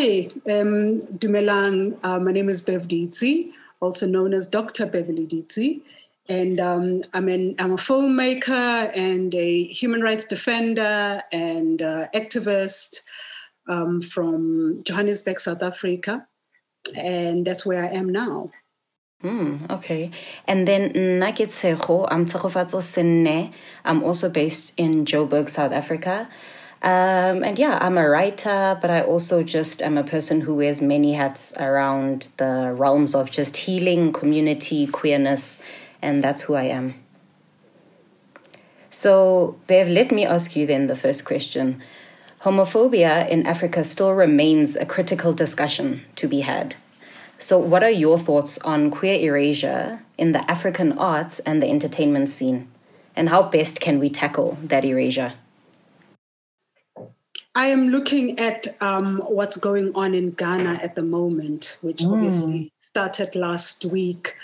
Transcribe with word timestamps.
Hi, 0.00 0.30
um, 0.48 1.02
Dumelang. 1.18 1.98
Uh, 2.02 2.18
my 2.18 2.32
name 2.32 2.48
is 2.48 2.62
Bev 2.62 2.88
Ditsie, 2.88 3.52
also 3.80 4.06
known 4.06 4.32
as 4.32 4.46
Dr. 4.46 4.86
Beverly 4.86 5.26
Ditsie. 5.26 5.82
And 6.26 6.58
um, 6.58 7.02
I'm, 7.12 7.28
an, 7.28 7.54
I'm 7.58 7.72
a 7.72 7.76
filmmaker 7.76 8.90
and 8.96 9.34
a 9.34 9.64
human 9.64 10.00
rights 10.00 10.24
defender 10.24 11.22
and 11.32 11.82
uh, 11.82 12.08
activist 12.14 13.00
um, 13.68 14.00
from 14.00 14.82
Johannesburg, 14.84 15.38
South 15.38 15.62
Africa. 15.62 16.26
And 16.96 17.46
that's 17.46 17.66
where 17.66 17.84
I 17.84 17.88
am 17.88 18.08
now. 18.08 18.52
Mm, 19.22 19.68
okay. 19.68 20.12
And 20.46 20.66
then 20.66 20.94
Nakitseho, 20.94 22.08
I'm. 22.10 22.26
I'm 23.84 24.02
also 24.02 24.30
based 24.30 24.72
in 24.78 25.04
Joburg, 25.04 25.50
South 25.50 25.72
Africa. 25.72 26.30
Um, 26.82 27.44
and 27.44 27.58
yeah, 27.58 27.78
I'm 27.80 27.98
a 27.98 28.08
writer, 28.08 28.78
but 28.80 28.90
I 28.90 29.02
also 29.02 29.42
just 29.42 29.82
am 29.82 29.98
a 29.98 30.04
person 30.04 30.40
who 30.40 30.54
wears 30.54 30.80
many 30.80 31.12
hats 31.12 31.52
around 31.58 32.28
the 32.38 32.74
realms 32.74 33.14
of 33.14 33.30
just 33.30 33.56
healing, 33.58 34.12
community, 34.12 34.86
queerness, 34.86 35.60
and 36.00 36.24
that's 36.24 36.42
who 36.42 36.54
I 36.54 36.64
am. 36.64 36.94
So, 38.88 39.56
Bev, 39.66 39.88
let 39.88 40.10
me 40.10 40.24
ask 40.24 40.56
you 40.56 40.66
then 40.66 40.86
the 40.86 40.96
first 40.96 41.26
question. 41.26 41.82
Homophobia 42.42 43.28
in 43.28 43.46
Africa 43.46 43.84
still 43.84 44.12
remains 44.12 44.74
a 44.74 44.86
critical 44.86 45.34
discussion 45.34 46.02
to 46.16 46.26
be 46.26 46.40
had. 46.40 46.76
So, 47.38 47.58
what 47.58 47.82
are 47.82 47.90
your 47.90 48.18
thoughts 48.18 48.58
on 48.58 48.90
queer 48.90 49.14
erasure 49.14 50.00
in 50.16 50.32
the 50.32 50.50
African 50.50 50.98
arts 50.98 51.40
and 51.40 51.62
the 51.62 51.68
entertainment 51.68 52.30
scene? 52.30 52.68
And 53.14 53.28
how 53.28 53.42
best 53.42 53.80
can 53.80 53.98
we 53.98 54.08
tackle 54.08 54.56
that 54.62 54.84
erasure? 54.84 55.34
I 57.54 57.66
am 57.66 57.88
looking 57.88 58.38
at 58.38 58.68
um, 58.80 59.18
what's 59.26 59.56
going 59.56 59.92
on 59.94 60.14
in 60.14 60.30
Ghana 60.30 60.80
at 60.82 60.94
the 60.94 61.02
moment, 61.02 61.78
which 61.80 61.98
mm. 61.98 62.12
obviously 62.12 62.72
started 62.80 63.34
last 63.34 63.84
week 63.84 64.36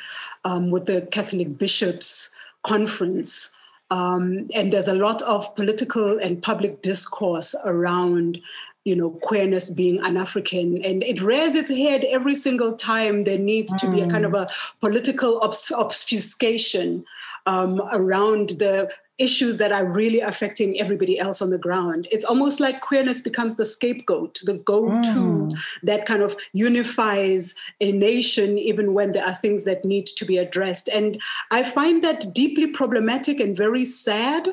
um, 0.45 0.71
with 0.71 0.87
the 0.87 1.03
Catholic 1.03 1.57
Bishops' 1.57 2.35
Conference. 2.65 3.55
Um, 3.91 4.49
and 4.55 4.73
there's 4.73 4.89
a 4.89 4.95
lot 4.95 5.23
of 5.23 5.55
political 5.55 6.19
and 6.19 6.43
public 6.43 6.83
discourse 6.83 7.55
around 7.65 8.41
you 8.87 8.95
know, 8.95 9.11
queerness 9.11 9.69
being 9.69 9.99
an 10.05 10.17
African. 10.17 10.81
And 10.85 11.03
it 11.03 11.21
rears 11.21 11.57
its 11.57 11.71
head 11.71 12.05
every 12.05 12.37
single 12.37 12.73
time 12.73 13.25
there 13.25 13.37
needs 13.37 13.73
to 13.81 13.91
be 13.91 14.01
a 14.01 14.09
kind 14.09 14.25
of 14.25 14.33
a 14.33 14.49
political 14.81 15.41
obf- 15.41 15.73
obfuscation 15.73 17.05
um, 17.47 17.83
around 17.91 18.51
the 18.51 18.89
issues 19.19 19.57
that 19.57 19.73
are 19.73 19.87
really 19.87 20.21
affecting 20.21 20.79
everybody 20.79 21.19
else 21.19 21.41
on 21.41 21.51
the 21.51 21.59
ground. 21.59 22.07
It's 22.11 22.25
almost 22.25 22.61
like 22.61 22.81
queerness 22.81 23.23
becomes 23.23 23.57
the 23.57 23.65
scapegoat, 23.65 24.41
the 24.45 24.55
go 24.55 24.89
to 24.89 25.19
mm. 25.19 25.59
that 25.83 26.07
kind 26.07 26.23
of 26.23 26.37
unifies 26.53 27.55
a 27.81 27.93
nation, 27.93 28.59
even 28.59 28.93
when 28.93 29.13
there 29.13 29.25
are 29.25 29.35
things 29.35 29.65
that 29.65 29.85
need 29.85 30.07
to 30.07 30.25
be 30.25 30.37
addressed. 30.37 30.89
And 30.89 31.21
I 31.51 31.63
find 31.63 32.05
that 32.05 32.35
deeply 32.35 32.69
problematic 32.69 33.41
and 33.41 33.57
very 33.57 33.85
sad 33.85 34.49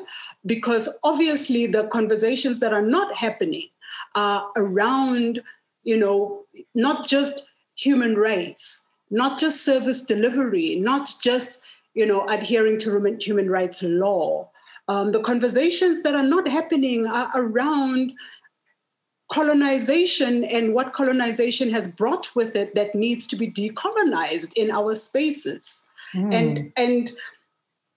because 0.46 0.88
obviously 1.02 1.66
the 1.66 1.86
conversations 1.88 2.60
that 2.60 2.72
are 2.72 2.82
not 2.82 3.14
happening 3.14 3.68
are 4.14 4.50
around, 4.56 5.42
you 5.82 5.96
know, 5.96 6.44
not 6.74 7.06
just 7.06 7.48
human 7.76 8.16
rights, 8.16 8.88
not 9.10 9.38
just 9.38 9.64
service 9.64 10.02
delivery, 10.02 10.76
not 10.76 11.10
just 11.22 11.62
you 11.94 12.04
know, 12.04 12.26
adhering 12.26 12.78
to 12.78 13.16
human 13.20 13.48
rights 13.48 13.82
law, 13.82 14.50
um, 14.88 15.12
the 15.12 15.20
conversations 15.20 16.02
that 16.02 16.14
are 16.14 16.22
not 16.22 16.46
happening 16.46 17.06
are 17.06 17.30
around 17.34 18.12
colonization 19.32 20.44
and 20.44 20.74
what 20.74 20.92
colonization 20.92 21.70
has 21.72 21.90
brought 21.90 22.34
with 22.36 22.54
it 22.54 22.74
that 22.74 22.94
needs 22.94 23.26
to 23.26 23.36
be 23.36 23.50
decolonized 23.50 24.52
in 24.54 24.70
our 24.70 24.94
spaces. 24.94 25.84
Mm. 26.14 26.34
And 26.34 26.72
and 26.76 27.12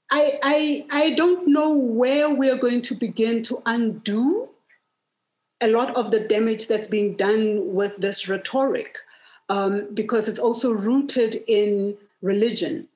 I, 0.10 0.40
I 0.42 0.86
I 0.92 1.10
don't 1.12 1.48
know 1.48 1.78
where 1.78 2.30
we 2.34 2.50
are 2.50 2.58
going 2.58 2.82
to 2.84 2.96
begin 2.96 3.44
to 3.44 3.62
undo 3.66 4.50
a 5.60 5.68
lot 5.68 5.96
of 5.96 6.12
the 6.12 6.22
damage 6.22 6.68
that's 6.68 6.88
being 6.88 7.16
done 7.16 7.74
with 7.74 7.98
this 7.98 8.30
rhetoric, 8.30 8.98
um, 9.50 9.88
because 9.94 10.28
it's 10.30 10.40
also 10.40 10.72
rooted 10.72 11.44
in 11.48 11.98
religion 12.22 12.88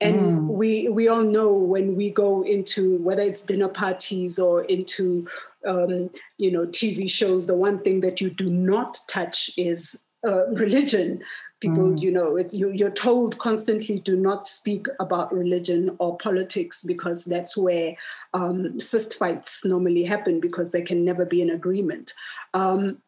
and 0.00 0.20
mm. 0.20 0.46
we 0.48 0.88
we 0.88 1.08
all 1.08 1.22
know 1.22 1.52
when 1.54 1.96
we 1.96 2.10
go 2.10 2.42
into 2.42 2.98
whether 2.98 3.22
it's 3.22 3.40
dinner 3.40 3.68
parties 3.68 4.38
or 4.38 4.64
into 4.64 5.26
um, 5.66 6.10
you 6.38 6.50
know 6.50 6.66
TV 6.66 7.10
shows, 7.10 7.46
the 7.46 7.56
one 7.56 7.78
thing 7.80 8.00
that 8.00 8.20
you 8.20 8.30
do 8.30 8.50
not 8.50 8.98
touch 9.08 9.50
is 9.56 10.04
uh, 10.26 10.46
religion. 10.52 11.22
People, 11.60 11.92
mm. 11.92 12.02
you 12.02 12.12
know, 12.12 12.36
it's, 12.36 12.54
you, 12.54 12.70
you're 12.70 12.90
told 12.90 13.38
constantly 13.38 13.98
do 13.98 14.14
not 14.14 14.46
speak 14.46 14.88
about 15.00 15.32
religion 15.32 15.96
or 15.98 16.18
politics 16.18 16.84
because 16.84 17.24
that's 17.24 17.56
where 17.56 17.96
um, 18.34 18.74
fistfights 18.74 19.64
normally 19.64 20.04
happen 20.04 20.38
because 20.38 20.70
there 20.70 20.84
can 20.84 21.02
never 21.02 21.24
be 21.24 21.40
an 21.40 21.48
agreement. 21.48 22.12
Um, 22.52 22.98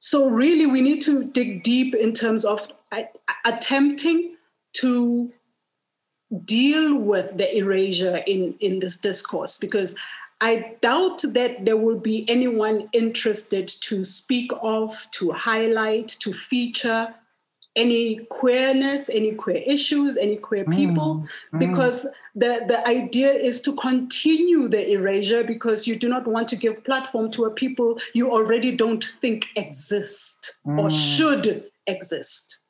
so 0.00 0.28
really, 0.28 0.66
we 0.66 0.82
need 0.82 1.00
to 1.02 1.24
dig 1.24 1.62
deep 1.62 1.94
in 1.94 2.12
terms 2.12 2.44
of 2.44 2.68
uh, 2.92 3.04
attempting 3.46 4.36
to 4.74 5.32
deal 6.44 6.96
with 6.96 7.36
the 7.36 7.56
erasure 7.56 8.18
in, 8.26 8.54
in 8.60 8.80
this 8.80 8.96
discourse 8.96 9.58
because 9.58 9.96
I 10.40 10.76
doubt 10.82 11.22
that 11.28 11.64
there 11.64 11.76
will 11.76 11.98
be 11.98 12.28
anyone 12.28 12.88
interested 12.92 13.68
to 13.68 14.04
speak 14.04 14.50
of, 14.60 15.08
to 15.12 15.30
highlight, 15.30 16.08
to 16.20 16.32
feature 16.32 17.14
any 17.74 18.16
queerness, 18.30 19.08
any 19.10 19.32
queer 19.32 19.62
issues, 19.66 20.16
any 20.16 20.36
queer 20.36 20.64
mm, 20.64 20.74
people, 20.74 21.26
mm, 21.52 21.58
because 21.58 22.04
mm. 22.04 22.10
the, 22.34 22.64
the 22.66 22.86
idea 22.88 23.32
is 23.32 23.60
to 23.62 23.74
continue 23.76 24.68
the 24.68 24.92
erasure 24.92 25.44
because 25.44 25.86
you 25.86 25.96
do 25.96 26.08
not 26.08 26.26
want 26.26 26.48
to 26.48 26.56
give 26.56 26.82
platform 26.84 27.30
to 27.30 27.44
a 27.44 27.50
people 27.50 27.98
you 28.14 28.30
already 28.30 28.74
don't 28.74 29.04
think 29.20 29.46
exist 29.56 30.58
mm. 30.66 30.78
or 30.80 30.90
should 30.90 31.64
exist. 31.86 32.60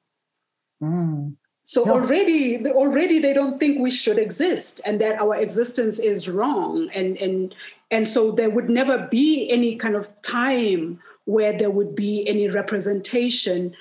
Mm. 0.82 1.36
So 1.68 1.84
yeah. 1.84 1.92
already, 1.94 2.64
already 2.68 3.18
they 3.18 3.32
don't 3.32 3.58
think 3.58 3.80
we 3.80 3.90
should 3.90 4.18
exist, 4.18 4.80
and 4.86 5.00
that 5.00 5.20
our 5.20 5.34
existence 5.34 5.98
is 5.98 6.28
wrong, 6.28 6.88
and 6.94 7.16
and 7.18 7.52
and 7.90 8.06
so 8.06 8.30
there 8.30 8.50
would 8.50 8.70
never 8.70 9.08
be 9.10 9.50
any 9.50 9.74
kind 9.74 9.96
of 9.96 10.22
time 10.22 11.00
where 11.24 11.52
there 11.52 11.72
would 11.72 11.96
be 11.96 12.24
any 12.28 12.48
representation, 12.48 13.74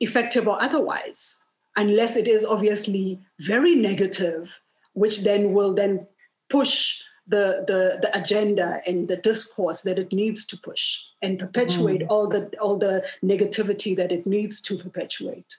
effective 0.00 0.46
or 0.46 0.60
otherwise, 0.60 1.42
unless 1.76 2.14
it 2.14 2.28
is 2.28 2.44
obviously 2.44 3.18
very 3.40 3.74
negative, 3.74 4.60
which 4.92 5.24
then 5.24 5.54
will 5.54 5.72
then 5.72 6.06
push 6.50 7.00
the, 7.26 7.64
the, 7.66 8.00
the 8.02 8.10
agenda 8.14 8.82
and 8.86 9.08
the 9.08 9.16
discourse 9.16 9.80
that 9.80 9.98
it 9.98 10.12
needs 10.12 10.44
to 10.44 10.58
push 10.58 11.00
and 11.22 11.38
perpetuate 11.38 12.02
mm. 12.02 12.06
all 12.10 12.28
the 12.28 12.50
all 12.60 12.76
the 12.76 13.02
negativity 13.24 13.96
that 13.96 14.12
it 14.12 14.26
needs 14.26 14.60
to 14.60 14.76
perpetuate. 14.76 15.56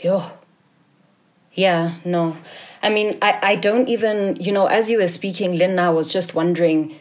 Yo. 0.00 0.24
Yeah, 1.52 1.98
no. 2.04 2.36
I 2.82 2.88
mean, 2.88 3.16
I, 3.22 3.38
I 3.42 3.54
don't 3.56 3.88
even, 3.88 4.36
you 4.36 4.50
know, 4.50 4.66
as 4.66 4.90
you 4.90 4.98
were 4.98 5.08
speaking, 5.08 5.56
Lynn, 5.56 5.78
I 5.78 5.90
was 5.90 6.12
just 6.12 6.34
wondering 6.34 6.96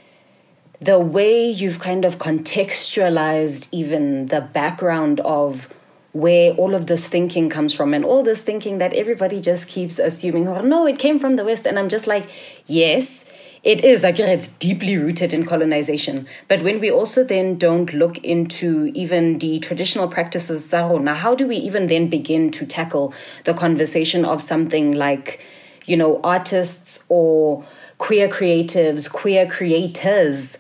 the 0.80 1.00
way 1.00 1.50
you've 1.50 1.80
kind 1.80 2.06
of 2.06 2.18
contextualized 2.18 3.70
even 3.72 4.28
the 4.28 4.42
background 4.42 5.20
of 5.22 5.70
where 6.12 6.52
all 6.54 6.76
of 6.76 6.86
this 6.86 7.08
thinking 7.08 7.50
comes 7.50 7.74
from 7.74 7.94
and 7.94 8.06
all 8.06 8.22
this 8.22 8.44
thinking 8.44 8.78
that 8.78 8.94
everybody 8.94 9.42
just 9.42 9.68
keeps 9.68 9.98
assuming, 9.98 10.48
oh, 10.48 10.62
no, 10.62 10.86
it 10.86 11.00
came 11.00 11.18
from 11.20 11.36
the 11.36 11.44
West. 11.44 11.66
And 11.66 11.80
I'm 11.80 11.90
just 11.90 12.06
like, 12.06 12.30
yes, 12.68 13.26
it 13.64 13.86
is 13.86 14.04
like 14.04 14.20
it's 14.20 14.50
deeply 14.50 14.98
rooted 14.98 15.34
in 15.34 15.46
colonization. 15.46 16.28
But 16.50 16.64
when 16.64 16.82
we 16.82 16.92
also 16.92 17.24
then 17.24 17.58
don't 17.58 17.94
look 17.94 18.18
into 18.18 18.92
even 18.94 19.40
the 19.40 19.60
traditional 19.60 20.10
practices 20.10 20.72
now 20.72 21.14
how 21.14 21.34
do 21.34 21.48
we 21.48 21.56
even 21.56 21.88
then 21.88 22.10
begin 22.10 22.52
to 22.52 22.66
tackle 22.66 23.14
the 23.46 23.54
conversation 23.54 24.26
of 24.26 24.42
something 24.42 24.92
like 24.92 25.40
you 25.86 25.96
know 25.96 26.20
artists 26.24 27.04
or 27.08 27.66
queer 27.98 28.28
creatives 28.28 29.10
queer 29.10 29.46
creators 29.46 30.58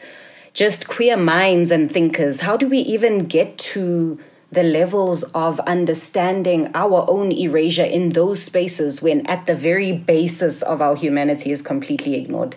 just 0.53 0.87
queer 0.87 1.17
minds 1.17 1.71
and 1.71 1.91
thinkers? 1.91 2.39
How 2.41 2.55
do 2.55 2.69
we 2.69 2.79
even 2.79 3.25
get 3.25 3.57
to 3.73 4.17
the 4.49 4.63
levels 4.63 5.23
of 5.33 5.59
understanding 5.61 6.69
our 6.75 7.05
own 7.09 7.31
erasure 7.31 7.83
in 7.83 8.09
those 8.09 8.43
spaces 8.43 9.01
when 9.01 9.25
at 9.25 9.47
the 9.47 9.55
very 9.55 9.91
basis 9.91 10.61
of 10.61 10.79
our 10.79 10.95
humanity 10.95 11.49
is 11.51 11.61
completely 11.61 12.15
ignored 12.15 12.55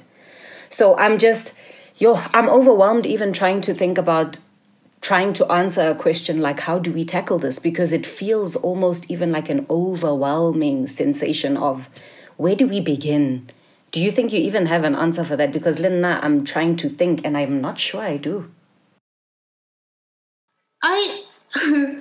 so 0.77 0.95
I'm 0.99 1.17
just, 1.17 1.55
yo, 1.97 2.21
I'm 2.35 2.51
overwhelmed 2.51 3.07
even 3.07 3.33
trying 3.33 3.63
to 3.63 3.73
think 3.73 3.97
about 3.97 4.37
trying 5.01 5.33
to 5.33 5.51
answer 5.51 5.91
a 5.91 5.95
question 5.95 6.41
like 6.41 6.61
how 6.61 6.79
do 6.79 6.93
we 6.93 7.03
tackle 7.03 7.39
this 7.39 7.59
because 7.59 7.95
it 7.95 8.07
feels 8.07 8.57
almost 8.57 9.11
even 9.11 9.31
like 9.31 9.49
an 9.49 9.65
overwhelming 9.71 10.87
sensation 10.87 11.57
of 11.57 11.89
where 12.37 12.57
do 12.57 12.67
we 12.67 12.81
begin 12.81 13.49
do 13.93 14.03
you 14.03 14.11
think 14.11 14.33
you 14.33 14.41
even 14.41 14.67
have 14.67 14.85
an 14.85 14.97
answer 14.97 15.23
for 15.23 15.37
that 15.37 15.53
because 15.53 15.79
linda 15.79 16.19
i'm 16.23 16.45
trying 16.45 16.75
to 16.75 16.89
think 16.89 17.21
and 17.25 17.37
i'm 17.37 17.61
not 17.61 17.79
sure 17.79 18.01
i 18.01 18.17
do 18.17 18.51
I 20.83 21.23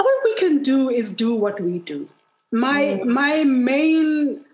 all 0.00 0.20
we 0.24 0.34
can 0.34 0.62
do 0.62 0.90
is 0.90 1.12
do 1.12 1.34
what 1.34 1.60
we 1.60 1.78
do. 1.78 2.08
My 2.52 2.82
mm. 2.84 3.04
my 3.06 3.44
main 3.44 4.44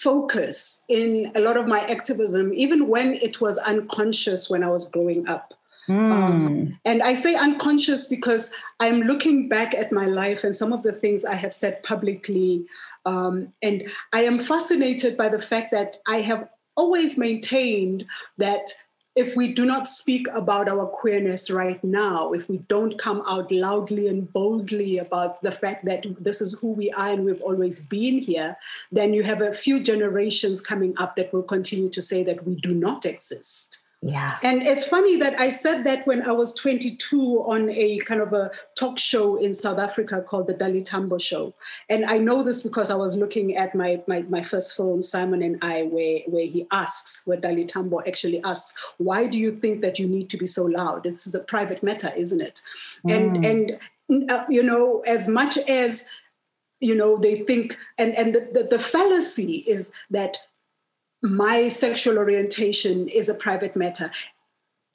focus 0.00 0.86
in 0.88 1.30
a 1.34 1.40
lot 1.40 1.58
of 1.58 1.66
my 1.66 1.80
activism, 1.80 2.54
even 2.54 2.88
when 2.88 3.14
it 3.14 3.40
was 3.40 3.58
unconscious 3.58 4.48
when 4.48 4.64
I 4.64 4.68
was 4.68 4.90
growing 4.90 5.28
up. 5.28 5.52
Mm. 5.88 6.12
Um, 6.12 6.78
and 6.86 7.02
I 7.02 7.12
say 7.14 7.34
unconscious 7.34 8.06
because 8.06 8.52
I'm 8.78 9.02
looking 9.02 9.48
back 9.48 9.74
at 9.74 9.92
my 9.92 10.06
life 10.06 10.42
and 10.42 10.56
some 10.56 10.72
of 10.72 10.82
the 10.82 10.92
things 10.92 11.24
I 11.24 11.34
have 11.34 11.52
said 11.52 11.82
publicly. 11.82 12.64
Um, 13.04 13.52
and 13.62 13.90
I 14.12 14.24
am 14.24 14.40
fascinated 14.40 15.18
by 15.18 15.28
the 15.28 15.38
fact 15.38 15.70
that 15.72 16.00
I 16.06 16.20
have 16.22 16.48
always 16.76 17.18
maintained 17.18 18.06
that 18.38 18.70
if 19.20 19.36
we 19.36 19.52
do 19.52 19.66
not 19.66 19.86
speak 19.86 20.26
about 20.32 20.66
our 20.66 20.86
queerness 20.86 21.50
right 21.50 21.82
now, 21.84 22.32
if 22.32 22.48
we 22.48 22.56
don't 22.74 22.98
come 22.98 23.22
out 23.28 23.52
loudly 23.52 24.08
and 24.08 24.32
boldly 24.32 24.96
about 24.96 25.42
the 25.42 25.52
fact 25.52 25.84
that 25.84 26.06
this 26.18 26.40
is 26.40 26.58
who 26.58 26.72
we 26.72 26.90
are 26.92 27.10
and 27.10 27.26
we've 27.26 27.42
always 27.42 27.80
been 27.80 28.18
here, 28.18 28.56
then 28.90 29.12
you 29.12 29.22
have 29.22 29.42
a 29.42 29.52
few 29.52 29.78
generations 29.78 30.62
coming 30.62 30.94
up 30.96 31.16
that 31.16 31.30
will 31.34 31.42
continue 31.42 31.90
to 31.90 32.00
say 32.00 32.22
that 32.22 32.46
we 32.46 32.54
do 32.54 32.72
not 32.72 33.04
exist. 33.04 33.79
Yeah. 34.02 34.38
And 34.42 34.62
it's 34.62 34.84
funny 34.84 35.16
that 35.16 35.38
I 35.38 35.50
said 35.50 35.84
that 35.84 36.06
when 36.06 36.22
I 36.22 36.32
was 36.32 36.54
22 36.54 37.42
on 37.42 37.68
a 37.68 37.98
kind 37.98 38.22
of 38.22 38.32
a 38.32 38.50
talk 38.74 38.98
show 38.98 39.36
in 39.36 39.52
South 39.52 39.78
Africa 39.78 40.22
called 40.22 40.46
the 40.46 40.54
Dali 40.54 40.82
Tambo 40.82 41.18
Show. 41.18 41.52
And 41.90 42.06
I 42.06 42.16
know 42.16 42.42
this 42.42 42.62
because 42.62 42.90
I 42.90 42.94
was 42.94 43.16
looking 43.16 43.56
at 43.56 43.74
my, 43.74 44.02
my, 44.06 44.22
my 44.22 44.42
first 44.42 44.74
film, 44.74 45.02
Simon 45.02 45.42
and 45.42 45.58
I, 45.60 45.82
where, 45.82 46.20
where 46.26 46.46
he 46.46 46.66
asks, 46.70 47.26
where 47.26 47.36
Dali 47.36 47.68
Tambo 47.68 48.00
actually 48.06 48.42
asks, 48.42 48.74
why 48.96 49.26
do 49.26 49.38
you 49.38 49.56
think 49.60 49.82
that 49.82 49.98
you 49.98 50.06
need 50.06 50.30
to 50.30 50.38
be 50.38 50.46
so 50.46 50.64
loud? 50.64 51.02
This 51.02 51.26
is 51.26 51.34
a 51.34 51.40
private 51.40 51.82
matter, 51.82 52.10
isn't 52.16 52.40
it? 52.40 52.62
Mm. 53.06 53.44
And, 53.44 53.44
and 54.08 54.30
uh, 54.30 54.46
you 54.48 54.62
know, 54.62 55.00
as 55.06 55.28
much 55.28 55.58
as 55.58 56.06
you 56.80 56.94
know 56.94 57.18
they 57.18 57.36
think 57.36 57.76
and 57.98 58.14
and 58.14 58.34
the, 58.34 58.48
the, 58.52 58.62
the 58.64 58.78
fallacy 58.78 59.64
is 59.68 59.92
that 60.08 60.38
my 61.22 61.68
sexual 61.68 62.18
orientation 62.18 63.08
is 63.08 63.28
a 63.28 63.34
private 63.34 63.76
matter. 63.76 64.10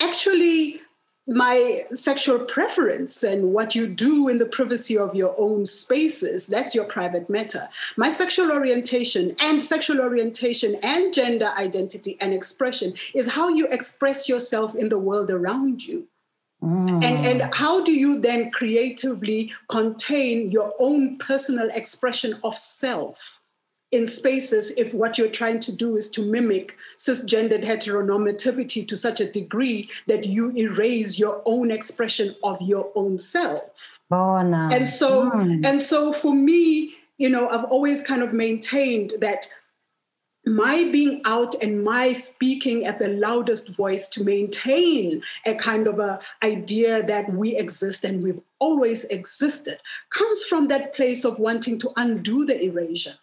Actually, 0.01 0.81
my 1.27 1.83
sexual 1.91 2.39
preference 2.39 3.23
and 3.23 3.51
what 3.51 3.73
you 3.73 3.87
do 3.87 4.27
in 4.27 4.37
the 4.37 4.45
privacy 4.45 4.97
of 4.97 5.15
your 5.15 5.33
own 5.39 5.65
spaces, 5.65 6.45
that's 6.47 6.75
your 6.75 6.85
private 6.85 7.29
matter. 7.29 7.67
My 7.97 8.09
sexual 8.09 8.51
orientation 8.51 9.35
and 9.39 9.61
sexual 9.61 10.01
orientation 10.01 10.75
and 10.83 11.13
gender 11.13 11.51
identity 11.57 12.17
and 12.21 12.31
expression 12.33 12.93
is 13.15 13.27
how 13.27 13.49
you 13.49 13.67
express 13.67 14.29
yourself 14.29 14.75
in 14.75 14.89
the 14.89 14.99
world 14.99 15.31
around 15.31 15.83
you. 15.83 16.07
Mm. 16.63 17.03
And, 17.03 17.25
and 17.25 17.55
how 17.55 17.83
do 17.83 17.91
you 17.91 18.19
then 18.21 18.51
creatively 18.51 19.51
contain 19.69 20.51
your 20.51 20.73
own 20.77 21.17
personal 21.17 21.69
expression 21.73 22.39
of 22.43 22.55
self? 22.55 23.41
In 23.91 24.05
spaces 24.05 24.71
if 24.71 24.93
what 24.93 25.17
you're 25.17 25.29
trying 25.29 25.59
to 25.59 25.71
do 25.71 25.95
is 25.95 26.09
to 26.09 26.21
mimic 26.25 26.75
cisgendered 26.97 27.63
heteronormativity 27.63 28.87
to 28.87 28.97
such 28.97 29.19
a 29.21 29.29
degree 29.29 29.89
that 30.07 30.25
you 30.25 30.51
erase 30.57 31.19
your 31.19 31.41
own 31.45 31.71
expression 31.71 32.35
of 32.43 32.61
your 32.61 32.91
own 32.95 33.17
self. 33.19 33.99
Oh, 34.11 34.41
no. 34.41 34.69
And 34.71 34.87
so, 34.87 35.29
mm. 35.29 35.65
and 35.65 35.79
so 35.79 36.11
for 36.11 36.33
me, 36.33 36.95
you 37.17 37.29
know, 37.29 37.47
I've 37.47 37.65
always 37.65 38.01
kind 38.01 38.21
of 38.21 38.33
maintained 38.33 39.13
that 39.19 39.47
my 40.45 40.83
being 40.91 41.21
out 41.25 41.55
and 41.63 41.83
my 41.83 42.11
speaking 42.11 42.85
at 42.85 42.99
the 42.99 43.07
loudest 43.07 43.75
voice 43.75 44.07
to 44.09 44.23
maintain 44.23 45.23
a 45.45 45.55
kind 45.55 45.87
of 45.87 45.99
a 45.99 46.19
idea 46.43 47.03
that 47.03 47.31
we 47.33 47.57
exist 47.57 48.03
and 48.03 48.23
we've 48.23 48.39
always 48.59 49.05
existed 49.05 49.79
comes 50.11 50.43
from 50.43 50.67
that 50.67 50.93
place 50.93 51.25
of 51.25 51.39
wanting 51.39 51.79
to 51.79 51.91
undo 51.97 52.45
the 52.45 52.63
erasure 52.63 53.15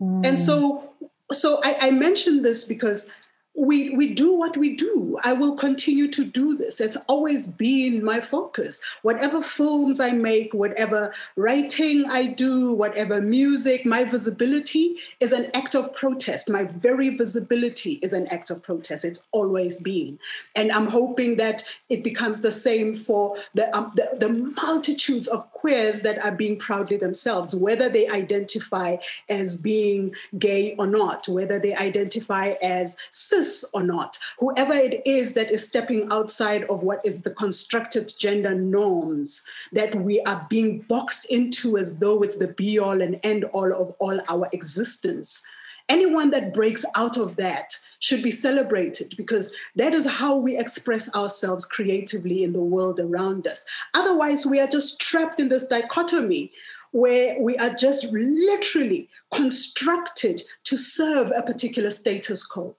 Mm. 0.00 0.26
And 0.26 0.38
so, 0.38 0.92
so 1.32 1.60
I, 1.64 1.88
I 1.88 1.90
mentioned 1.90 2.44
this 2.44 2.64
because 2.64 3.08
we 3.56 3.90
we 3.90 4.12
do 4.12 4.34
what 4.34 4.56
we 4.56 4.76
do. 4.76 5.18
I 5.24 5.32
will 5.32 5.56
continue 5.56 6.08
to 6.12 6.24
do 6.24 6.56
this. 6.56 6.80
It's 6.80 6.96
always 7.08 7.46
been 7.46 8.04
my 8.04 8.20
focus. 8.20 8.80
Whatever 9.02 9.40
films 9.40 9.98
i 9.98 10.10
make 10.10 10.52
whatever 10.52 11.12
writing 11.36 12.04
i 12.06 12.26
do 12.26 12.72
whatever 12.72 13.20
music 13.20 13.86
my 13.86 14.04
visibility 14.04 14.96
is 15.20 15.32
an 15.32 15.50
act 15.54 15.74
of 15.74 15.94
protest. 15.94 16.50
My 16.50 16.64
very 16.64 17.16
visibility 17.16 17.92
is 18.02 18.12
an 18.12 18.26
act 18.28 18.50
of 18.50 18.62
protest. 18.62 19.04
It's 19.04 19.24
always 19.32 19.80
been. 19.80 20.18
And 20.54 20.70
i'm 20.72 20.86
hoping 20.86 21.36
that 21.36 21.64
it 21.88 22.04
becomes 22.04 22.42
the 22.42 22.50
same 22.50 22.94
for 22.94 23.36
the 23.54 23.74
um, 23.76 23.92
the, 23.96 24.16
the 24.18 24.28
multitudes 24.28 25.28
of 25.28 25.50
queers 25.52 26.02
that 26.02 26.22
are 26.24 26.32
being 26.32 26.58
proudly 26.58 26.96
themselves 26.96 27.54
whether 27.54 27.88
they 27.88 28.06
identify 28.08 28.96
as 29.28 29.60
being 29.62 30.14
gay 30.38 30.74
or 30.78 30.86
not 30.86 31.26
whether 31.28 31.58
they 31.58 31.74
identify 31.74 32.54
as 32.62 32.96
cis 33.10 33.45
or 33.74 33.82
not, 33.82 34.18
whoever 34.38 34.74
it 34.74 35.02
is 35.06 35.32
that 35.34 35.50
is 35.50 35.66
stepping 35.66 36.08
outside 36.10 36.64
of 36.64 36.82
what 36.82 37.00
is 37.04 37.22
the 37.22 37.30
constructed 37.30 38.12
gender 38.18 38.54
norms 38.54 39.44
that 39.72 39.94
we 39.94 40.20
are 40.22 40.46
being 40.48 40.80
boxed 40.88 41.26
into 41.26 41.78
as 41.78 41.98
though 41.98 42.22
it's 42.22 42.36
the 42.36 42.48
be 42.48 42.78
all 42.78 43.00
and 43.00 43.20
end 43.22 43.44
all 43.44 43.72
of 43.72 43.94
all 43.98 44.20
our 44.28 44.48
existence. 44.52 45.42
Anyone 45.88 46.30
that 46.30 46.52
breaks 46.52 46.84
out 46.96 47.16
of 47.16 47.36
that 47.36 47.78
should 48.00 48.22
be 48.22 48.30
celebrated 48.30 49.14
because 49.16 49.54
that 49.76 49.94
is 49.94 50.04
how 50.04 50.36
we 50.36 50.56
express 50.56 51.14
ourselves 51.14 51.64
creatively 51.64 52.42
in 52.42 52.52
the 52.52 52.60
world 52.60 52.98
around 52.98 53.46
us. 53.46 53.64
Otherwise, 53.94 54.44
we 54.44 54.58
are 54.58 54.66
just 54.66 55.00
trapped 55.00 55.38
in 55.38 55.48
this 55.48 55.66
dichotomy 55.66 56.52
where 56.90 57.40
we 57.40 57.56
are 57.58 57.74
just 57.74 58.06
literally 58.12 59.08
constructed 59.32 60.42
to 60.64 60.76
serve 60.76 61.30
a 61.36 61.42
particular 61.42 61.90
status 61.90 62.44
quo. 62.44 62.74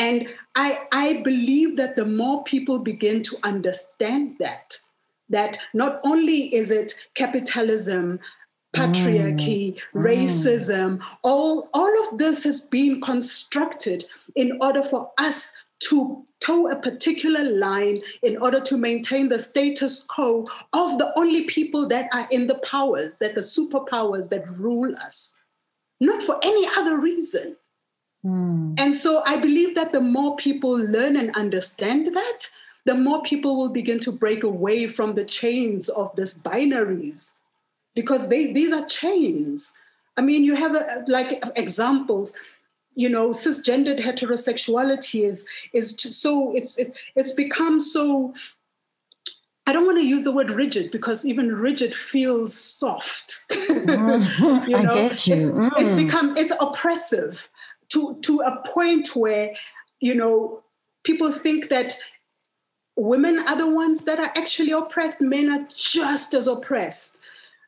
And 0.00 0.28
I, 0.54 0.80
I 0.92 1.20
believe 1.22 1.76
that 1.76 1.94
the 1.94 2.06
more 2.06 2.42
people 2.44 2.78
begin 2.78 3.22
to 3.24 3.36
understand 3.42 4.36
that, 4.40 4.78
that 5.28 5.58
not 5.74 6.00
only 6.04 6.52
is 6.54 6.70
it 6.70 6.94
capitalism, 7.14 8.18
patriarchy, 8.74 9.74
mm. 9.74 9.80
racism, 9.92 11.04
all, 11.22 11.68
all 11.74 12.08
of 12.08 12.18
this 12.18 12.44
has 12.44 12.66
been 12.68 13.02
constructed 13.02 14.06
in 14.36 14.56
order 14.62 14.82
for 14.82 15.10
us 15.18 15.52
to 15.80 16.24
toe 16.40 16.70
a 16.70 16.76
particular 16.76 17.44
line 17.44 18.00
in 18.22 18.38
order 18.38 18.60
to 18.60 18.78
maintain 18.78 19.28
the 19.28 19.38
status 19.38 20.02
quo 20.04 20.46
of 20.72 20.96
the 20.96 21.12
only 21.18 21.44
people 21.44 21.86
that 21.88 22.08
are 22.14 22.26
in 22.30 22.46
the 22.46 22.58
powers, 22.60 23.18
that 23.18 23.34
the 23.34 23.42
superpowers 23.42 24.30
that 24.30 24.48
rule 24.58 24.96
us, 24.96 25.38
not 26.00 26.22
for 26.22 26.40
any 26.42 26.66
other 26.74 26.98
reason. 26.98 27.54
And 28.90 28.98
so 28.98 29.22
I 29.24 29.36
believe 29.36 29.76
that 29.76 29.92
the 29.92 30.00
more 30.00 30.34
people 30.34 30.72
learn 30.72 31.14
and 31.14 31.30
understand 31.36 32.08
that, 32.08 32.48
the 32.86 32.96
more 32.96 33.22
people 33.22 33.56
will 33.56 33.68
begin 33.68 34.00
to 34.00 34.10
break 34.10 34.42
away 34.42 34.88
from 34.88 35.14
the 35.14 35.24
chains 35.24 35.88
of 35.90 36.10
these 36.16 36.42
binaries 36.42 37.38
because 37.94 38.28
they, 38.28 38.52
these 38.52 38.72
are 38.72 38.84
chains. 38.86 39.72
I 40.16 40.22
mean, 40.22 40.42
you 40.42 40.56
have 40.56 40.74
a, 40.74 41.04
like 41.06 41.40
examples 41.54 42.34
you 42.96 43.08
know 43.08 43.30
cisgendered 43.30 44.00
heterosexuality 44.00 45.24
is 45.24 45.46
is 45.72 45.96
so 45.96 46.52
it's 46.56 46.76
it, 46.76 46.98
it's 47.14 47.30
become 47.30 47.78
so 47.78 48.34
I 49.68 49.72
don't 49.72 49.86
want 49.86 49.98
to 49.98 50.04
use 50.04 50.24
the 50.24 50.32
word 50.32 50.50
rigid 50.50 50.90
because 50.90 51.24
even 51.24 51.54
rigid 51.54 51.94
feels 51.94 52.52
soft. 52.52 53.36
Mm, 53.70 54.68
you 54.68 54.80
know, 54.82 55.02
you. 55.02 55.06
It's, 55.06 55.46
mm. 55.46 55.70
it's 55.76 55.94
become 55.94 56.36
it's 56.36 56.52
oppressive 56.60 57.48
to 57.90 58.18
to 58.22 58.40
a 58.40 58.62
point 58.68 59.14
where 59.14 59.52
you 60.00 60.14
know 60.14 60.62
people 61.04 61.32
think 61.32 61.68
that 61.68 61.96
women 62.96 63.38
are 63.46 63.56
the 63.56 63.68
ones 63.68 64.04
that 64.04 64.18
are 64.18 64.32
actually 64.36 64.72
oppressed. 64.72 65.20
Men 65.20 65.50
are 65.50 65.66
just 65.74 66.34
as 66.34 66.46
oppressed. 66.46 67.18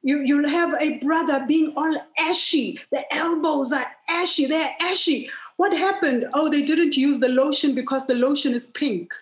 You, 0.04 0.20
you'll 0.24 0.48
have 0.48 0.74
a 0.80 0.98
brother 0.98 1.44
being 1.46 1.72
all 1.76 1.96
ashy. 2.18 2.78
The 2.90 3.04
elbows 3.14 3.72
are 3.72 3.86
ashy. 4.10 4.46
They're 4.46 4.74
ashy. 4.80 5.30
What 5.58 5.76
happened? 5.76 6.26
Oh 6.34 6.50
they 6.50 6.62
didn't 6.62 6.96
use 6.96 7.20
the 7.20 7.28
lotion 7.28 7.74
because 7.74 8.06
the 8.06 8.14
lotion 8.14 8.54
is 8.54 8.70
pink. 8.70 9.12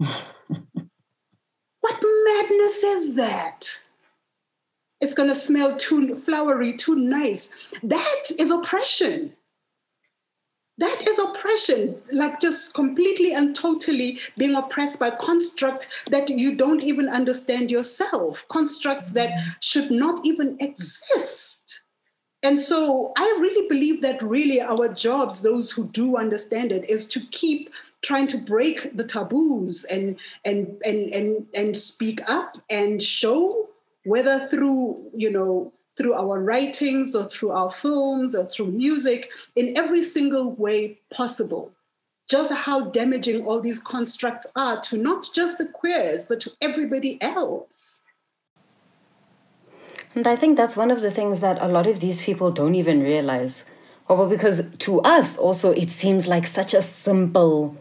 What 1.80 2.02
madness 2.24 2.82
is 2.82 3.14
that? 3.14 3.68
It's 5.00 5.14
going 5.14 5.28
to 5.28 5.36
smell 5.36 5.76
too 5.76 6.16
flowery 6.16 6.76
too 6.76 6.96
nice. 6.96 7.54
That 7.84 8.24
is 8.40 8.50
oppression 8.50 9.35
that 10.78 11.08
is 11.08 11.18
oppression, 11.18 11.96
like 12.12 12.40
just 12.40 12.74
completely 12.74 13.32
and 13.32 13.54
totally 13.54 14.18
being 14.36 14.54
oppressed 14.54 15.00
by 15.00 15.10
constructs 15.10 16.04
that 16.10 16.28
you 16.28 16.54
don't 16.54 16.84
even 16.84 17.08
understand 17.08 17.70
yourself, 17.70 18.44
constructs 18.48 19.10
that 19.10 19.40
should 19.60 19.90
not 19.90 20.20
even 20.24 20.56
exist. 20.60 21.84
And 22.42 22.60
so 22.60 23.12
I 23.16 23.38
really 23.40 23.66
believe 23.68 24.02
that 24.02 24.22
really 24.22 24.60
our 24.60 24.88
jobs, 24.88 25.42
those 25.42 25.72
who 25.72 25.88
do 25.88 26.16
understand 26.16 26.70
it, 26.70 26.88
is 26.88 27.08
to 27.08 27.20
keep 27.30 27.70
trying 28.02 28.26
to 28.28 28.38
break 28.38 28.96
the 28.96 29.04
taboos 29.04 29.84
and 29.84 30.16
and 30.44 30.80
and 30.84 31.12
and 31.14 31.46
and 31.54 31.76
speak 31.76 32.20
up 32.28 32.58
and 32.70 33.02
show 33.02 33.68
whether 34.04 34.46
through 34.48 35.10
you 35.14 35.30
know 35.30 35.72
through 35.96 36.14
our 36.14 36.40
writings 36.40 37.14
or 37.14 37.24
through 37.24 37.50
our 37.50 37.72
films 37.72 38.34
or 38.34 38.44
through 38.46 38.66
music 38.66 39.30
in 39.54 39.76
every 39.76 40.02
single 40.02 40.52
way 40.52 40.98
possible. 41.10 41.72
Just 42.28 42.52
how 42.52 42.90
damaging 42.90 43.46
all 43.46 43.60
these 43.60 43.80
constructs 43.80 44.46
are 44.56 44.80
to 44.82 44.98
not 44.98 45.26
just 45.34 45.58
the 45.58 45.66
queers 45.66 46.26
but 46.26 46.40
to 46.40 46.52
everybody 46.60 47.20
else. 47.22 48.04
And 50.14 50.26
i 50.26 50.34
think 50.34 50.56
that's 50.56 50.76
one 50.76 50.90
of 50.90 51.02
the 51.02 51.10
things 51.10 51.40
that 51.40 51.60
a 51.60 51.68
lot 51.68 51.86
of 51.86 52.00
these 52.00 52.22
people 52.22 52.50
don't 52.50 52.74
even 52.74 53.02
realize. 53.02 53.64
Well 54.08 54.28
because 54.28 54.68
to 54.78 55.00
us 55.00 55.36
also 55.36 55.72
it 55.72 55.90
seems 55.90 56.26
like 56.26 56.46
such 56.46 56.74
a 56.74 56.82
simple 56.82 57.76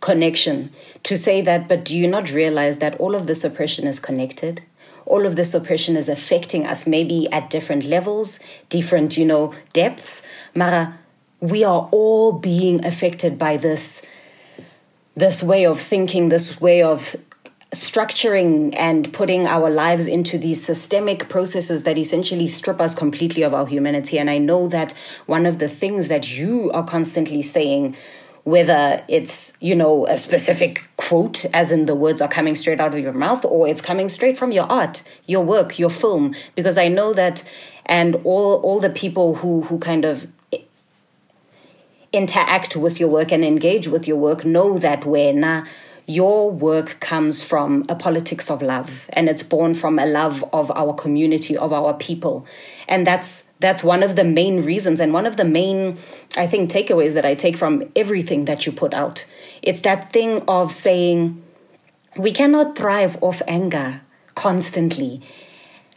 connection 0.00 0.70
to 1.02 1.16
say 1.16 1.42
that 1.42 1.68
but 1.68 1.84
do 1.84 1.96
you 1.96 2.08
not 2.08 2.32
realize 2.32 2.78
that 2.78 2.98
all 2.98 3.14
of 3.14 3.26
this 3.26 3.44
oppression 3.44 3.86
is 3.86 4.00
connected 4.00 4.62
all 5.10 5.26
of 5.26 5.34
this 5.36 5.52
oppression 5.54 5.96
is 5.96 6.08
affecting 6.08 6.66
us, 6.66 6.86
maybe 6.86 7.28
at 7.32 7.50
different 7.50 7.84
levels, 7.84 8.38
different, 8.68 9.18
you 9.18 9.26
know, 9.26 9.52
depths. 9.72 10.22
Mara, 10.54 10.98
we 11.40 11.64
are 11.64 11.88
all 11.90 12.32
being 12.32 12.84
affected 12.84 13.38
by 13.38 13.56
this, 13.56 14.02
this 15.16 15.42
way 15.42 15.66
of 15.66 15.80
thinking, 15.80 16.28
this 16.28 16.60
way 16.60 16.80
of 16.82 17.16
structuring 17.72 18.74
and 18.76 19.12
putting 19.12 19.46
our 19.46 19.68
lives 19.70 20.06
into 20.06 20.38
these 20.38 20.64
systemic 20.64 21.28
processes 21.28 21.84
that 21.84 21.98
essentially 21.98 22.46
strip 22.46 22.80
us 22.80 22.94
completely 22.94 23.42
of 23.42 23.54
our 23.54 23.66
humanity. 23.66 24.18
And 24.18 24.30
I 24.30 24.38
know 24.38 24.68
that 24.68 24.92
one 25.26 25.46
of 25.46 25.58
the 25.58 25.68
things 25.68 26.08
that 26.08 26.36
you 26.36 26.70
are 26.72 26.84
constantly 26.84 27.42
saying 27.42 27.96
whether 28.44 29.04
it's, 29.08 29.52
you 29.60 29.74
know, 29.74 30.06
a 30.06 30.16
specific 30.16 30.88
quote, 30.96 31.44
as 31.52 31.72
in 31.72 31.86
the 31.86 31.94
words 31.94 32.20
are 32.20 32.28
coming 32.28 32.54
straight 32.54 32.80
out 32.80 32.94
of 32.94 33.00
your 33.00 33.12
mouth, 33.12 33.44
or 33.44 33.68
it's 33.68 33.80
coming 33.80 34.08
straight 34.08 34.38
from 34.38 34.52
your 34.52 34.64
art, 34.64 35.02
your 35.26 35.44
work, 35.44 35.78
your 35.78 35.90
film. 35.90 36.34
Because 36.54 36.78
I 36.78 36.88
know 36.88 37.12
that, 37.12 37.44
and 37.86 38.16
all 38.24 38.54
all 38.62 38.80
the 38.80 38.90
people 38.90 39.36
who 39.36 39.62
who 39.62 39.78
kind 39.78 40.04
of 40.04 40.26
interact 42.12 42.76
with 42.76 42.98
your 42.98 43.08
work 43.08 43.30
and 43.30 43.44
engage 43.44 43.86
with 43.86 44.08
your 44.08 44.16
work 44.16 44.44
know 44.44 44.78
that 44.78 45.04
when 45.04 45.66
your 46.06 46.50
work 46.50 46.98
comes 46.98 47.44
from 47.44 47.84
a 47.88 47.94
politics 47.94 48.50
of 48.50 48.60
love 48.62 49.08
and 49.12 49.28
it's 49.28 49.44
born 49.44 49.74
from 49.74 49.96
a 49.96 50.06
love 50.06 50.44
of 50.52 50.70
our 50.72 50.92
community 50.92 51.56
of 51.56 51.72
our 51.72 51.94
people 51.94 52.44
and 52.88 53.06
that's 53.06 53.44
that's 53.60 53.84
one 53.84 54.02
of 54.02 54.16
the 54.16 54.24
main 54.24 54.64
reasons 54.64 55.00
and 55.00 55.12
one 55.12 55.26
of 55.26 55.36
the 55.36 55.44
main 55.44 55.98
i 56.36 56.46
think 56.46 56.70
takeaways 56.70 57.14
that 57.14 57.24
i 57.24 57.34
take 57.34 57.56
from 57.56 57.84
everything 57.94 58.46
that 58.46 58.66
you 58.66 58.72
put 58.72 58.94
out. 58.94 59.24
It's 59.62 59.82
that 59.82 60.12
thing 60.12 60.42
of 60.48 60.72
saying 60.72 61.42
we 62.16 62.32
cannot 62.32 62.76
thrive 62.76 63.16
off 63.22 63.42
anger 63.46 64.00
constantly. 64.34 65.22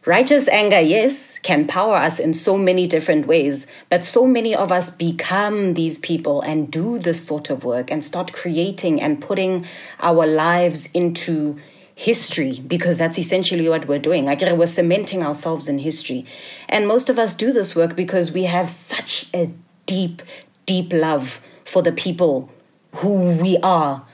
Righteous 0.06 0.50
anger 0.50 0.82
yes 0.82 1.40
can 1.44 1.66
power 1.66 1.96
us 1.96 2.20
in 2.20 2.34
so 2.34 2.58
many 2.58 2.88
different 2.88 3.26
ways 3.26 3.68
but 3.90 4.04
so 4.04 4.28
many 4.28 4.54
of 4.54 4.70
us 4.70 4.90
become 4.90 5.76
these 5.76 5.98
people 5.98 6.42
and 6.42 6.70
do 6.70 7.00
this 7.00 7.26
sort 7.26 7.50
of 7.50 7.64
work 7.64 7.90
and 7.90 8.04
start 8.04 8.34
creating 8.34 9.02
and 9.02 9.22
putting 9.22 9.66
our 10.02 10.28
lives 10.28 10.90
into 10.94 11.58
history 11.96 12.60
because 12.66 12.98
that's 12.98 13.20
essentially 13.20 13.70
what 13.70 13.88
we're 13.88 14.00
doing. 14.00 14.26
Like 14.26 14.42
we're 14.42 14.66
cementing 14.66 15.24
ourselves 15.24 15.68
in 15.68 15.80
history. 15.80 16.26
And 16.68 16.88
most 16.88 17.10
of 17.10 17.20
us 17.20 17.36
do 17.36 17.54
this 17.54 17.76
work 17.76 17.96
because 17.96 18.32
we 18.32 18.44
have 18.44 18.70
such 18.70 19.30
a 19.34 19.52
deep, 19.86 20.22
deep 20.66 20.92
love 20.92 21.42
for 21.66 21.82
the 21.82 21.92
people 21.92 22.50
who 22.96 23.32
we 23.34 23.58
are. 23.64 24.06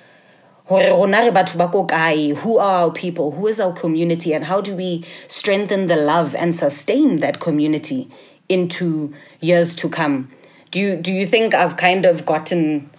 Who 2.35 2.59
are 2.59 2.85
our 2.85 2.91
people? 2.91 3.31
Who 3.31 3.47
is 3.47 3.59
our 3.59 3.73
community? 3.73 4.33
And 4.33 4.45
how 4.45 4.61
do 4.61 4.75
we 4.75 5.03
strengthen 5.27 5.87
the 5.87 5.95
love 5.95 6.35
and 6.35 6.53
sustain 6.53 7.21
that 7.21 7.39
community 7.39 8.09
into 8.47 9.13
years 9.39 9.75
to 9.77 9.89
come? 9.89 10.29
Do 10.69 10.79
you, 10.79 10.95
do 10.95 11.11
you 11.11 11.25
think 11.25 11.55
I've 11.55 11.77
kind 11.77 12.05
of 12.05 12.25
gotten 12.25 12.91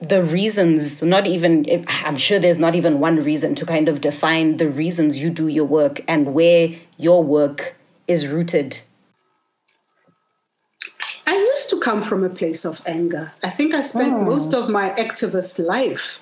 the 0.00 0.22
reasons, 0.22 1.02
not 1.02 1.26
even, 1.26 1.84
I'm 2.04 2.16
sure 2.16 2.38
there's 2.38 2.58
not 2.58 2.74
even 2.74 3.00
one 3.00 3.16
reason 3.16 3.54
to 3.56 3.66
kind 3.66 3.88
of 3.88 4.00
define 4.00 4.58
the 4.58 4.68
reasons 4.68 5.18
you 5.18 5.30
do 5.30 5.48
your 5.48 5.64
work 5.64 6.00
and 6.06 6.34
where 6.34 6.76
your 6.98 7.24
work 7.24 7.76
is 8.06 8.28
rooted. 8.28 8.80
I 11.26 11.34
used 11.34 11.70
to 11.70 11.80
come 11.80 12.02
from 12.02 12.24
a 12.24 12.28
place 12.28 12.64
of 12.64 12.80
anger. 12.86 13.32
I 13.42 13.50
think 13.50 13.74
I 13.74 13.80
spent 13.80 14.12
oh. 14.12 14.20
most 14.20 14.54
of 14.54 14.68
my 14.68 14.90
activist 14.90 15.64
life 15.64 16.20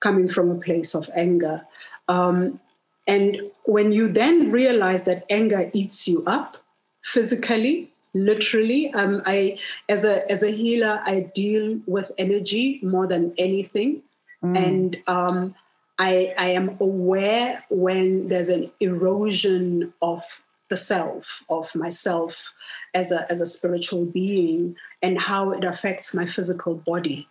coming 0.00 0.28
from 0.28 0.50
a 0.50 0.60
place 0.60 0.94
of 0.94 1.10
anger. 1.14 1.66
Um, 2.08 2.60
and 3.06 3.40
when 3.64 3.92
you 3.92 4.08
then 4.08 4.50
realize 4.50 5.04
that 5.04 5.24
anger 5.30 5.70
eats 5.72 6.08
you 6.08 6.24
up 6.26 6.58
physically, 7.02 7.90
literally 8.24 8.92
um, 8.94 9.20
i 9.26 9.58
as 9.88 10.04
a 10.04 10.30
as 10.30 10.42
a 10.42 10.50
healer 10.50 11.00
i 11.04 11.20
deal 11.34 11.78
with 11.86 12.10
energy 12.18 12.80
more 12.82 13.06
than 13.06 13.32
anything 13.38 14.02
mm. 14.42 14.56
and 14.56 14.96
um, 15.06 15.54
I, 15.98 16.34
I 16.36 16.50
am 16.50 16.76
aware 16.78 17.64
when 17.70 18.28
there's 18.28 18.50
an 18.50 18.70
erosion 18.80 19.94
of 20.02 20.42
the 20.68 20.76
self 20.76 21.44
of 21.48 21.74
myself 21.74 22.52
as 22.92 23.12
a 23.12 23.30
as 23.30 23.40
a 23.40 23.46
spiritual 23.46 24.04
being 24.04 24.76
and 25.00 25.18
how 25.18 25.52
it 25.52 25.64
affects 25.64 26.12
my 26.12 26.26
physical 26.26 26.74
body 26.74 27.28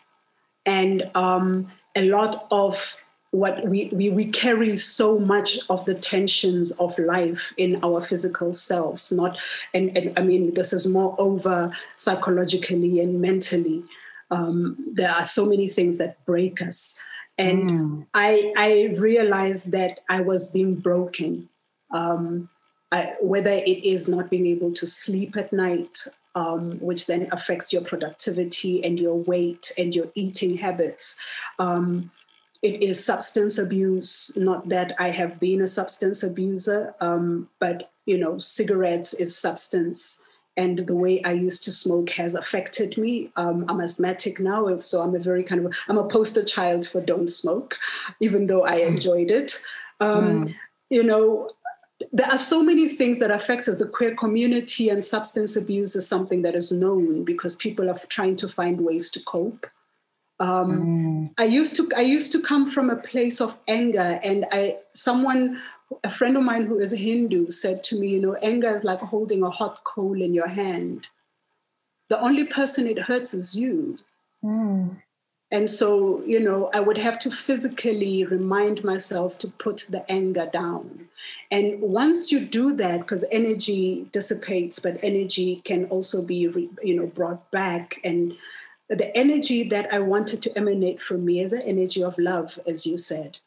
and 0.66 1.10
um, 1.16 1.72
a 1.96 2.10
lot 2.10 2.48
of 2.50 2.96
what 3.36 3.66
we, 3.68 3.90
we, 3.92 4.10
we 4.10 4.26
carry 4.26 4.76
so 4.76 5.20
much 5.20 5.60
of 5.70 5.84
the 5.86 5.94
tensions 5.94 6.72
of 6.80 6.98
life 6.98 7.54
in 7.58 7.80
our 7.84 8.02
physical 8.02 8.54
selves 8.54 9.12
not 9.12 9.38
and, 9.74 9.96
and 9.98 10.18
i 10.18 10.22
mean 10.22 10.54
this 10.54 10.72
is 10.74 10.88
more 10.88 11.16
over 11.18 11.72
psychologically 11.96 13.00
and 13.00 13.22
mentally. 13.22 13.84
Um, 14.32 14.78
there 14.94 15.12
are 15.12 15.26
so 15.26 15.46
many 15.46 15.70
things 15.70 15.98
that 16.00 16.24
break 16.26 16.62
us. 16.62 17.00
And 17.38 17.70
mm. 17.70 18.06
i 18.14 18.54
i 18.58 18.96
realized 18.98 19.72
that 19.72 20.00
i 20.10 20.22
was 20.22 20.52
being 20.52 20.76
broken. 20.76 21.50
Um, 21.92 22.50
I, 22.92 23.14
whether 23.22 23.52
it 23.52 23.84
is 23.84 24.08
not 24.08 24.30
being 24.30 24.46
able 24.48 24.72
to 24.74 24.86
sleep 24.88 25.36
at 25.36 25.52
night 25.52 25.98
um, 26.36 26.78
which 26.80 27.08
then 27.08 27.30
affects 27.32 27.72
your 27.72 27.82
productivity 27.82 28.84
and 28.84 29.00
your 29.00 29.16
weight 29.16 29.72
and 29.78 29.96
your 29.96 30.08
eating 30.16 30.58
habits. 30.58 31.18
Um, 31.60 32.12
it 32.62 32.82
is 32.82 33.04
substance 33.04 33.58
abuse. 33.58 34.36
Not 34.36 34.70
that 34.70 34.96
I 35.00 35.10
have 35.10 35.40
been 35.40 35.62
a 35.62 35.68
substance 35.68 36.24
abuser, 36.24 36.96
um, 37.00 37.50
but 37.60 37.92
you 38.06 38.18
know, 38.18 38.38
cigarettes 38.38 39.14
is 39.14 39.38
substance, 39.38 40.24
and 40.58 40.80
the 40.80 40.96
way 40.96 41.22
I 41.24 41.32
used 41.32 41.64
to 41.66 41.72
smoke 41.72 42.12
has 42.12 42.36
affected 42.36 42.98
me. 42.98 43.32
Um, 43.36 43.66
I'm 43.68 43.82
asthmatic 43.82 44.40
now, 44.40 44.80
so 44.80 45.02
I'm 45.02 45.16
a 45.16 45.20
very 45.20 45.44
kind 45.44 45.66
of 45.66 45.76
I'm 45.88 45.98
a 45.98 46.08
poster 46.08 46.44
child 46.44 46.88
for 46.88 47.02
don't 47.02 47.30
smoke, 47.30 47.78
even 48.20 48.48
though 48.48 48.64
I 48.64 48.82
hmm. 48.82 48.90
enjoyed 48.90 49.32
it. 49.32 49.60
Um, 50.00 50.46
mm. 50.46 50.56
You 50.90 51.04
know, 51.04 51.52
there 52.12 52.28
are 52.28 52.38
so 52.38 52.62
many 52.62 52.90
things 52.90 53.20
that 53.20 53.32
affect 53.32 53.68
us. 53.68 53.78
The 53.78 53.88
queer 53.88 54.16
community 54.16 54.90
and 54.90 55.04
substance 55.04 55.56
abuse 55.56 55.96
is 55.96 56.08
something 56.08 56.42
that 56.42 56.56
is 56.56 56.72
known 56.72 57.24
because 57.24 57.56
people 57.56 57.90
are 57.90 58.00
trying 58.10 58.36
to 58.38 58.50
find 58.50 58.82
ways 58.82 59.10
to 59.12 59.22
cope. 59.22 59.68
Um, 60.40 61.28
mm. 61.28 61.34
I 61.38 61.46
used 61.46 61.76
to 61.78 61.90
I 61.96 62.02
used 62.02 62.32
to 62.34 62.42
come 62.42 62.70
from 62.70 62.90
a 62.90 62.96
place 62.96 63.40
of 63.42 63.58
anger, 63.68 64.20
and 64.24 64.46
I 64.52 64.78
someone 64.94 65.62
a 66.04 66.10
friend 66.10 66.36
of 66.36 66.44
mine 66.44 66.66
who 66.66 66.80
is 66.80 66.94
a 66.94 66.98
Hindu 66.98 67.50
said 67.50 67.84
to 67.86 68.00
me, 68.00 68.10
you 68.10 68.20
know, 68.20 68.36
anger 68.36 68.74
is 68.74 68.84
like 68.84 69.00
holding 69.00 69.44
a 69.44 69.50
hot 69.50 69.84
coal 69.84 70.22
in 70.22 70.34
your 70.34 70.48
hand. 70.48 71.08
The 72.10 72.20
only 72.20 72.44
person 72.44 72.88
it 72.88 73.00
hurts 73.00 73.34
is 73.34 73.56
you. 73.56 73.98
Mm. 74.44 75.02
And 75.52 75.70
so, 75.70 76.24
you 76.26 76.40
know, 76.40 76.70
I 76.74 76.80
would 76.80 76.98
have 76.98 77.20
to 77.20 77.32
physically 77.32 78.26
remind 78.26 78.84
myself 78.84 79.38
to 79.40 79.48
put 79.48 79.86
the 79.90 80.10
anger 80.12 80.50
down. 80.52 81.08
And 81.52 81.80
once 81.82 82.32
you 82.32 82.40
do 82.40 82.74
that, 82.74 83.02
because 83.02 83.24
energy 83.32 84.08
dissipates, 84.12 84.80
but 84.80 85.00
energy 85.04 85.62
can 85.64 85.86
also 85.86 86.24
be, 86.26 86.70
you 86.84 86.96
know, 86.96 87.06
brought 87.06 87.50
back 87.52 88.00
and 88.04 88.36
the 88.90 89.16
energy 89.18 89.64
that 89.64 89.94
I 89.94 90.00
wanted 90.00 90.42
to 90.44 90.58
emanate 90.58 91.02
from 91.02 91.26
me 91.26 91.40
is 91.40 91.54
an 91.54 91.62
energy 91.62 92.04
of 92.04 92.18
love, 92.18 92.60
as 92.68 92.86
you 92.86 92.98
said. 92.98 93.38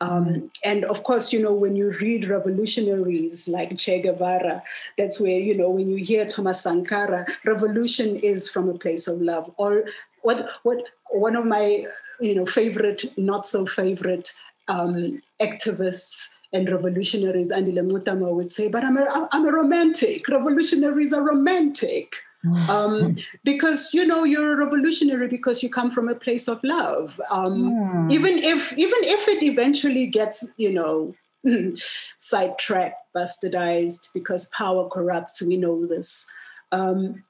Um, 0.00 0.50
and 0.64 0.84
of 0.84 1.02
course, 1.02 1.32
you 1.32 1.42
know, 1.42 1.52
when 1.52 1.74
you 1.74 1.90
read 2.00 2.28
revolutionaries 2.28 3.48
like 3.48 3.76
Che 3.76 4.02
Guevara, 4.02 4.62
that's 4.96 5.20
where, 5.20 5.38
you 5.38 5.56
know, 5.56 5.70
when 5.70 5.88
you 5.88 6.04
hear 6.04 6.24
Thomas 6.24 6.60
Sankara, 6.60 7.26
revolution 7.44 8.16
is 8.16 8.48
from 8.48 8.68
a 8.68 8.78
place 8.78 9.08
of 9.08 9.20
love. 9.20 9.52
Or 9.56 9.84
what, 10.22 10.48
what, 10.62 10.84
one 11.10 11.34
of 11.34 11.46
my, 11.46 11.86
you 12.20 12.34
know, 12.34 12.46
favorite, 12.46 13.04
not 13.18 13.44
so 13.44 13.66
favorite 13.66 14.32
um, 14.68 15.20
activists 15.40 16.36
and 16.52 16.68
revolutionaries, 16.68 17.50
Andile 17.50 17.90
Mngxitama 17.90 18.32
would 18.32 18.50
say, 18.50 18.68
but 18.68 18.84
I'm 18.84 18.98
a, 18.98 19.28
I'm 19.32 19.46
a 19.46 19.52
romantic. 19.52 20.28
Revolutionaries 20.28 21.12
are 21.12 21.22
romantic 21.22 22.14
um, 22.68 23.16
because 23.44 23.92
you 23.92 24.06
know 24.06 24.24
you're 24.24 24.52
a 24.52 24.64
revolutionary 24.64 25.28
because 25.28 25.62
you 25.62 25.68
come 25.68 25.90
from 25.90 26.08
a 26.08 26.14
place 26.14 26.48
of 26.48 26.62
love. 26.62 27.20
Um, 27.30 27.72
mm. 27.72 28.12
even 28.12 28.38
if 28.38 28.72
even 28.78 28.98
if 29.02 29.28
it 29.28 29.42
eventually 29.42 30.06
gets 30.06 30.54
you 30.56 30.72
know 30.72 31.14
sidetracked 32.18 32.96
bastardized 33.14 34.08
because 34.14 34.50
power 34.50 34.88
corrupts 34.88 35.42
we 35.42 35.56
know 35.56 35.86
this. 35.86 36.26
Um, 36.70 37.22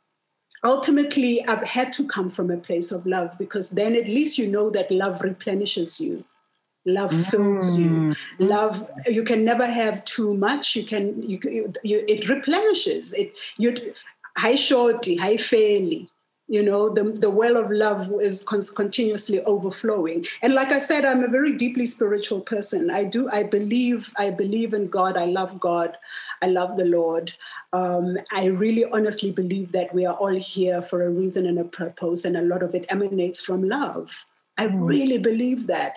ultimately 0.65 1.47
i've 1.47 1.63
had 1.63 1.93
to 1.93 2.05
come 2.09 2.29
from 2.29 2.51
a 2.51 2.57
place 2.57 2.91
of 2.91 3.07
love 3.07 3.33
because 3.39 3.71
then 3.71 3.95
at 3.95 4.09
least 4.09 4.39
you 4.39 4.49
know 4.49 4.69
that 4.71 4.91
love 4.91 5.21
replenishes 5.23 6.01
you. 6.01 6.25
Love 6.85 7.13
fills 7.27 7.77
mm. 7.77 8.17
you 8.39 8.47
love 8.47 8.89
you 9.07 9.23
can 9.23 9.45
never 9.45 9.67
have 9.67 10.03
too 10.05 10.35
much. 10.35 10.75
You 10.75 10.85
can 10.85 11.23
you, 11.23 11.39
you 11.83 12.05
it 12.09 12.29
replenishes. 12.29 13.13
It 13.13 13.39
you 13.59 13.93
high 14.39 14.55
shorty. 14.55 15.17
High 15.17 15.37
fairly 15.37 16.09
you 16.49 16.63
know 16.63 16.89
the, 16.89 17.05
the 17.05 17.31
well 17.31 17.57
of 17.57 17.71
love 17.71 18.11
is 18.21 18.43
con- 18.43 18.61
continuously 18.75 19.41
overflowing. 19.43 20.25
And 20.43 20.55
like 20.55 20.69
i 20.69 20.79
said 20.79 21.05
i'm 21.05 21.23
a 21.23 21.29
very 21.29 21.57
deeply 21.57 21.87
spiritual 21.87 22.41
person. 22.41 22.91
I 22.91 23.05
do 23.05 23.29
i 23.31 23.43
believe 23.43 24.13
i 24.17 24.31
believe 24.31 24.75
in 24.75 24.89
god. 24.89 25.17
I 25.17 25.27
love 25.27 25.61
god. 25.61 25.97
I 26.43 26.47
love 26.47 26.77
the 26.77 26.87
lord. 26.87 27.33
Um, 27.73 28.17
i 28.33 28.47
really 28.47 28.87
honestly 28.87 29.31
believe 29.31 29.73
that 29.73 29.95
we 29.95 30.07
are 30.07 30.15
all 30.15 30.35
here 30.35 30.81
for 30.81 31.03
a 31.03 31.11
reason 31.11 31.47
and 31.47 31.59
a 31.59 31.65
purpose 31.65 32.25
and 32.25 32.37
a 32.37 32.43
lot 32.43 32.63
of 32.63 32.75
it 32.75 32.87
emanates 32.89 33.41
from 33.41 33.69
love. 33.69 34.25
I 34.57 34.69
mm. 34.69 34.89
really 34.89 35.19
believe 35.19 35.67
that. 35.67 35.97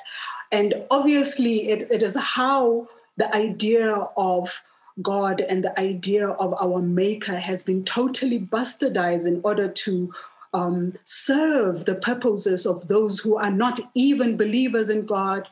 And 0.52 0.84
obviously 0.92 1.70
it, 1.70 1.90
it 1.90 2.04
is 2.04 2.18
how 2.18 2.88
the 3.16 3.34
idea 3.34 3.90
of 4.18 4.62
God 5.02 5.42
and 5.42 5.64
the 5.64 5.80
idea 5.80 6.30
of 6.30 6.54
our 6.62 6.82
maker 6.82 7.38
has 7.38 7.64
been 7.64 7.84
totally 7.84 8.40
bastardized 8.40 9.28
in 9.28 9.42
order 9.44 9.68
to 9.68 10.14
um, 10.54 10.94
serve 11.06 11.86
the 11.86 11.96
purposes 11.96 12.66
of 12.66 12.88
those 12.88 13.20
who 13.20 13.38
are 13.38 13.52
not 13.52 13.80
even 13.94 14.38
believers 14.38 14.90
in 14.90 15.06
God, 15.06 15.48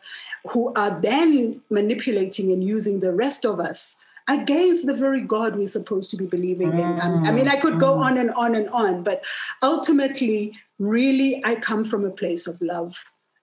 who 0.52 0.74
are 0.74 1.00
then 1.00 1.62
manipulating 1.70 2.52
and 2.52 2.64
using 2.64 3.00
the 3.00 3.14
rest 3.14 3.46
of 3.46 3.60
us 3.60 4.04
against 4.28 4.86
the 4.86 4.94
very 4.94 5.22
God 5.22 5.56
we're 5.56 5.68
supposed 5.68 6.12
to 6.12 6.18
be 6.18 6.26
believing 6.26 6.78
in. 6.78 7.00
I 7.00 7.32
mean, 7.32 7.48
I 7.48 7.56
could 7.56 7.80
go 7.80 7.96
mm. 7.96 8.06
on 8.06 8.18
and 8.18 8.30
on 8.32 8.56
and 8.56 8.70
on, 8.70 9.02
but 9.02 9.26
ultimately, 9.64 10.54
really, 10.78 11.42
I 11.44 11.56
come 11.56 11.84
from 11.84 12.06
a 12.06 12.12
place 12.12 12.46
of 12.46 12.62
love. 12.62 12.96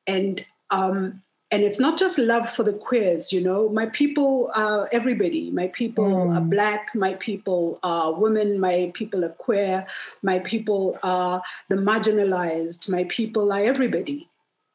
And 0.07 0.45
um, 0.71 1.23
and 1.51 1.63
it's 1.63 1.79
not 1.79 1.97
just 1.99 2.19
love 2.19 2.51
for 2.53 2.63
the 2.63 2.73
queers 2.73 3.33
you 3.33 3.41
know 3.41 3.69
my 3.69 3.87
people 3.87 4.51
are 4.55 4.89
everybody 4.93 5.51
my 5.51 5.69
people 5.69 6.05
mm. 6.05 6.37
are 6.37 6.41
black 6.41 6.95
my 6.95 7.15
people 7.15 7.79
are 7.83 8.15
women 8.15 8.59
my 8.59 8.91
people 8.95 9.25
are 9.25 9.31
queer 9.31 9.87
my 10.23 10.39
people 10.41 10.99
are 11.03 11.43
the 11.69 11.77
marginalized 11.77 12.89
my 12.89 13.05
people 13.05 13.53
are 13.53 13.63
everybody 13.63 14.29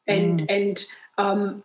and 0.06 0.42
mm. 0.42 0.46
and 0.48 0.84
um 1.18 1.62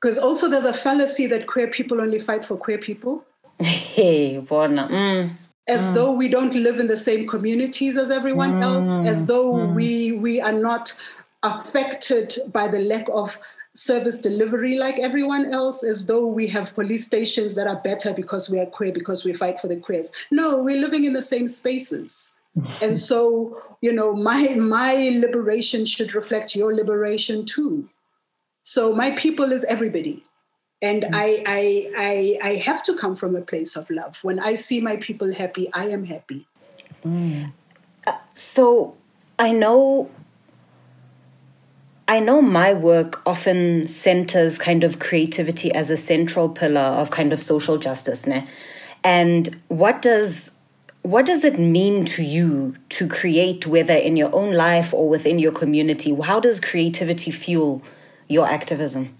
because 0.00 0.18
also 0.18 0.48
there's 0.48 0.66
a 0.66 0.72
fallacy 0.72 1.26
that 1.26 1.46
queer 1.46 1.68
people 1.68 2.00
only 2.00 2.18
fight 2.18 2.44
for 2.44 2.56
queer 2.56 2.78
people 2.78 3.24
hey 3.58 4.38
Borna. 4.40 4.88
Mm. 4.90 5.30
as 5.68 5.86
mm. 5.86 5.94
though 5.94 6.12
we 6.12 6.28
don't 6.28 6.54
live 6.54 6.78
in 6.78 6.86
the 6.86 6.96
same 6.96 7.26
communities 7.26 7.96
as 7.96 8.10
everyone 8.10 8.62
else 8.62 8.88
as 9.08 9.24
mm. 9.24 9.26
though 9.28 9.54
mm. 9.54 9.74
we 9.74 10.12
we 10.12 10.40
are 10.40 10.52
not 10.52 10.92
affected 11.42 12.34
by 12.52 12.66
the 12.66 12.78
lack 12.78 13.06
of 13.12 13.38
service 13.74 14.18
delivery 14.18 14.78
like 14.78 14.98
everyone 14.98 15.52
else, 15.52 15.82
as 15.82 16.06
though 16.06 16.26
we 16.26 16.46
have 16.48 16.74
police 16.74 17.06
stations 17.06 17.54
that 17.56 17.66
are 17.66 17.80
better 17.82 18.12
because 18.12 18.48
we 18.48 18.60
are 18.60 18.66
queer, 18.66 18.92
because 18.92 19.24
we 19.24 19.32
fight 19.32 19.60
for 19.60 19.68
the 19.68 19.76
queers. 19.76 20.12
No, 20.30 20.62
we're 20.62 20.80
living 20.80 21.04
in 21.04 21.12
the 21.12 21.22
same 21.22 21.48
spaces. 21.48 22.38
and 22.82 22.96
so, 22.96 23.60
you 23.80 23.92
know, 23.92 24.14
my 24.14 24.54
my 24.54 24.94
liberation 24.94 25.84
should 25.84 26.14
reflect 26.14 26.54
your 26.54 26.74
liberation 26.74 27.44
too. 27.44 27.88
So 28.62 28.94
my 28.94 29.10
people 29.12 29.52
is 29.52 29.64
everybody. 29.64 30.22
And 30.80 31.02
mm. 31.02 31.10
I, 31.12 31.42
I, 31.46 31.92
I, 31.96 32.50
I 32.50 32.54
have 32.56 32.82
to 32.84 32.96
come 32.96 33.16
from 33.16 33.36
a 33.36 33.40
place 33.40 33.76
of 33.76 33.88
love. 33.90 34.18
When 34.22 34.38
I 34.38 34.54
see 34.54 34.80
my 34.80 34.96
people 34.96 35.32
happy, 35.32 35.70
I 35.72 35.88
am 35.88 36.04
happy. 36.04 36.46
Mm. 37.04 37.52
Uh, 38.06 38.12
so 38.34 38.96
I 39.38 39.52
know 39.52 40.10
I 42.06 42.20
know 42.20 42.42
my 42.42 42.74
work 42.74 43.22
often 43.26 43.88
centers 43.88 44.58
kind 44.58 44.84
of 44.84 44.98
creativity 44.98 45.72
as 45.72 45.90
a 45.90 45.96
central 45.96 46.50
pillar 46.50 46.80
of 46.80 47.10
kind 47.10 47.32
of 47.32 47.40
social 47.42 47.78
justice, 47.78 48.26
ne? 48.26 48.46
And 49.02 49.56
what 49.68 50.02
does 50.02 50.50
what 51.02 51.26
does 51.26 51.44
it 51.44 51.58
mean 51.58 52.06
to 52.06 52.22
you 52.22 52.74
to 52.88 53.06
create 53.06 53.66
whether 53.66 53.94
in 53.94 54.16
your 54.16 54.34
own 54.34 54.54
life 54.54 54.94
or 54.94 55.06
within 55.08 55.38
your 55.38 55.52
community? 55.52 56.14
How 56.14 56.40
does 56.40 56.60
creativity 56.60 57.30
fuel 57.30 57.82
your 58.28 58.46
activism? 58.46 59.14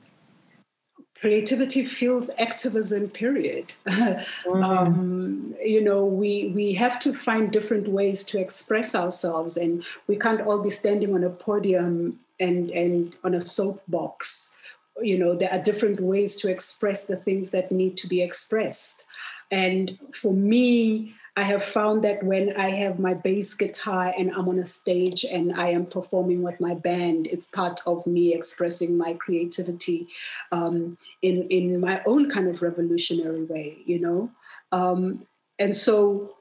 creativity 1.25 1.83
fuels 1.87 2.29
activism 2.39 3.09
period 3.09 3.73
mm. 3.89 4.25
um, 4.63 5.55
you 5.65 5.83
know 5.83 6.05
we 6.05 6.53
we 6.55 6.75
have 6.75 6.99
to 6.99 7.15
find 7.15 7.51
different 7.51 7.89
ways 7.89 8.23
to 8.23 8.39
express 8.39 8.95
ourselves 8.95 9.57
and 9.57 9.83
we 10.07 10.19
can't 10.19 10.43
all 10.43 10.63
be 10.63 10.69
standing 10.69 11.15
on 11.15 11.25
a 11.25 11.31
podium 11.31 12.21
and 12.41 12.71
and 12.71 13.17
on 13.25 13.35
a 13.35 13.41
soapbox. 13.41 14.57
You 15.01 15.19
know 15.19 15.35
there 15.35 15.53
are 15.53 15.59
different 15.59 16.01
ways 16.01 16.37
to 16.37 16.51
express 16.51 17.07
the 17.07 17.17
things 17.17 17.51
that 17.51 17.73
need 17.73 17.97
to 17.99 18.07
be 18.07 18.23
expressed. 18.23 19.05
And 19.51 19.99
for 20.13 20.33
me 20.33 21.15
i 21.37 21.43
have 21.43 21.65
found 21.65 22.05
that 22.05 22.23
when 22.23 22.57
i 22.57 22.71
have 22.71 22.99
my 22.99 23.15
bass 23.15 23.55
guitar 23.55 24.15
and 24.17 24.31
i'm 24.33 24.49
on 24.49 24.59
a 24.59 24.67
stage 24.67 25.25
and 25.25 25.53
i 25.55 25.69
am 25.69 25.87
performing 25.87 26.43
with 26.43 26.61
my 26.61 26.75
band 26.75 27.27
it's 27.27 27.47
part 27.47 27.81
of 27.87 28.07
me 28.07 28.35
expressing 28.35 28.97
my 28.97 29.15
creativity 29.15 30.09
um, 30.53 30.97
in 31.23 31.43
in 31.49 31.81
my 31.81 32.03
own 32.07 32.31
kind 32.31 32.49
of 32.49 32.63
revolutionary 32.63 33.45
way 33.45 33.77
you 33.85 34.01
know? 34.01 34.31
Um, 34.73 35.27
and 35.59 35.75
so 35.75 36.37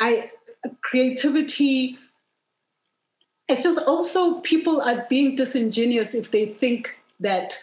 i 0.00 0.30
creativity 0.82 1.98
it's 3.52 3.62
just 3.62 3.86
also 3.86 4.40
people 4.40 4.80
are 4.80 5.06
being 5.08 5.36
disingenuous 5.36 6.14
if 6.14 6.30
they 6.30 6.46
think 6.46 6.98
that 7.20 7.56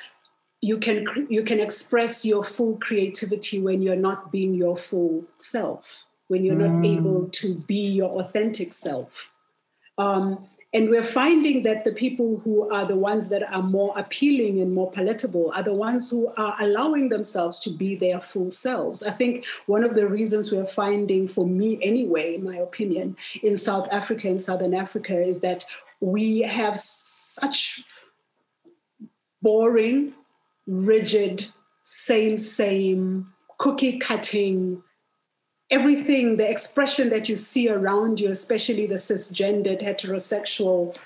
you 0.62 0.78
can 0.78 1.06
you 1.30 1.44
can 1.44 1.60
express 1.60 2.26
your 2.26 2.44
full 2.44 2.78
creativity 2.78 3.60
when 3.60 3.82
you're 3.82 3.96
not 3.96 4.32
being 4.32 4.54
your 4.54 4.78
full 4.78 5.24
self 5.38 6.08
when 6.28 6.46
you're 6.46 6.56
mm. 6.56 6.70
not 6.70 6.86
able 6.86 7.30
to 7.30 7.56
be 7.68 7.88
your 7.88 8.10
authentic 8.22 8.74
self 8.74 9.32
um, 9.98 10.48
and 10.72 10.90
we're 10.90 11.04
finding 11.04 11.64
that 11.64 11.84
the 11.84 11.92
people 11.92 12.40
who 12.44 12.70
are 12.70 12.86
the 12.86 12.96
ones 12.96 13.30
that 13.30 13.42
are 13.52 13.62
more 13.62 13.92
appealing 13.98 14.62
and 14.62 14.72
more 14.72 14.92
palatable 14.92 15.52
are 15.56 15.64
the 15.64 15.74
ones 15.74 16.12
who 16.12 16.32
are 16.38 16.56
allowing 16.60 17.10
themselves 17.10 17.60
to 17.62 17.72
be 17.72 17.96
their 17.96 18.20
full 18.22 18.52
selves. 18.52 19.02
I 19.02 19.10
think 19.10 19.48
one 19.66 19.84
of 19.84 19.96
the 19.96 20.08
reasons 20.08 20.52
we're 20.52 20.68
finding, 20.68 21.28
for 21.28 21.48
me 21.48 21.80
anyway, 21.82 22.36
in 22.36 22.44
my 22.44 22.58
opinion, 22.58 23.18
in 23.42 23.58
South 23.58 23.88
Africa 23.92 24.28
and 24.28 24.40
Southern 24.40 24.76
Africa 24.76 25.20
is 25.20 25.42
that 25.42 25.66
we 26.02 26.42
have 26.42 26.80
such 26.80 27.84
boring, 29.42 30.14
rigid, 30.68 31.48
same, 31.82 32.38
same, 32.38 33.34
cookie 33.58 33.98
cutting 33.98 34.84
everything, 35.72 36.38
the 36.38 36.50
expression 36.50 37.10
that 37.10 37.30
you 37.30 37.36
see 37.36 37.70
around 37.70 38.20
you, 38.20 38.30
especially 38.30 38.88
the 38.88 38.96
cisgendered 38.96 39.82
heterosexual, 39.82 40.98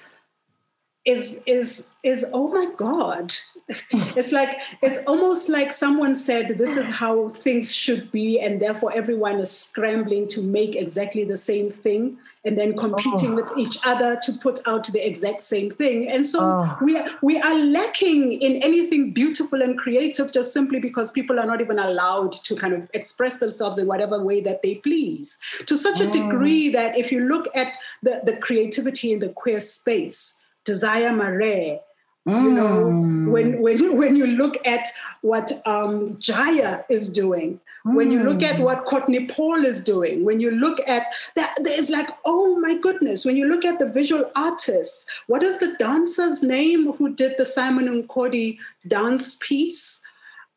is 1.05 1.43
is 1.45 1.93
is 2.03 2.25
oh 2.33 2.47
my 2.47 2.73
god. 2.75 3.33
it's 4.17 4.31
like 4.31 4.57
it's 4.81 4.99
almost 5.07 5.49
like 5.49 5.71
someone 5.71 6.15
said 6.15 6.57
this 6.57 6.75
is 6.75 6.89
how 6.89 7.29
things 7.29 7.73
should 7.73 8.11
be, 8.11 8.39
and 8.39 8.61
therefore 8.61 8.91
everyone 8.93 9.39
is 9.39 9.51
scrambling 9.51 10.27
to 10.29 10.41
make 10.41 10.75
exactly 10.75 11.23
the 11.23 11.37
same 11.37 11.71
thing 11.71 12.17
and 12.45 12.57
then 12.57 12.75
competing 12.75 13.31
oh. 13.31 13.35
with 13.35 13.57
each 13.57 13.77
other 13.85 14.17
to 14.21 14.33
put 14.33 14.59
out 14.67 14.85
the 14.87 15.05
exact 15.05 15.41
same 15.41 15.69
thing. 15.69 16.09
And 16.09 16.25
so 16.25 16.39
oh. 16.41 16.77
we, 16.81 16.97
are, 16.97 17.07
we 17.21 17.39
are 17.39 17.57
lacking 17.57 18.33
in 18.33 18.61
anything 18.61 19.11
beautiful 19.11 19.61
and 19.61 19.77
creative 19.77 20.31
just 20.33 20.51
simply 20.51 20.79
because 20.79 21.11
people 21.11 21.39
are 21.39 21.45
not 21.45 21.61
even 21.61 21.79
allowed 21.79 22.33
to 22.33 22.55
kind 22.55 22.73
of 22.73 22.89
express 22.93 23.37
themselves 23.37 23.77
in 23.77 23.87
whatever 23.87 24.21
way 24.21 24.41
that 24.41 24.61
they 24.61 24.75
please. 24.75 25.37
To 25.67 25.77
such 25.77 26.01
a 26.01 26.07
degree 26.07 26.69
mm. 26.69 26.73
that 26.73 26.97
if 26.97 27.11
you 27.11 27.21
look 27.21 27.47
at 27.55 27.77
the, 28.01 28.21
the 28.25 28.35
creativity 28.35 29.13
in 29.13 29.19
the 29.19 29.29
queer 29.29 29.61
space, 29.61 30.41
Desire 30.65 31.11
Marea, 31.11 31.79
Mm. 32.27 32.43
You 32.43 32.51
know, 32.51 32.85
mm. 32.85 33.31
when 33.31 33.61
when 33.61 33.97
when 33.97 34.15
you 34.15 34.27
look 34.27 34.57
at 34.65 34.87
what 35.21 35.51
um, 35.65 36.17
Jaya 36.19 36.83
is 36.89 37.09
doing, 37.09 37.59
mm. 37.85 37.95
when 37.95 38.11
you 38.11 38.23
look 38.23 38.41
at 38.41 38.55
mm. 38.55 38.63
what 38.63 38.85
Courtney 38.85 39.25
Paul 39.25 39.65
is 39.65 39.83
doing, 39.83 40.23
when 40.23 40.39
you 40.39 40.51
look 40.51 40.79
at 40.87 41.07
that, 41.35 41.57
there's 41.61 41.89
like, 41.89 42.09
oh 42.25 42.59
my 42.59 42.77
goodness. 42.77 43.25
When 43.25 43.35
you 43.35 43.47
look 43.47 43.65
at 43.65 43.79
the 43.79 43.89
visual 43.89 44.29
artists, 44.35 45.05
what 45.27 45.43
is 45.43 45.59
the 45.59 45.75
dancer's 45.77 46.41
name 46.41 46.93
who 46.93 47.13
did 47.13 47.35
the 47.37 47.45
Simon 47.45 47.87
and 47.87 48.07
Cody 48.07 48.57
dance 48.87 49.37
piece? 49.41 50.01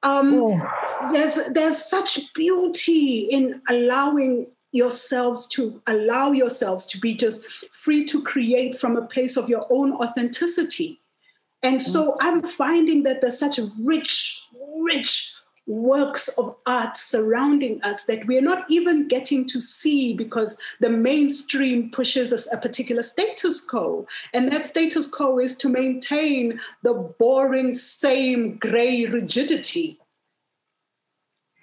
Um, 0.03 0.35
oh. 0.35 1.11
There's 1.13 1.39
there's 1.53 1.85
such 1.85 2.33
beauty 2.33 3.21
in 3.31 3.61
allowing 3.69 4.47
yourselves 4.71 5.47
to 5.49 5.81
allow 5.87 6.31
yourselves 6.31 6.87
to 6.87 7.01
be 7.01 7.15
just 7.15 7.47
free 7.73 8.05
to 8.05 8.23
create 8.23 8.77
from 8.77 8.97
a 8.97 9.07
place 9.07 9.37
of 9.37 9.49
your 9.49 9.67
own 9.71 9.93
authenticity. 9.95 11.01
And 11.67 11.83
so 11.83 12.13
mm. 12.13 12.17
I'm 12.21 12.43
finding 12.43 13.03
that 13.03 13.21
there's 13.21 13.39
such 13.39 13.59
rich, 13.83 14.43
rich 14.79 15.35
works 15.67 16.29
of 16.39 16.55
art 16.67 16.97
surrounding 16.97 17.83
us 17.83 18.05
that 18.05 18.25
we're 18.27 18.41
not 18.41 18.65
even 18.71 19.09
getting 19.09 19.45
to 19.47 19.61
see 19.61 20.15
because 20.15 20.61
the 20.81 20.89
mainstream 20.89 21.91
pushes 21.91 22.33
us 22.33 22.51
a 22.53 22.57
particular 22.57 23.03
status 23.03 23.61
quo. 23.65 24.07
And 24.33 24.53
that 24.53 24.65
status 24.65 25.11
quo 25.11 25.41
is 25.41 25.57
to 25.57 25.69
maintain 25.69 26.61
the 26.83 26.95
boring, 27.19 27.73
same 27.73 28.57
gray 28.59 29.07
rigidity. 29.07 29.99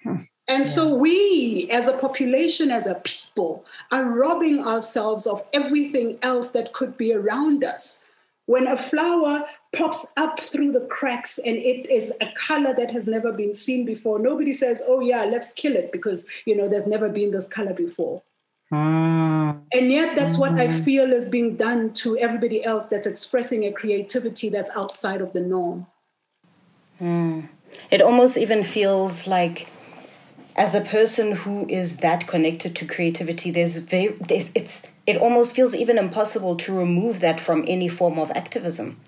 Hmm. 0.02 0.24
And 0.48 0.64
yeah. 0.64 0.70
so 0.70 0.94
we, 0.94 1.70
as 1.72 1.88
a 1.88 1.96
population, 1.96 2.70
as 2.70 2.86
a 2.86 2.96
people, 2.96 3.64
are 3.90 4.04
robbing 4.04 4.62
ourselves 4.62 5.26
of 5.26 5.42
everything 5.54 6.18
else 6.20 6.50
that 6.50 6.74
could 6.74 6.98
be 6.98 7.14
around 7.14 7.64
us. 7.64 8.10
When 8.46 8.66
a 8.66 8.76
flower 8.76 9.46
pops 9.74 10.12
up 10.16 10.40
through 10.40 10.72
the 10.72 10.80
cracks 10.80 11.38
and 11.38 11.56
it 11.56 11.90
is 11.90 12.12
a 12.20 12.30
color 12.36 12.74
that 12.74 12.90
has 12.90 13.06
never 13.06 13.32
been 13.32 13.52
seen 13.52 13.84
before, 13.84 14.18
nobody 14.18 14.52
says, 14.52 14.82
oh, 14.86 15.00
yeah, 15.00 15.24
let's 15.24 15.52
kill 15.52 15.76
it 15.76 15.92
because, 15.92 16.30
you 16.46 16.56
know, 16.56 16.68
there's 16.68 16.86
never 16.86 17.08
been 17.08 17.30
this 17.30 17.48
color 17.48 17.74
before. 17.74 18.22
Mm. 18.72 19.60
And 19.72 19.92
yet, 19.92 20.16
that's 20.16 20.38
what 20.38 20.52
I 20.52 20.66
mm-hmm. 20.66 20.82
feel 20.82 21.12
is 21.12 21.28
being 21.28 21.56
done 21.56 21.92
to 21.94 22.16
everybody 22.18 22.64
else 22.64 22.86
that's 22.86 23.06
expressing 23.06 23.64
a 23.64 23.72
creativity 23.72 24.48
that's 24.48 24.70
outside 24.74 25.20
of 25.20 25.32
the 25.32 25.40
norm. 25.40 25.86
Mm. 27.00 27.50
It 27.90 28.00
almost 28.00 28.36
even 28.36 28.62
feels 28.62 29.26
like 29.26 29.68
as 30.56 30.74
a 30.74 30.80
person 30.80 31.32
who 31.32 31.66
is 31.68 31.96
that 31.98 32.26
connected 32.26 32.76
to 32.76 32.86
creativity, 32.86 33.50
there's 33.50 33.78
very 33.78 34.14
there's, 34.28 34.50
it's 34.54 34.82
it 35.06 35.18
almost 35.18 35.54
feels 35.54 35.74
even 35.74 35.98
impossible 35.98 36.56
to 36.56 36.72
remove 36.72 37.20
that 37.20 37.40
from 37.40 37.64
any 37.66 37.88
form 37.88 38.18
of 38.18 38.30
activism, 38.30 39.00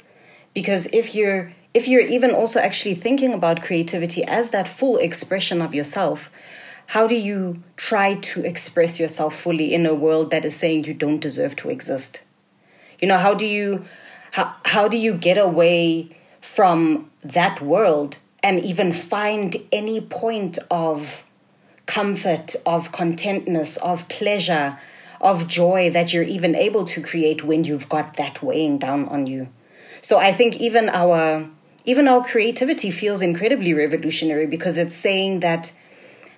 because 0.56 0.86
if 0.86 1.14
you're 1.14 1.52
if 1.74 1.86
you're 1.86 2.00
even 2.16 2.30
also 2.30 2.58
actually 2.58 2.94
thinking 2.94 3.34
about 3.34 3.62
creativity 3.62 4.24
as 4.24 4.52
that 4.52 4.66
full 4.66 4.96
expression 4.96 5.60
of 5.60 5.74
yourself, 5.74 6.30
how 6.94 7.06
do 7.06 7.14
you 7.14 7.62
try 7.76 8.14
to 8.14 8.42
express 8.42 8.98
yourself 8.98 9.38
fully 9.38 9.74
in 9.74 9.84
a 9.84 9.92
world 9.92 10.30
that 10.30 10.46
is 10.46 10.56
saying 10.56 10.84
you 10.84 10.94
don't 10.94 11.20
deserve 11.20 11.56
to 11.56 11.68
exist? 11.68 12.24
You 13.02 13.08
know, 13.08 13.18
how 13.18 13.34
do 13.34 13.46
you 13.46 13.84
how, 14.30 14.54
how 14.64 14.88
do 14.88 14.96
you 14.96 15.12
get 15.12 15.36
away 15.36 16.16
from 16.40 17.10
that 17.22 17.60
world 17.60 18.16
and 18.42 18.64
even 18.64 18.92
find 18.92 19.56
any 19.70 20.00
point 20.00 20.58
of 20.70 21.26
comfort, 21.84 22.56
of 22.64 22.92
contentness, 22.92 23.76
of 23.76 24.08
pleasure, 24.08 24.78
of 25.20 25.48
joy 25.48 25.90
that 25.90 26.14
you're 26.14 26.30
even 26.36 26.54
able 26.54 26.86
to 26.86 27.02
create 27.02 27.44
when 27.44 27.64
you've 27.64 27.90
got 27.90 28.16
that 28.16 28.42
weighing 28.42 28.78
down 28.78 29.06
on 29.08 29.26
you. 29.26 29.48
So 30.06 30.18
I 30.18 30.30
think 30.30 30.60
even 30.60 30.88
our 30.88 31.50
even 31.84 32.06
our 32.06 32.22
creativity 32.22 32.92
feels 32.92 33.20
incredibly 33.22 33.74
revolutionary 33.74 34.46
because 34.46 34.78
it's 34.78 34.94
saying 34.94 35.40
that 35.40 35.72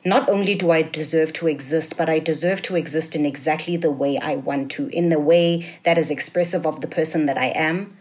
not 0.06 0.26
only 0.30 0.54
do 0.54 0.70
I 0.70 0.80
deserve 0.80 1.34
to 1.34 1.48
exist, 1.48 1.98
but 1.98 2.08
I 2.08 2.18
deserve 2.18 2.62
to 2.62 2.76
exist 2.76 3.14
in 3.14 3.26
exactly 3.26 3.76
the 3.76 3.90
way 3.90 4.16
I 4.16 4.36
want 4.36 4.70
to, 4.70 4.88
in 4.88 5.10
the 5.10 5.18
way 5.18 5.68
that 5.82 5.98
is 5.98 6.10
expressive 6.10 6.66
of 6.66 6.80
the 6.80 6.86
person 6.86 7.26
that 7.26 7.36
I 7.36 7.48
am, 7.48 7.94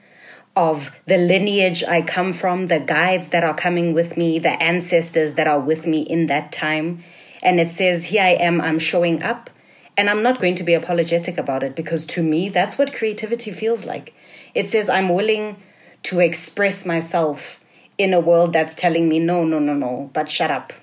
of 0.55 0.95
the 1.05 1.17
lineage 1.17 1.83
I 1.83 2.01
come 2.01 2.31
from, 2.31 2.67
the 2.67 2.79
guides 2.79 3.27
that 3.31 3.43
are 3.43 3.53
coming 3.53 3.93
with 3.93 4.15
me, 4.15 4.39
the 4.39 4.55
ancestors 4.63 5.33
that 5.33 5.47
are 5.47 5.59
with 5.59 5.85
me 5.85 5.99
in 5.99 6.27
that 6.27 6.53
time, 6.53 7.03
and 7.43 7.59
it 7.59 7.71
says, 7.71 8.05
Here 8.05 8.23
I 8.23 8.35
am, 8.39 8.61
I'm 8.61 8.79
showing 8.79 9.21
up. 9.21 9.49
And 9.97 10.09
I'm 10.09 10.23
not 10.23 10.39
going 10.39 10.55
to 10.55 10.63
be 10.63 10.75
apologetic 10.75 11.37
about 11.37 11.63
it 11.63 11.75
because 11.75 12.05
to 12.05 12.23
me, 12.23 12.47
that's 12.47 12.77
what 12.77 12.93
creativity 12.93 13.51
feels 13.51 13.83
like. 13.83 14.13
It 14.53 14.69
says, 14.69 14.89
I'm 14.89 15.09
willing 15.09 15.57
to 16.03 16.19
express 16.19 16.85
myself 16.85 17.63
in 17.97 18.13
a 18.13 18.19
world 18.19 18.53
that's 18.53 18.75
telling 18.75 19.09
me, 19.09 19.19
no, 19.19 19.43
no, 19.43 19.59
no, 19.59 19.73
no, 19.73 20.09
but 20.13 20.29
shut 20.29 20.51
up. 20.51 20.73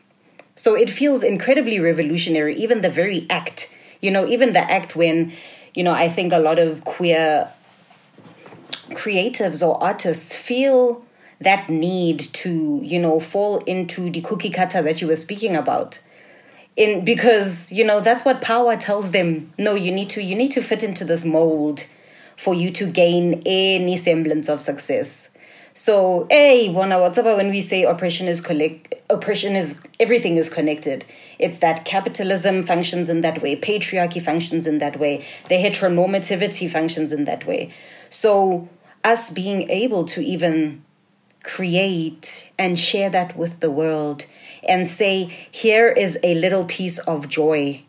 So 0.57 0.75
it 0.75 0.91
feels 0.91 1.23
incredibly 1.23 1.81
revolutionary, 1.81 2.55
even 2.57 2.81
the 2.81 2.91
very 2.91 3.27
act, 3.31 3.73
you 4.01 4.11
know, 4.11 4.27
even 4.27 4.53
the 4.53 4.71
act 4.71 4.95
when, 4.95 5.33
you 5.75 5.83
know, 5.83 5.93
I 5.93 6.09
think 6.09 6.33
a 6.33 6.39
lot 6.39 6.59
of 6.59 6.85
queer 6.85 7.51
creatives 8.91 9.67
or 9.67 9.83
artists 9.83 10.37
feel 10.37 11.05
that 11.41 11.69
need 11.69 12.21
to, 12.21 12.81
you 12.83 12.99
know, 12.99 13.19
fall 13.21 13.59
into 13.65 14.11
the 14.11 14.21
cookie 14.21 14.51
cutter 14.51 14.83
that 14.83 15.01
you 15.01 15.09
were 15.09 15.17
speaking 15.17 15.57
about. 15.57 16.01
In 16.77 17.05
because 17.05 17.71
you 17.71 17.85
know 17.85 18.01
that's 18.01 18.25
what 18.25 18.41
power 18.41 18.77
tells 18.77 19.13
them. 19.13 19.53
No 19.57 19.77
you 19.77 19.93
need 19.93 20.11
to 20.11 20.23
you 20.23 20.35
need 20.35 20.51
to 20.53 20.63
fit 20.63 20.83
into 20.83 21.05
this 21.05 21.25
mold 21.25 21.87
for 22.37 22.55
you 22.55 22.71
to 22.73 22.87
gain 22.87 23.43
any 23.47 23.97
semblance 23.97 24.49
of 24.49 24.61
success. 24.61 25.29
So 25.73 26.27
hey 26.31 26.69
bona 26.69 27.01
what's 27.01 27.19
about 27.19 27.37
when 27.37 27.51
we 27.51 27.61
say 27.61 27.83
oppression 27.83 28.29
is 28.29 28.41
collect 28.41 28.95
oppression 29.11 29.57
is 29.57 29.81
everything 29.99 30.37
is 30.37 30.49
connected. 30.49 31.05
It's 31.39 31.59
that 31.59 31.85
capitalism 31.85 32.63
functions 32.63 33.09
in 33.09 33.23
that 33.23 33.43
way 33.43 33.57
patriarchy 33.57 34.23
functions 34.23 34.67
in 34.67 34.79
that 34.79 34.99
way 35.01 35.25
the 35.49 35.57
heteronormativity 35.57 36.71
functions 36.71 37.13
in 37.13 37.25
that 37.25 37.47
way. 37.47 37.73
So 38.09 38.69
us 39.03 39.31
being 39.31 39.69
able 39.69 40.05
to 40.07 40.21
even 40.23 40.85
create 41.45 42.51
and 42.59 42.79
share 42.79 43.11
that 43.11 43.37
with 43.37 43.61
the 43.61 43.71
world 43.71 44.25
and 44.67 44.87
say, 44.87 45.25
here 45.51 45.89
is 45.89 46.19
a 46.23 46.35
little 46.35 46.65
piece 46.65 46.99
of 47.01 47.29
joy 47.29 47.85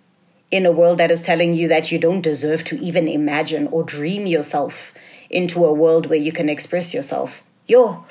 in 0.52 0.66
a 0.66 0.72
world 0.72 0.98
that 1.00 1.12
is 1.12 1.22
telling 1.22 1.54
you 1.54 1.68
that 1.68 1.92
you 1.92 2.00
don't 2.00 2.22
deserve 2.22 2.64
to 2.66 2.78
even 2.80 3.08
imagine 3.08 3.68
or 3.68 3.84
dream 3.84 4.26
yourself 4.26 4.94
into 5.30 5.66
a 5.66 5.74
world 5.74 6.06
where 6.08 6.20
you 6.20 6.32
can 6.32 6.50
express 6.50 6.94
yourself. 6.94 7.44
Yo, 7.68 8.06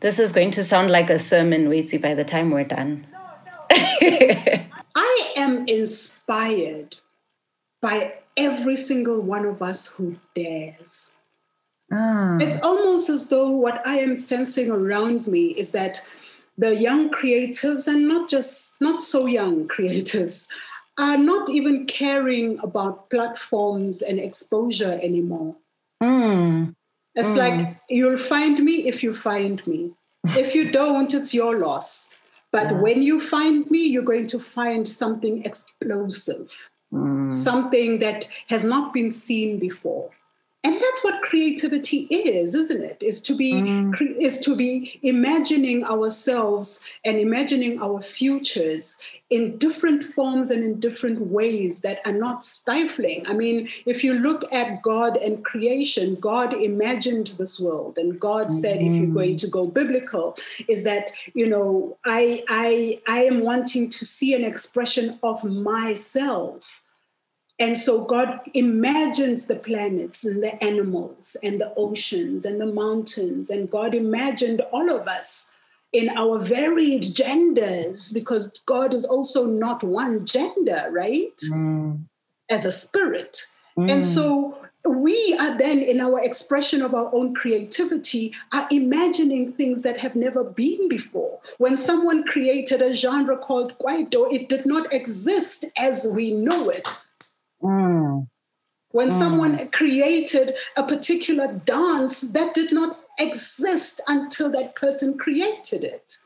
this 0.00 0.18
is 0.18 0.32
going 0.32 0.50
to 0.52 0.62
sound 0.62 0.90
like 0.90 1.10
a 1.10 1.18
sermon, 1.18 1.68
Waitsi, 1.68 2.00
by 2.00 2.14
the 2.14 2.24
time 2.24 2.50
we're 2.50 2.64
done. 2.64 3.06
I 3.70 5.32
am 5.36 5.66
inspired 5.66 6.96
by 7.80 8.14
every 8.36 8.76
single 8.76 9.20
one 9.20 9.44
of 9.44 9.62
us 9.62 9.86
who 9.86 10.16
dares. 10.34 11.18
Ah. 11.92 12.38
It's 12.40 12.60
almost 12.62 13.08
as 13.08 13.28
though 13.28 13.48
what 13.48 13.86
I 13.86 13.96
am 13.96 14.14
sensing 14.14 14.70
around 14.70 15.26
me 15.26 15.46
is 15.46 15.72
that 15.72 16.00
the 16.56 16.76
young 16.76 17.10
creatives 17.10 17.86
and 17.86 18.08
not 18.08 18.28
just 18.28 18.80
not 18.80 19.00
so 19.00 19.26
young 19.26 19.68
creatives 19.74 20.48
are 20.96 21.18
not 21.18 21.50
even 21.50 21.86
caring 21.86 22.58
about 22.62 23.10
platforms 23.10 24.02
and 24.02 24.20
exposure 24.20 24.98
anymore. 25.02 25.56
Mm. 26.02 26.74
It's 27.16 27.30
mm. 27.30 27.36
like 27.36 27.76
you'll 27.88 28.16
find 28.16 28.58
me 28.60 28.86
if 28.86 29.02
you 29.02 29.14
find 29.14 29.64
me. 29.66 29.92
if 30.36 30.54
you 30.54 30.70
don't, 30.70 31.12
it's 31.12 31.34
your 31.34 31.58
loss. 31.58 32.16
But 32.52 32.70
yeah. 32.70 32.80
when 32.80 33.02
you 33.02 33.20
find 33.20 33.68
me, 33.70 33.84
you're 33.84 34.04
going 34.04 34.28
to 34.28 34.38
find 34.38 34.86
something 34.86 35.44
explosive, 35.44 36.70
mm. 36.92 37.32
something 37.32 37.98
that 37.98 38.28
has 38.48 38.62
not 38.62 38.94
been 38.94 39.10
seen 39.10 39.58
before 39.58 40.10
and 40.64 40.74
that's 40.74 41.04
what 41.04 41.22
creativity 41.22 42.06
is 42.10 42.54
isn't 42.54 42.82
it 42.82 43.02
is 43.02 43.20
to 43.20 43.36
be 43.36 43.52
mm. 43.52 44.16
is 44.18 44.40
to 44.40 44.56
be 44.56 44.98
imagining 45.02 45.84
ourselves 45.84 46.84
and 47.04 47.18
imagining 47.18 47.80
our 47.80 48.00
futures 48.00 48.98
in 49.30 49.56
different 49.58 50.02
forms 50.02 50.50
and 50.50 50.62
in 50.62 50.80
different 50.80 51.20
ways 51.20 51.80
that 51.82 52.00
are 52.04 52.12
not 52.12 52.42
stifling 52.42 53.24
i 53.26 53.32
mean 53.32 53.68
if 53.86 54.02
you 54.02 54.14
look 54.14 54.50
at 54.52 54.82
god 54.82 55.16
and 55.18 55.44
creation 55.44 56.14
god 56.16 56.54
imagined 56.54 57.28
this 57.38 57.60
world 57.60 57.98
and 57.98 58.18
god 58.18 58.46
mm-hmm. 58.46 58.56
said 58.56 58.80
if 58.80 58.96
you're 58.96 59.06
going 59.06 59.36
to 59.36 59.46
go 59.46 59.66
biblical 59.66 60.34
is 60.68 60.82
that 60.84 61.10
you 61.34 61.46
know 61.46 61.96
i 62.04 62.42
i 62.48 63.00
i 63.06 63.22
am 63.22 63.40
wanting 63.40 63.88
to 63.88 64.04
see 64.04 64.34
an 64.34 64.44
expression 64.44 65.18
of 65.22 65.44
myself 65.44 66.83
and 67.58 67.78
so 67.78 68.04
God 68.04 68.40
imagines 68.52 69.46
the 69.46 69.54
planets 69.54 70.24
and 70.24 70.42
the 70.42 70.62
animals 70.62 71.36
and 71.42 71.60
the 71.60 71.72
oceans 71.76 72.44
and 72.44 72.60
the 72.60 72.66
mountains. 72.66 73.48
And 73.48 73.70
God 73.70 73.94
imagined 73.94 74.60
all 74.72 74.90
of 74.90 75.06
us 75.06 75.56
in 75.92 76.08
our 76.16 76.40
varied 76.40 77.02
genders 77.02 78.12
because 78.12 78.60
God 78.66 78.92
is 78.92 79.04
also 79.04 79.46
not 79.46 79.84
one 79.84 80.26
gender, 80.26 80.88
right? 80.90 81.40
Mm. 81.52 82.04
As 82.50 82.64
a 82.64 82.72
spirit. 82.72 83.40
Mm. 83.78 83.90
And 83.90 84.04
so 84.04 84.58
we 84.84 85.36
are 85.38 85.56
then 85.56 85.78
in 85.78 86.00
our 86.00 86.20
expression 86.22 86.82
of 86.82 86.92
our 86.92 87.08
own 87.14 87.34
creativity 87.34 88.34
are 88.52 88.66
imagining 88.72 89.52
things 89.52 89.82
that 89.82 89.98
have 89.98 90.16
never 90.16 90.44
been 90.44 90.88
before 90.88 91.40
when 91.58 91.76
someone 91.76 92.24
created 92.24 92.82
a 92.82 92.92
genre 92.92 93.38
called 93.38 93.78
kwaito 93.78 94.30
it 94.30 94.50
did 94.50 94.66
not 94.66 94.92
exist 94.92 95.64
as 95.78 96.06
we 96.08 96.34
know 96.34 96.68
it 96.68 96.86
Mm. 97.64 98.28
When 98.90 99.08
mm. 99.08 99.18
someone 99.18 99.68
created 99.70 100.52
a 100.76 100.84
particular 100.84 101.52
dance 101.64 102.20
that 102.32 102.54
did 102.54 102.72
not 102.72 103.00
exist 103.18 104.00
until 104.06 104.50
that 104.52 104.74
person 104.76 105.16
created 105.16 105.84
it. 105.84 106.16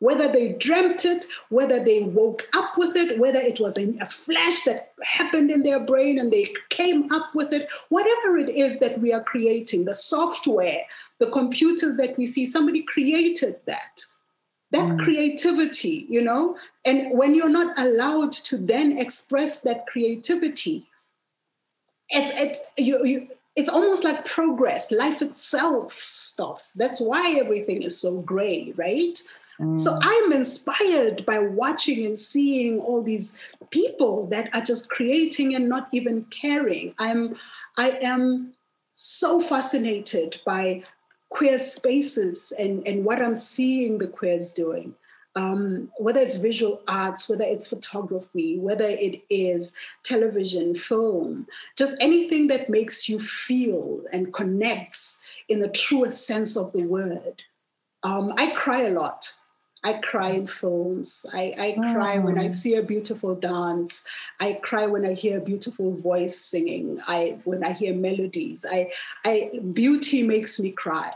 whether 0.00 0.26
they 0.32 0.52
dreamt 0.54 1.04
it, 1.04 1.26
whether 1.50 1.82
they 1.82 2.02
woke 2.02 2.48
up 2.54 2.76
with 2.76 2.96
it, 2.96 3.18
whether 3.18 3.38
it 3.38 3.60
was 3.60 3.78
a 3.78 4.06
flash 4.06 4.62
that 4.62 4.92
happened 5.02 5.50
in 5.50 5.62
their 5.62 5.78
brain 5.78 6.18
and 6.18 6.32
they 6.32 6.52
came 6.70 7.10
up 7.12 7.34
with 7.34 7.52
it, 7.52 7.70
whatever 7.90 8.38
it 8.38 8.48
is 8.48 8.80
that 8.80 8.98
we 9.00 9.12
are 9.12 9.22
creating, 9.22 9.84
the 9.84 9.94
software, 9.94 10.82
the 11.18 11.30
computers 11.30 11.96
that 11.96 12.16
we 12.16 12.26
see, 12.26 12.46
somebody 12.46 12.82
created 12.82 13.60
that. 13.66 14.02
That's 14.70 14.92
mm. 14.92 15.00
creativity, 15.00 16.06
you 16.08 16.22
know? 16.22 16.56
And 16.84 17.16
when 17.18 17.34
you're 17.34 17.48
not 17.48 17.78
allowed 17.78 18.32
to 18.32 18.56
then 18.56 18.98
express 18.98 19.60
that 19.62 19.86
creativity, 19.86 20.86
it's, 22.08 22.30
it's, 22.34 22.62
you, 22.76 23.04
you, 23.04 23.28
it's 23.56 23.68
almost 23.68 24.04
like 24.04 24.24
progress. 24.24 24.92
Life 24.92 25.22
itself 25.22 25.92
stops. 25.94 26.74
That's 26.74 27.00
why 27.00 27.36
everything 27.38 27.82
is 27.82 28.00
so 28.00 28.20
gray, 28.20 28.72
right? 28.76 29.18
So 29.74 29.92
mm. 29.92 29.98
I'm 30.00 30.32
inspired 30.32 31.26
by 31.26 31.38
watching 31.38 32.06
and 32.06 32.18
seeing 32.18 32.80
all 32.80 33.02
these 33.02 33.38
people 33.68 34.26
that 34.28 34.48
are 34.54 34.62
just 34.62 34.88
creating 34.88 35.54
and 35.54 35.68
not 35.68 35.88
even 35.92 36.24
caring. 36.30 36.94
I'm 36.98 37.36
I 37.76 37.90
am 38.00 38.54
so 38.94 39.42
fascinated 39.42 40.40
by 40.46 40.84
queer 41.30 41.58
spaces 41.58 42.52
and, 42.58 42.86
and 42.86 43.04
what 43.04 43.22
I'm 43.22 43.34
seeing 43.34 43.98
the 43.98 44.08
queers 44.08 44.52
doing. 44.52 44.94
Um, 45.36 45.92
whether 45.98 46.18
it's 46.18 46.34
visual 46.34 46.82
arts, 46.88 47.28
whether 47.28 47.44
it's 47.44 47.66
photography, 47.66 48.58
whether 48.58 48.86
it 48.86 49.22
is 49.30 49.72
television, 50.02 50.74
film, 50.74 51.46
just 51.76 51.96
anything 52.00 52.48
that 52.48 52.68
makes 52.68 53.08
you 53.08 53.20
feel 53.20 54.02
and 54.12 54.34
connects 54.34 55.22
in 55.48 55.60
the 55.60 55.70
truest 55.70 56.26
sense 56.26 56.56
of 56.56 56.72
the 56.72 56.82
word. 56.82 57.42
Um, 58.02 58.34
I 58.36 58.50
cry 58.50 58.82
a 58.82 58.90
lot 58.90 59.32
I 59.82 59.94
cry 59.94 60.30
in 60.30 60.46
films. 60.46 61.24
I, 61.32 61.54
I 61.58 61.76
oh. 61.78 61.92
cry 61.92 62.18
when 62.18 62.38
I 62.38 62.46
oh. 62.46 62.48
see 62.48 62.74
a 62.74 62.82
beautiful 62.82 63.34
dance. 63.34 64.04
I 64.38 64.54
cry 64.54 64.86
when 64.86 65.04
I 65.04 65.14
hear 65.14 65.38
a 65.38 65.40
beautiful 65.40 65.94
voice 65.94 66.38
singing. 66.38 67.00
I 67.06 67.38
when 67.44 67.64
I 67.64 67.72
hear 67.72 67.94
melodies. 67.94 68.66
I, 68.70 68.92
I 69.24 69.50
beauty 69.72 70.22
makes 70.22 70.60
me 70.60 70.70
cry 70.70 71.14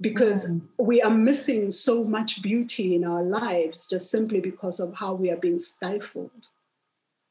because 0.00 0.50
mm. 0.50 0.60
we 0.78 1.00
are 1.00 1.10
missing 1.10 1.70
so 1.70 2.02
much 2.02 2.42
beauty 2.42 2.96
in 2.96 3.04
our 3.04 3.22
lives 3.22 3.86
just 3.86 4.10
simply 4.10 4.40
because 4.40 4.80
of 4.80 4.94
how 4.94 5.14
we 5.14 5.30
are 5.30 5.36
being 5.36 5.60
stifled. 5.60 6.48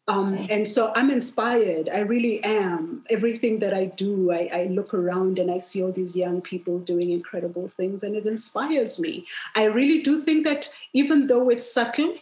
Um, 0.07 0.47
and 0.49 0.67
so 0.67 0.91
I'm 0.95 1.11
inspired. 1.11 1.87
I 1.87 1.99
really 1.99 2.43
am. 2.43 3.05
Everything 3.09 3.59
that 3.59 3.73
I 3.73 3.85
do, 3.85 4.31
I, 4.31 4.49
I, 4.51 4.63
look 4.65 4.93
around 4.93 5.37
and 5.37 5.51
I 5.51 5.59
see 5.59 5.83
all 5.83 5.91
these 5.91 6.15
young 6.15 6.41
people 6.41 6.79
doing 6.79 7.11
incredible 7.11 7.67
things, 7.67 8.01
and 8.03 8.15
it 8.15 8.25
inspires 8.25 8.99
me. 8.99 9.25
I 9.55 9.65
really 9.65 10.01
do 10.01 10.19
think 10.19 10.43
that 10.45 10.67
even 10.93 11.27
though 11.27 11.49
it's 11.49 11.71
subtle 11.71 12.15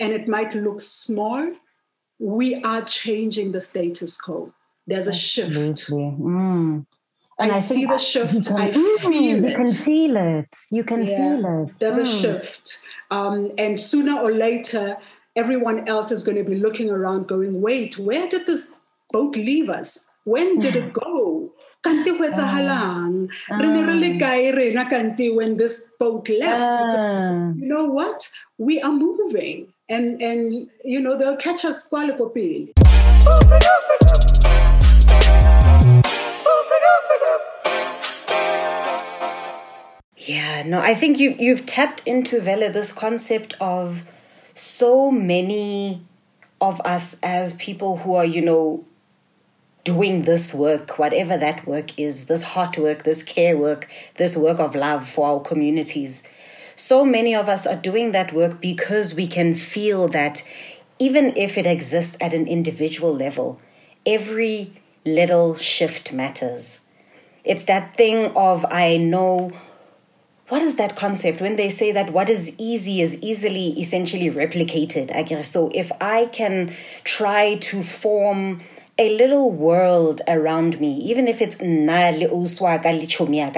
and 0.00 0.12
it 0.12 0.26
might 0.26 0.54
look 0.54 0.80
small, 0.80 1.52
we 2.18 2.62
are 2.62 2.82
changing 2.82 3.52
the 3.52 3.60
status 3.60 4.18
quo. 4.20 4.52
There's 4.86 5.06
a 5.06 5.14
shift. 5.14 5.52
Mm. 5.90 6.86
And 7.38 7.52
I, 7.52 7.56
I 7.56 7.60
see 7.60 7.84
the 7.84 7.98
shift. 7.98 8.46
Can, 8.46 8.56
I 8.60 8.72
feel 8.72 8.98
mm, 8.98 9.44
it. 9.44 9.50
You 9.50 9.56
can 9.56 9.68
feel 9.68 10.16
it. 10.16 10.56
You 10.70 10.84
can 10.84 11.04
yeah, 11.04 11.16
feel 11.16 11.64
it. 11.64 11.78
There's 11.78 11.96
mm. 11.96 12.02
a 12.02 12.06
shift. 12.06 12.82
Um, 13.10 13.52
and 13.58 13.78
sooner 13.78 14.18
or 14.18 14.32
later, 14.32 14.96
everyone 15.36 15.86
else 15.86 16.10
is 16.10 16.22
going 16.22 16.38
to 16.38 16.44
be 16.44 16.56
looking 16.56 16.90
around 16.90 17.28
going, 17.28 17.60
wait, 17.60 17.98
where 17.98 18.26
did 18.28 18.46
this 18.46 18.74
boat 19.12 19.36
leave 19.36 19.68
us? 19.68 20.10
When 20.24 20.58
did 20.58 20.74
it 20.74 20.92
go? 20.92 21.52
Kanti 21.84 22.16
ho 22.16 22.24
etsahalang? 22.24 23.30
Re 23.50 23.66
ne 23.68 23.82
re 23.84 23.94
le 23.94 24.16
ah. 24.16 24.18
kae 24.18 24.56
rena 24.56 24.86
kanti 24.86 25.32
when 25.36 25.56
this 25.56 25.92
boat 26.00 26.28
left? 26.28 26.60
Ah. 26.60 27.52
you 27.54 27.66
know 27.66 27.84
what? 27.84 28.28
We 28.58 28.80
are 28.80 28.92
moving. 28.92 29.72
And, 29.88 30.20
and 30.20 30.68
you 30.84 30.98
know, 30.98 31.16
they'll 31.16 31.36
catch 31.36 31.64
us 31.64 31.86
kwa 31.86 32.00
le 32.00 32.16
Yeah, 40.18 40.64
no, 40.64 40.80
I 40.80 40.96
think 40.96 41.20
you 41.20 41.36
you've 41.38 41.66
tapped 41.66 42.02
into 42.04 42.40
Vele 42.40 42.72
this 42.72 42.92
concept 42.92 43.54
of 43.60 44.02
so 44.56 45.10
many 45.10 46.00
of 46.62 46.80
us 46.80 47.16
as 47.22 47.52
people 47.54 47.98
who 47.98 48.14
are, 48.14 48.24
you 48.24 48.40
know, 48.40 48.84
doing 49.84 50.22
this 50.22 50.54
work, 50.54 50.98
whatever 50.98 51.36
that 51.36 51.66
work 51.66 51.96
is, 51.98 52.24
this 52.24 52.42
hard 52.42 52.76
work, 52.78 53.04
this 53.04 53.22
care 53.22 53.56
work, 53.56 53.86
this 54.16 54.34
work 54.34 54.58
of 54.58 54.74
love 54.74 55.06
for 55.06 55.28
our 55.28 55.40
communities. 55.40 56.22
So 56.74 57.04
many 57.04 57.34
of 57.34 57.50
us 57.50 57.66
are 57.66 57.76
doing 57.76 58.12
that 58.12 58.32
work 58.32 58.60
because 58.60 59.14
we 59.14 59.26
can 59.26 59.54
feel 59.54 60.08
that 60.08 60.42
even 60.98 61.36
if 61.36 61.58
it 61.58 61.66
exists 61.66 62.16
at 62.18 62.32
an 62.32 62.48
individual 62.48 63.14
level, 63.14 63.60
every 64.06 64.72
little 65.04 65.56
shift 65.56 66.14
matters. 66.14 66.80
It's 67.44 67.66
that 67.66 67.94
thing 67.94 68.32
of, 68.34 68.64
I 68.70 68.96
know 68.96 69.52
what 70.48 70.62
is 70.62 70.76
that 70.76 70.94
concept 70.94 71.40
when 71.40 71.56
they 71.56 71.68
say 71.68 71.90
that 71.90 72.12
what 72.12 72.30
is 72.30 72.54
easy 72.58 73.00
is 73.00 73.16
easily 73.16 73.68
essentially 73.80 74.30
replicated 74.30 75.14
i 75.14 75.22
guess 75.22 75.50
so 75.50 75.70
if 75.74 75.90
i 76.00 76.26
can 76.26 76.74
try 77.04 77.56
to 77.56 77.82
form 77.82 78.60
a 78.98 79.14
little 79.16 79.50
world 79.50 80.22
around 80.26 80.80
me 80.80 80.96
even 80.98 81.28
if 81.28 81.42
it's 81.42 81.60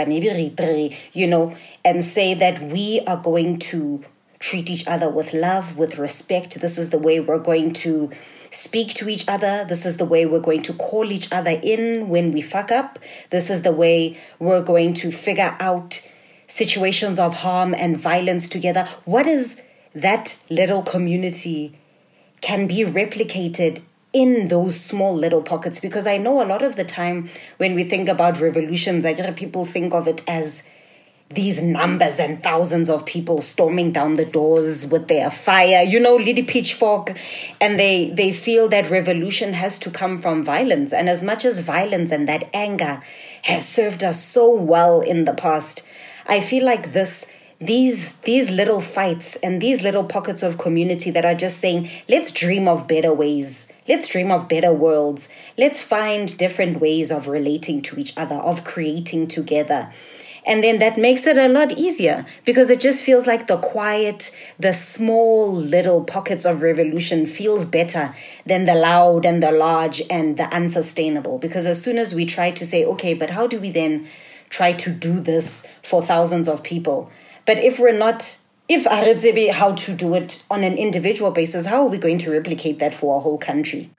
maybe 0.08 0.96
you 1.12 1.26
know 1.26 1.54
and 1.84 2.04
say 2.04 2.34
that 2.34 2.60
we 2.62 3.00
are 3.06 3.18
going 3.18 3.58
to 3.58 4.02
treat 4.40 4.70
each 4.70 4.86
other 4.86 5.08
with 5.08 5.32
love 5.34 5.76
with 5.76 5.98
respect 5.98 6.60
this 6.60 6.78
is 6.78 6.90
the 6.90 6.98
way 6.98 7.20
we're 7.20 7.38
going 7.38 7.72
to 7.72 8.10
speak 8.50 8.94
to 8.94 9.08
each 9.08 9.28
other. 9.28 9.64
This 9.68 9.84
is 9.84 9.96
the 9.96 10.04
way 10.04 10.24
we're 10.26 10.40
going 10.40 10.62
to 10.62 10.72
call 10.72 11.12
each 11.12 11.30
other 11.32 11.50
in 11.50 12.08
when 12.08 12.32
we 12.32 12.40
fuck 12.40 12.70
up. 12.70 12.98
This 13.30 13.50
is 13.50 13.62
the 13.62 13.72
way 13.72 14.16
we're 14.38 14.62
going 14.62 14.94
to 14.94 15.12
figure 15.12 15.56
out 15.60 16.00
situations 16.58 17.18
of 17.18 17.34
harm 17.36 17.72
and 17.74 17.96
violence 17.96 18.48
together, 18.48 18.86
what 19.04 19.26
is 19.26 19.60
that 19.94 20.38
little 20.50 20.82
community 20.82 21.78
can 22.40 22.66
be 22.66 22.84
replicated 22.84 23.80
in 24.12 24.48
those 24.48 24.78
small 24.80 25.14
little 25.14 25.42
pockets? 25.42 25.80
Because 25.80 26.06
I 26.06 26.18
know 26.18 26.42
a 26.42 26.46
lot 26.46 26.62
of 26.62 26.76
the 26.76 26.84
time 26.84 27.30
when 27.58 27.74
we 27.74 27.84
think 27.84 28.08
about 28.08 28.40
revolutions, 28.40 29.04
I 29.04 29.12
get 29.12 29.36
people 29.36 29.64
think 29.64 29.94
of 29.94 30.08
it 30.08 30.22
as 30.26 30.62
these 31.30 31.60
numbers 31.62 32.18
and 32.18 32.42
thousands 32.42 32.88
of 32.88 33.04
people 33.04 33.42
storming 33.42 33.92
down 33.92 34.16
the 34.16 34.24
doors 34.24 34.86
with 34.86 35.08
their 35.08 35.30
fire, 35.30 35.82
you 35.82 36.00
know, 36.00 36.16
little 36.16 36.44
pitchfork, 36.44 37.14
and 37.60 37.78
they 37.78 38.10
they 38.10 38.32
feel 38.32 38.66
that 38.68 38.90
revolution 38.90 39.52
has 39.52 39.78
to 39.80 39.90
come 39.90 40.22
from 40.22 40.42
violence. 40.42 40.92
And 40.92 41.08
as 41.08 41.22
much 41.22 41.44
as 41.44 41.60
violence 41.60 42.10
and 42.10 42.26
that 42.28 42.48
anger 42.54 43.02
has 43.42 43.68
served 43.68 44.02
us 44.02 44.24
so 44.24 44.50
well 44.50 45.02
in 45.02 45.26
the 45.26 45.34
past, 45.34 45.82
I 46.28 46.40
feel 46.40 46.64
like 46.64 46.92
this 46.92 47.26
these 47.58 48.14
these 48.16 48.50
little 48.50 48.80
fights 48.80 49.36
and 49.36 49.60
these 49.60 49.82
little 49.82 50.04
pockets 50.04 50.42
of 50.42 50.58
community 50.58 51.10
that 51.10 51.24
are 51.24 51.34
just 51.34 51.58
saying 51.58 51.90
let's 52.08 52.30
dream 52.30 52.68
of 52.68 52.86
better 52.86 53.12
ways. 53.12 53.66
Let's 53.88 54.06
dream 54.06 54.30
of 54.30 54.46
better 54.46 54.72
worlds. 54.72 55.28
Let's 55.56 55.82
find 55.82 56.36
different 56.36 56.80
ways 56.80 57.10
of 57.10 57.26
relating 57.26 57.80
to 57.82 57.98
each 57.98 58.12
other 58.16 58.36
of 58.36 58.62
creating 58.62 59.28
together. 59.28 59.90
And 60.44 60.62
then 60.62 60.78
that 60.78 60.96
makes 60.96 61.26
it 61.26 61.36
a 61.36 61.48
lot 61.48 61.72
easier 61.72 62.24
because 62.44 62.70
it 62.70 62.80
just 62.80 63.02
feels 63.02 63.26
like 63.26 63.46
the 63.46 63.56
quiet 63.56 64.30
the 64.58 64.72
small 64.72 65.50
little 65.52 66.04
pockets 66.04 66.44
of 66.44 66.62
revolution 66.62 67.26
feels 67.26 67.64
better 67.64 68.14
than 68.46 68.66
the 68.66 68.74
loud 68.74 69.24
and 69.24 69.42
the 69.42 69.50
large 69.50 70.02
and 70.10 70.36
the 70.36 70.44
unsustainable. 70.54 71.38
Because 71.38 71.66
as 71.66 71.82
soon 71.82 71.98
as 71.98 72.14
we 72.14 72.26
try 72.26 72.50
to 72.50 72.66
say 72.66 72.84
okay 72.84 73.14
but 73.14 73.30
how 73.30 73.46
do 73.46 73.58
we 73.58 73.70
then 73.70 74.06
try 74.50 74.72
to 74.72 74.90
do 74.90 75.20
this 75.20 75.66
for 75.82 76.02
thousands 76.02 76.48
of 76.48 76.62
people. 76.62 77.10
But 77.46 77.58
if 77.58 77.78
we're 77.78 77.96
not, 77.96 78.38
if 78.68 78.84
Aretsebe 78.84 79.50
how 79.50 79.72
to 79.72 79.94
do 79.94 80.14
it 80.14 80.42
on 80.50 80.64
an 80.64 80.76
individual 80.76 81.30
basis, 81.30 81.66
how 81.66 81.82
are 81.82 81.88
we 81.88 81.98
going 81.98 82.18
to 82.18 82.30
replicate 82.30 82.78
that 82.78 82.94
for 82.94 83.16
a 83.16 83.20
whole 83.20 83.38
country? 83.38 83.90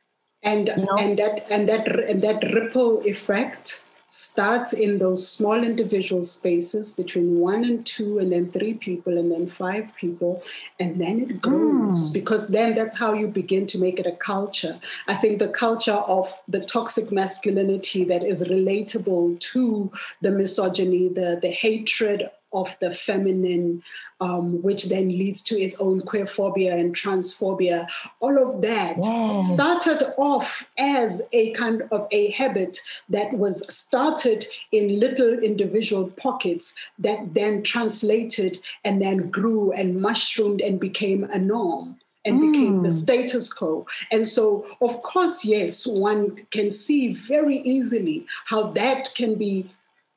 And 0.43 0.67
you 0.69 0.75
know? 0.77 0.95
and 0.99 1.19
that 1.19 1.51
and 1.51 1.67
that 1.67 1.87
and 2.09 2.21
that 2.21 2.43
ripple 2.53 3.01
effect 3.01 3.83
starts 4.11 4.73
in 4.73 4.97
those 4.97 5.27
small 5.27 5.63
individual 5.63 6.23
spaces 6.23 6.95
between 6.95 7.39
one 7.39 7.63
and 7.63 7.85
two 7.85 8.17
and 8.17 8.31
then 8.31 8.51
three 8.51 8.73
people 8.73 9.15
and 9.15 9.31
then 9.31 9.47
five 9.47 9.95
people 9.95 10.41
and 10.79 10.99
then 10.99 11.19
it 11.19 11.39
grows 11.39 12.09
mm. 12.09 12.13
because 12.13 12.47
then 12.47 12.73
that's 12.73 12.97
how 12.97 13.13
you 13.13 13.27
begin 13.27 13.67
to 13.67 13.77
make 13.77 13.99
it 13.99 14.07
a 14.07 14.11
culture 14.13 14.79
i 15.07 15.13
think 15.13 15.37
the 15.37 15.47
culture 15.47 16.01
of 16.17 16.33
the 16.47 16.59
toxic 16.59 17.11
masculinity 17.11 18.03
that 18.03 18.23
is 18.23 18.41
relatable 18.47 19.39
to 19.39 19.91
the 20.21 20.31
misogyny 20.31 21.07
the 21.09 21.37
the 21.43 21.51
hatred 21.51 22.31
of 22.53 22.75
the 22.79 22.91
feminine, 22.91 23.83
um, 24.21 24.61
which 24.61 24.85
then 24.85 25.09
leads 25.09 25.41
to 25.43 25.59
its 25.59 25.79
own 25.79 26.01
queerphobia 26.01 26.73
and 26.73 26.95
transphobia. 26.95 27.87
All 28.19 28.37
of 28.37 28.61
that 28.61 29.03
started 29.39 30.13
off 30.17 30.69
as 30.77 31.27
a 31.31 31.51
kind 31.53 31.83
of 31.91 32.07
a 32.11 32.31
habit 32.31 32.77
that 33.09 33.33
was 33.33 33.65
started 33.73 34.45
in 34.71 34.99
little 34.99 35.39
individual 35.39 36.09
pockets 36.17 36.75
that 36.99 37.33
then 37.33 37.63
translated 37.63 38.57
and 38.83 39.01
then 39.01 39.29
grew 39.29 39.71
and 39.71 40.01
mushroomed 40.01 40.61
and 40.61 40.79
became 40.79 41.23
a 41.25 41.39
norm 41.39 41.97
and 42.25 42.39
mm. 42.39 42.51
became 42.51 42.83
the 42.83 42.91
status 42.91 43.51
quo. 43.51 43.85
And 44.11 44.27
so, 44.27 44.65
of 44.81 45.01
course, 45.01 45.45
yes, 45.45 45.87
one 45.87 46.45
can 46.51 46.71
see 46.71 47.13
very 47.13 47.59
easily 47.59 48.25
how 48.45 48.71
that 48.71 49.13
can 49.15 49.35
be 49.35 49.69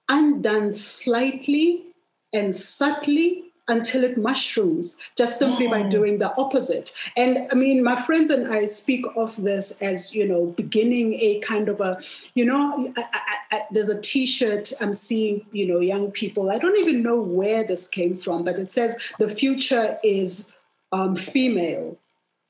undone 0.08 0.72
slightly 0.72 1.84
and 2.32 2.54
subtly 2.54 3.52
until 3.68 4.02
it 4.02 4.18
mushrooms 4.18 4.98
just 5.16 5.38
simply 5.38 5.68
by 5.68 5.82
doing 5.82 6.18
the 6.18 6.34
opposite. 6.36 6.92
And 7.16 7.48
i 7.52 7.54
mean 7.54 7.82
my 7.82 8.00
friends 8.02 8.30
and 8.30 8.52
i 8.52 8.64
speak 8.64 9.04
of 9.16 9.36
this 9.36 9.80
as 9.80 10.14
you 10.14 10.26
know 10.26 10.46
beginning 10.46 11.14
a 11.14 11.38
kind 11.40 11.68
of 11.68 11.80
a 11.80 12.00
you 12.34 12.44
know 12.44 12.92
I, 12.96 13.02
I, 13.02 13.56
I, 13.56 13.62
there's 13.70 13.88
a 13.88 14.00
t-shirt 14.00 14.72
i'm 14.80 14.94
seeing 14.94 15.46
you 15.52 15.66
know 15.66 15.80
young 15.80 16.10
people. 16.10 16.50
I 16.50 16.58
don't 16.58 16.78
even 16.78 17.02
know 17.02 17.20
where 17.20 17.64
this 17.64 17.86
came 17.86 18.14
from 18.14 18.44
but 18.44 18.58
it 18.58 18.70
says 18.70 19.12
the 19.18 19.28
future 19.34 19.98
is 20.02 20.50
um, 20.90 21.16
female. 21.16 21.96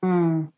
Mm. 0.03 0.51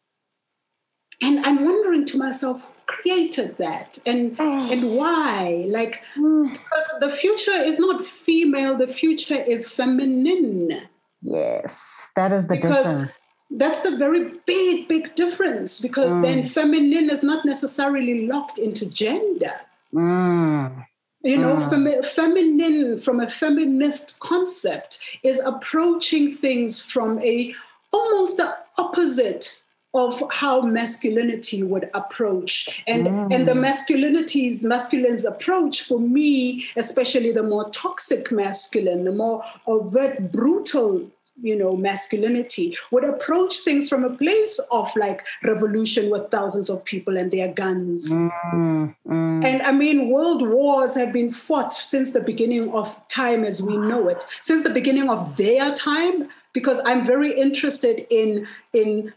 and 1.22 1.46
i'm 1.46 1.64
wondering 1.64 2.06
to 2.06 2.18
myself 2.18 2.75
created 3.06 3.56
that 3.58 4.00
and 4.06 4.36
oh. 4.40 4.72
and 4.72 4.96
why 4.96 5.66
like 5.70 6.02
mm. 6.16 6.52
because 6.52 6.88
the 7.00 7.12
future 7.12 7.52
is 7.52 7.78
not 7.78 8.04
female 8.04 8.76
the 8.76 8.88
future 8.88 9.42
is 9.48 9.70
feminine 9.70 10.82
yes 11.22 11.84
that 12.16 12.34
is 12.34 12.48
the 12.48 12.56
because 12.56 12.88
difference 12.88 13.12
that's 13.52 13.82
the 13.82 13.96
very 13.98 14.32
big 14.48 14.88
big 14.88 15.14
difference 15.16 15.80
because 15.80 16.14
mm. 16.14 16.24
then 16.24 16.44
feminine 16.44 17.10
is 17.10 17.22
not 17.22 17.46
necessarily 17.46 18.28
locked 18.28 18.58
into 18.58 18.88
gender 18.88 19.54
mm. 19.94 20.86
you 21.22 21.38
know 21.38 21.58
mm. 21.58 21.70
femi- 21.70 22.04
feminine 22.06 22.98
from 22.98 23.20
a 23.20 23.28
feminist 23.28 24.20
concept 24.20 25.00
is 25.24 25.40
approaching 25.46 26.34
things 26.34 26.82
from 26.82 27.22
a 27.22 27.54
almost 27.94 28.38
the 28.38 28.56
opposite 28.80 29.62
of 29.96 30.22
how 30.30 30.62
masculinity 30.62 31.64
would 31.64 31.90
approach 31.94 32.84
and 32.86 33.08
mm. 33.08 33.34
and 33.34 33.48
the 33.48 33.54
masculinities 33.54 34.64
masculine's 34.64 35.26
approach 35.26 35.82
for 35.82 36.00
me 36.00 36.66
especially 36.76 37.32
the 37.32 37.42
more 37.42 37.70
toxic 37.70 38.32
masculine 38.32 39.06
the 39.06 39.12
more 39.12 39.42
overt 39.68 40.32
brutal 40.32 41.10
you 41.42 41.56
know 41.56 41.76
masculinity 41.76 42.78
would 42.92 43.04
approach 43.04 43.60
things 43.60 43.90
from 43.90 44.04
a 44.04 44.10
place 44.10 44.60
of 44.72 44.94
like 44.96 45.26
revolution 45.44 46.10
with 46.10 46.30
thousands 46.32 46.70
of 46.70 46.84
people 46.86 47.18
and 47.18 47.32
their 47.32 47.52
guns 47.54 48.12
mm, 48.14 48.96
mm. 49.08 49.46
and 49.46 49.62
i 49.62 49.72
mean 49.72 50.10
world 50.10 50.48
wars 50.48 50.96
have 50.96 51.12
been 51.12 51.32
fought 51.32 51.74
since 51.74 52.12
the 52.12 52.22
beginning 52.22 52.72
of 52.74 52.96
time 53.08 53.44
as 53.44 53.62
we 53.62 53.76
know 53.76 54.08
it 54.08 54.26
since 54.40 54.64
the 54.64 54.70
beginning 54.70 55.10
of 55.10 55.36
their 55.38 55.74
time 55.74 56.30
because 56.54 56.80
i'm 56.86 57.04
very 57.04 57.34
interested 57.34 58.08
in 58.10 58.48
in 58.74 59.14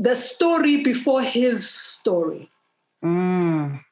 the 0.00 0.16
story 0.16 0.82
before 0.82 1.20
his 1.20 1.68
story. 1.68 2.48
Mm. 3.04 3.84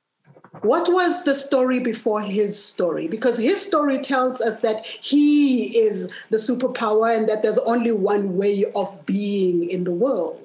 What 0.62 0.88
was 0.88 1.24
the 1.24 1.34
story 1.34 1.78
before 1.78 2.22
his 2.22 2.60
story? 2.60 3.06
Because 3.06 3.36
his 3.36 3.60
story 3.60 3.98
tells 3.98 4.40
us 4.40 4.60
that 4.60 4.86
he 4.86 5.76
is 5.78 6.10
the 6.30 6.38
superpower 6.38 7.14
and 7.14 7.28
that 7.28 7.42
there's 7.42 7.58
only 7.58 7.92
one 7.92 8.38
way 8.38 8.64
of 8.74 9.04
being 9.04 9.68
in 9.70 9.84
the 9.84 9.92
world. 9.92 10.40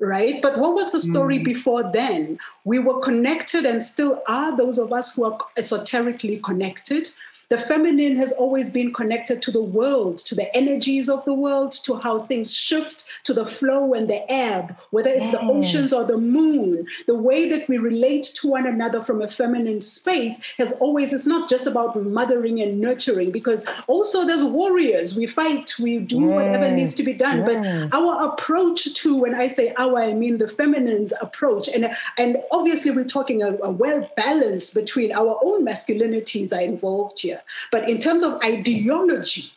Right? 0.00 0.42
But 0.42 0.58
what 0.58 0.74
was 0.74 0.92
the 0.92 1.00
story 1.00 1.38
mm. 1.38 1.44
before 1.44 1.84
then? 1.92 2.38
We 2.64 2.78
were 2.78 3.00
connected 3.00 3.64
and 3.64 3.82
still 3.82 4.22
are, 4.26 4.56
those 4.56 4.78
of 4.78 4.92
us 4.92 5.14
who 5.14 5.24
are 5.24 5.38
esoterically 5.56 6.38
connected, 6.38 7.10
the 7.50 7.58
feminine 7.58 8.14
has 8.14 8.30
always 8.32 8.70
been 8.70 8.92
connected 8.92 9.42
to 9.42 9.50
the 9.50 9.60
world, 9.60 10.18
to 10.18 10.36
the 10.36 10.54
energies 10.56 11.08
of 11.08 11.24
the 11.24 11.34
world, 11.34 11.72
to 11.72 11.96
how 11.96 12.22
things 12.26 12.54
shift, 12.54 13.04
to 13.24 13.34
the 13.34 13.44
flow 13.44 13.92
and 13.92 14.08
the 14.08 14.30
ebb, 14.30 14.78
whether 14.90 15.10
it's 15.10 15.32
the 15.32 15.38
mm. 15.38 15.50
oceans 15.50 15.92
or 15.92 16.04
the 16.04 16.16
moon. 16.16 16.86
The 17.08 17.16
way 17.16 17.48
that 17.48 17.68
we 17.68 17.78
relate 17.78 18.30
to 18.36 18.48
one 18.48 18.68
another 18.68 19.02
from 19.02 19.20
a 19.20 19.26
feminine 19.26 19.80
space 19.80 20.54
has 20.58 20.72
always, 20.74 21.12
it's 21.12 21.26
not 21.26 21.50
just 21.50 21.66
about 21.66 22.00
mothering 22.00 22.62
and 22.62 22.80
nurturing, 22.80 23.32
because 23.32 23.66
also 23.88 24.24
there's 24.24 24.44
warriors. 24.44 25.16
We 25.16 25.26
fight, 25.26 25.74
we 25.80 25.98
do 25.98 26.20
whatever 26.20 26.66
mm. 26.66 26.74
needs 26.74 26.94
to 26.94 27.02
be 27.02 27.14
done. 27.14 27.44
But 27.44 27.66
our 27.92 28.28
approach 28.28 28.94
to, 28.94 29.16
when 29.16 29.34
I 29.34 29.48
say 29.48 29.74
our, 29.76 30.00
I 30.00 30.12
mean 30.12 30.38
the 30.38 30.46
feminine's 30.46 31.12
approach. 31.20 31.68
And, 31.68 31.90
and 32.16 32.36
obviously, 32.52 32.92
we're 32.92 33.04
talking 33.04 33.42
a, 33.42 33.56
a 33.56 33.72
well 33.72 34.08
balance 34.16 34.72
between 34.72 35.10
our 35.10 35.40
own 35.42 35.66
masculinities 35.66 36.56
are 36.56 36.60
involved 36.60 37.18
here 37.18 37.39
but 37.70 37.88
in 37.88 38.00
terms 38.00 38.22
of 38.22 38.40
ideology, 38.42 39.52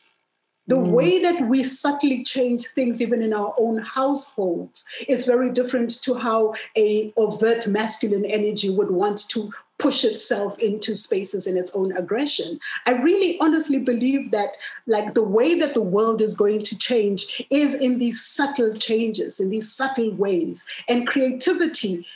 the 0.67 0.77
mm. 0.77 0.91
way 0.91 1.21
that 1.21 1.47
we 1.47 1.63
subtly 1.63 2.23
change 2.23 2.67
things, 2.67 3.01
even 3.01 3.21
in 3.21 3.33
our 3.33 3.53
own 3.57 3.79
households, 3.79 4.85
is 5.09 5.25
very 5.25 5.49
different 5.49 6.01
to 6.03 6.13
how 6.13 6.53
a 6.77 7.11
overt 7.17 7.67
masculine 7.67 8.25
energy 8.25 8.69
would 8.69 8.91
want 8.91 9.27
to 9.29 9.51
push 9.77 10.05
itself 10.05 10.57
into 10.59 10.95
spaces 10.95 11.47
in 11.47 11.57
its 11.57 11.71
own 11.75 11.95
aggression. 11.97 12.57
I 12.85 12.93
really 12.93 13.37
honestly 13.41 13.79
believe 13.79 14.31
that 14.31 14.55
like 14.87 15.13
the 15.13 15.23
way 15.23 15.59
that 15.59 15.73
the 15.73 15.81
world 15.81 16.21
is 16.21 16.33
going 16.33 16.63
to 16.63 16.77
change 16.77 17.45
is 17.49 17.75
in 17.75 17.99
these 17.99 18.23
subtle 18.23 18.73
changes, 18.73 19.41
in 19.41 19.49
these 19.49 19.69
subtle 19.69 20.13
ways. 20.13 20.63
And 20.87 21.05
creativity, 21.05 22.07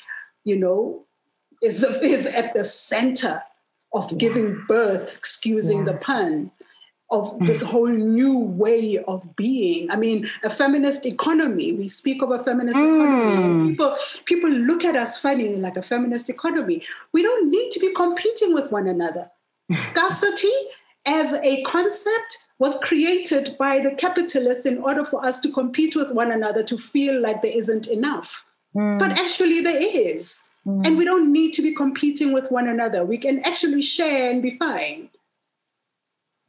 you 0.45 0.57
know, 0.57 1.03
is, 1.61 1.81
the, 1.81 1.99
is 2.01 2.27
at 2.27 2.53
the 2.53 2.63
center 2.63 3.43
of 3.93 4.17
giving 4.17 4.63
birth, 4.67 5.17
excusing 5.17 5.85
the 5.85 5.93
pun, 5.95 6.51
of 7.09 7.39
this 7.39 7.61
whole 7.61 7.87
new 7.87 8.37
way 8.37 8.97
of 9.07 9.35
being. 9.37 9.89
I 9.89 9.95
mean, 9.95 10.27
a 10.43 10.49
feminist 10.49 11.05
economy. 11.05 11.71
We 11.71 11.87
speak 11.87 12.21
of 12.21 12.31
a 12.31 12.43
feminist 12.43 12.77
mm. 12.77 12.83
economy. 12.83 13.71
People, 13.71 13.95
people 14.25 14.49
look 14.49 14.83
at 14.83 14.95
us 14.95 15.19
funny 15.19 15.55
like 15.55 15.77
a 15.77 15.81
feminist 15.81 16.29
economy. 16.29 16.83
We 17.13 17.23
don't 17.23 17.49
need 17.49 17.71
to 17.71 17.79
be 17.79 17.93
competing 17.93 18.53
with 18.53 18.71
one 18.71 18.87
another. 18.87 19.31
Scarcity 19.71 20.51
as 21.05 21.33
a 21.33 21.61
concept 21.63 22.45
was 22.59 22.77
created 22.79 23.55
by 23.57 23.79
the 23.79 23.91
capitalists 23.91 24.65
in 24.65 24.79
order 24.79 25.05
for 25.05 25.25
us 25.25 25.39
to 25.39 25.51
compete 25.51 25.95
with 25.95 26.11
one 26.11 26.31
another 26.31 26.63
to 26.63 26.77
feel 26.77 27.21
like 27.21 27.41
there 27.41 27.51
isn't 27.51 27.87
enough. 27.87 28.43
Mm. 28.75 28.99
But 28.99 29.11
actually, 29.11 29.61
there 29.61 29.79
is. 29.79 30.41
Mm. 30.67 30.85
And 30.85 30.97
we 30.97 31.05
don't 31.05 31.31
need 31.31 31.53
to 31.53 31.61
be 31.61 31.73
competing 31.73 32.33
with 32.33 32.51
one 32.51 32.67
another. 32.67 33.05
We 33.05 33.17
can 33.17 33.39
actually 33.45 33.81
share 33.81 34.29
and 34.29 34.43
be 34.43 34.57
fine. 34.57 35.09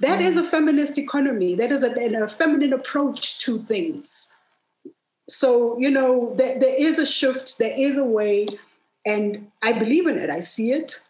That 0.00 0.18
mm. 0.18 0.24
is 0.24 0.36
a 0.36 0.42
feminist 0.42 0.98
economy. 0.98 1.54
That 1.54 1.70
is 1.70 1.82
a, 1.82 1.92
a, 1.92 2.28
feminine 2.28 2.72
approach 2.72 3.38
to 3.40 3.62
things. 3.64 4.34
So, 5.28 5.78
you 5.78 5.90
know, 5.90 6.34
there, 6.36 6.58
there 6.58 6.74
is 6.74 6.98
a 6.98 7.06
shift, 7.06 7.58
there 7.58 7.74
is 7.76 7.96
a 7.96 8.04
way, 8.04 8.46
and 9.06 9.50
I 9.62 9.72
believe 9.72 10.06
in 10.06 10.18
it. 10.18 10.30
I 10.30 10.40
see 10.40 10.72
it. 10.72 11.00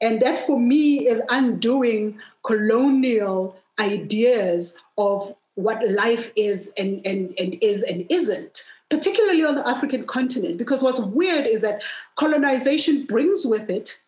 And 0.00 0.22
that 0.22 0.38
for 0.38 0.58
me 0.58 1.06
is 1.08 1.20
undoing 1.28 2.18
colonial 2.44 3.56
ideas 3.78 4.80
of 4.96 5.34
what 5.54 5.86
life 5.90 6.32
is 6.36 6.72
and, 6.78 7.04
and, 7.06 7.34
and 7.38 7.56
is 7.62 7.82
and 7.82 8.06
isn't 8.10 8.64
particularly 8.90 9.44
on 9.44 9.54
the 9.54 9.68
African 9.68 10.04
continent, 10.06 10.58
because 10.58 10.82
what's 10.82 11.00
weird 11.00 11.46
is 11.46 11.62
that 11.62 11.82
colonization 12.16 13.04
brings 13.06 13.44
with 13.46 13.70
it 13.70 14.02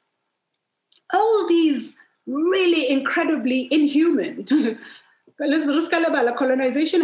all 1.12 1.46
these 1.48 1.98
really 2.26 2.88
incredibly 2.88 3.68
inhuman. 3.72 4.46
colonization 6.32 7.02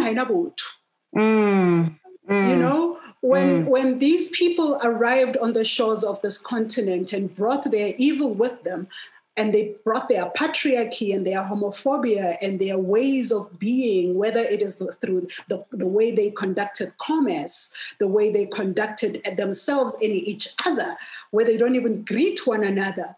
mm, 1.15 1.99
mm, 2.29 2.49
you 2.49 2.55
know 2.55 2.99
when 3.21 3.65
mm. 3.65 3.67
when 3.67 3.99
these 3.99 4.29
people 4.29 4.79
arrived 4.83 5.37
on 5.37 5.53
the 5.53 5.63
shores 5.63 6.03
of 6.03 6.21
this 6.21 6.37
continent 6.37 7.13
and 7.13 7.35
brought 7.35 7.69
their 7.69 7.93
evil 7.97 8.33
with 8.33 8.63
them 8.63 8.87
and 9.35 9.53
they 9.53 9.75
brought 9.83 10.09
their 10.09 10.25
patriarchy 10.31 11.15
and 11.15 11.25
their 11.25 11.39
homophobia 11.39 12.37
and 12.41 12.59
their 12.59 12.77
ways 12.77 13.31
of 13.31 13.57
being, 13.57 14.15
whether 14.15 14.39
it 14.39 14.61
is 14.61 14.81
through 15.01 15.27
the, 15.47 15.65
the 15.71 15.87
way 15.87 16.11
they 16.11 16.29
conducted 16.31 16.95
commerce, 16.99 17.73
the 17.99 18.07
way 18.07 18.31
they 18.31 18.45
conducted 18.45 19.21
themselves 19.37 19.95
and 20.01 20.11
each 20.11 20.49
other, 20.65 20.95
where 21.31 21.45
they 21.45 21.57
don't 21.57 21.75
even 21.75 22.03
greet 22.03 22.45
one 22.45 22.63
another. 22.63 23.15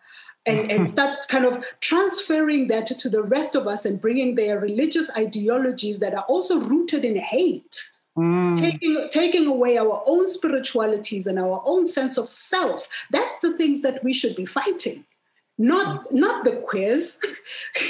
And, 0.47 0.71
and 0.71 0.87
start 0.87 1.15
kind 1.27 1.43
of 1.43 1.65
transferring 1.79 2.67
that 2.67 2.85
to 2.85 3.09
the 3.09 3.23
rest 3.23 3.55
of 3.55 3.65
us 3.65 3.83
and 3.83 3.99
bringing 3.99 4.35
their 4.35 4.59
religious 4.59 5.09
ideologies 5.17 5.97
that 5.99 6.13
are 6.13 6.25
also 6.27 6.59
rooted 6.59 7.03
in 7.03 7.15
hate. 7.15 7.83
Mm. 8.15 8.55
Taking, 8.55 9.07
taking 9.09 9.47
away 9.47 9.79
our 9.79 10.03
own 10.05 10.27
spiritualities 10.27 11.25
and 11.25 11.39
our 11.39 11.63
own 11.65 11.87
sense 11.87 12.19
of 12.19 12.27
self. 12.27 12.87
That's 13.09 13.39
the 13.39 13.57
things 13.57 13.81
that 13.81 14.03
we 14.03 14.13
should 14.13 14.35
be 14.35 14.45
fighting 14.45 15.03
not 15.57 16.11
not 16.13 16.43
the 16.43 16.51
quiz 16.67 17.21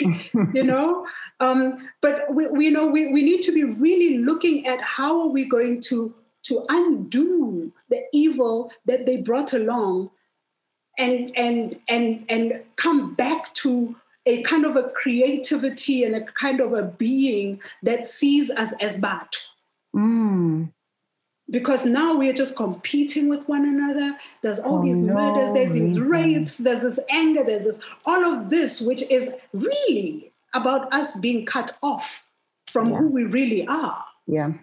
you 0.53 0.63
know 0.63 1.07
um, 1.39 1.89
but 2.01 2.33
we, 2.33 2.47
we 2.47 2.69
know 2.69 2.85
we, 2.85 3.11
we 3.11 3.23
need 3.23 3.41
to 3.41 3.51
be 3.51 3.63
really 3.63 4.19
looking 4.19 4.67
at 4.67 4.79
how 4.81 5.19
are 5.21 5.27
we 5.27 5.45
going 5.45 5.81
to 5.81 6.13
to 6.43 6.63
undo 6.69 7.71
the 7.89 8.03
evil 8.13 8.71
that 8.85 9.05
they 9.05 9.17
brought 9.17 9.53
along 9.53 10.11
and 10.99 11.31
and 11.35 11.79
and 11.89 12.25
and 12.29 12.61
come 12.75 13.15
back 13.15 13.53
to 13.55 13.95
a 14.27 14.41
kind 14.43 14.65
of 14.65 14.75
a 14.75 14.89
creativity 14.89 16.03
and 16.03 16.15
a 16.15 16.21
kind 16.21 16.59
of 16.59 16.73
a 16.73 16.83
being 16.83 17.61
that 17.83 18.03
sees 18.03 18.49
us 18.49 18.73
as 18.81 18.99
bad. 18.99 19.27
Mm 19.95 20.71
because 21.49 21.85
now 21.85 22.15
we 22.15 22.29
are 22.29 22.33
just 22.33 22.55
competing 22.55 23.29
with 23.29 23.47
one 23.47 23.65
another. 23.65 24.17
There's 24.41 24.59
all 24.59 24.79
oh, 24.79 24.83
these 24.83 24.99
no, 24.99 25.13
murders, 25.13 25.53
there's 25.53 25.73
these 25.73 25.99
rapes, 25.99 26.57
there's 26.57 26.81
this 26.81 26.99
anger, 27.09 27.43
there's 27.43 27.65
this 27.65 27.79
all 28.05 28.25
of 28.25 28.49
this, 28.49 28.81
which 28.81 29.03
is 29.09 29.35
really 29.53 30.31
about 30.53 30.91
us 30.93 31.17
being 31.19 31.45
cut 31.45 31.77
off 31.83 32.23
from 32.71 32.89
yeah. 32.89 32.97
who 32.97 33.09
we 33.09 33.23
really 33.23 33.67
are. 33.67 34.03
Yeah. 34.25 34.53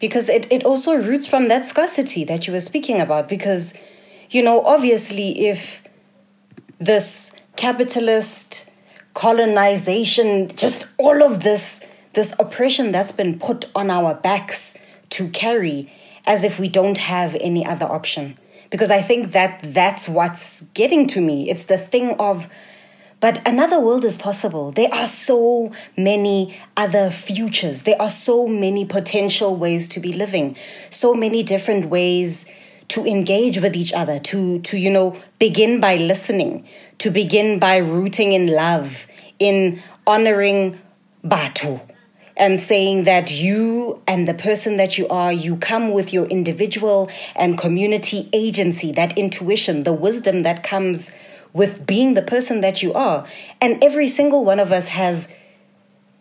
Because 0.00 0.28
it, 0.28 0.50
it 0.50 0.64
also 0.64 0.94
roots 0.94 1.26
from 1.26 1.48
that 1.48 1.66
scarcity 1.66 2.24
that 2.24 2.46
you 2.46 2.52
were 2.52 2.60
speaking 2.60 3.00
about. 3.00 3.28
Because, 3.28 3.74
you 4.30 4.42
know, 4.42 4.64
obviously, 4.64 5.46
if 5.46 5.82
this 6.78 7.32
capitalist 7.56 8.70
colonization, 9.12 10.48
just 10.56 10.86
all 10.96 11.22
of 11.22 11.42
this 11.42 11.80
this 12.12 12.34
oppression 12.38 12.92
that's 12.92 13.12
been 13.12 13.38
put 13.38 13.70
on 13.74 13.90
our 13.90 14.14
backs 14.14 14.74
to 15.10 15.28
carry 15.28 15.92
as 16.26 16.44
if 16.44 16.58
we 16.58 16.68
don't 16.68 16.98
have 16.98 17.34
any 17.36 17.64
other 17.64 17.86
option. 17.86 18.38
Because 18.70 18.90
i 18.90 19.02
think 19.02 19.32
that 19.32 19.60
that's 19.62 20.08
what's 20.08 20.62
getting 20.74 21.06
to 21.08 21.20
me. 21.20 21.50
It's 21.50 21.64
the 21.64 21.78
thing 21.78 22.14
of 22.18 22.48
but 23.20 23.46
another 23.46 23.78
world 23.78 24.06
is 24.06 24.16
possible. 24.16 24.72
There 24.72 24.88
are 24.94 25.06
so 25.06 25.72
many 25.94 26.58
other 26.74 27.10
futures. 27.10 27.82
There 27.82 28.00
are 28.00 28.08
so 28.08 28.46
many 28.46 28.86
potential 28.86 29.54
ways 29.56 29.88
to 29.88 30.00
be 30.00 30.14
living. 30.14 30.56
So 30.88 31.12
many 31.12 31.42
different 31.42 31.90
ways 31.90 32.46
to 32.90 33.06
engage 33.06 33.60
with 33.60 33.76
each 33.76 33.92
other 33.92 34.18
to 34.18 34.60
to 34.60 34.76
you 34.76 34.90
know 34.90 35.20
begin 35.38 35.80
by 35.80 35.96
listening 35.96 36.66
to 36.98 37.10
begin 37.10 37.58
by 37.58 37.76
rooting 37.76 38.32
in 38.32 38.48
love 38.48 39.06
in 39.38 39.80
honoring 40.06 40.78
botho 41.24 41.80
and 42.40 42.58
saying 42.58 43.04
that 43.04 43.30
you 43.30 44.00
and 44.08 44.26
the 44.26 44.32
person 44.32 44.78
that 44.78 44.96
you 44.96 45.06
are, 45.08 45.30
you 45.30 45.56
come 45.56 45.92
with 45.92 46.10
your 46.10 46.24
individual 46.24 47.10
and 47.36 47.58
community 47.58 48.30
agency, 48.32 48.90
that 48.92 49.16
intuition, 49.18 49.82
the 49.82 49.92
wisdom 49.92 50.42
that 50.42 50.62
comes 50.62 51.12
with 51.52 51.86
being 51.86 52.14
the 52.14 52.22
person 52.22 52.62
that 52.62 52.82
you 52.82 52.94
are. 52.94 53.26
And 53.60 53.84
every 53.84 54.08
single 54.08 54.42
one 54.42 54.58
of 54.58 54.72
us 54.72 54.88
has 54.88 55.28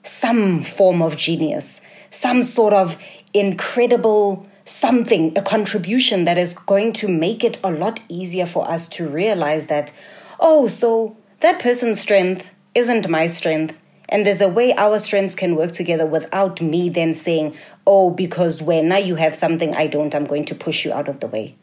some 0.03 0.61
form 0.61 1.01
of 1.01 1.15
genius, 1.15 1.79
some 2.11 2.43
sort 2.43 2.73
of 2.73 2.97
incredible 3.33 4.45
something, 4.65 5.31
a 5.37 5.41
contribution 5.41 6.25
that 6.25 6.37
is 6.37 6.53
going 6.53 6.91
to 6.93 7.07
make 7.07 7.45
it 7.45 7.57
a 7.63 7.71
lot 7.71 8.01
easier 8.09 8.45
for 8.45 8.69
us 8.69 8.89
to 8.89 9.07
realize 9.07 9.67
that, 9.67 9.93
oh, 10.37 10.67
so 10.67 11.15
that 11.39 11.61
person's 11.61 12.01
strength 12.01 12.49
isn't 12.75 13.07
my 13.07 13.25
strength 13.25 13.73
and 14.09 14.25
there's 14.25 14.41
a 14.41 14.49
way 14.49 14.73
our 14.73 14.97
strengths 14.99 15.35
can 15.35 15.55
work 15.55 15.71
together 15.71 16.05
without 16.05 16.61
me 16.61 16.89
then 16.89 17.13
saying, 17.13 17.55
oh, 17.85 18.09
because 18.09 18.61
when 18.61 18.89
now 18.89 18.97
you 18.97 19.15
have 19.15 19.35
something 19.35 19.75
I 19.75 19.87
don't, 19.87 20.13
I'm 20.13 20.25
going 20.25 20.45
to 20.45 20.55
push 20.55 20.83
you 20.83 20.91
out 20.91 21.07
of 21.07 21.19
the 21.19 21.27
way. 21.27 21.55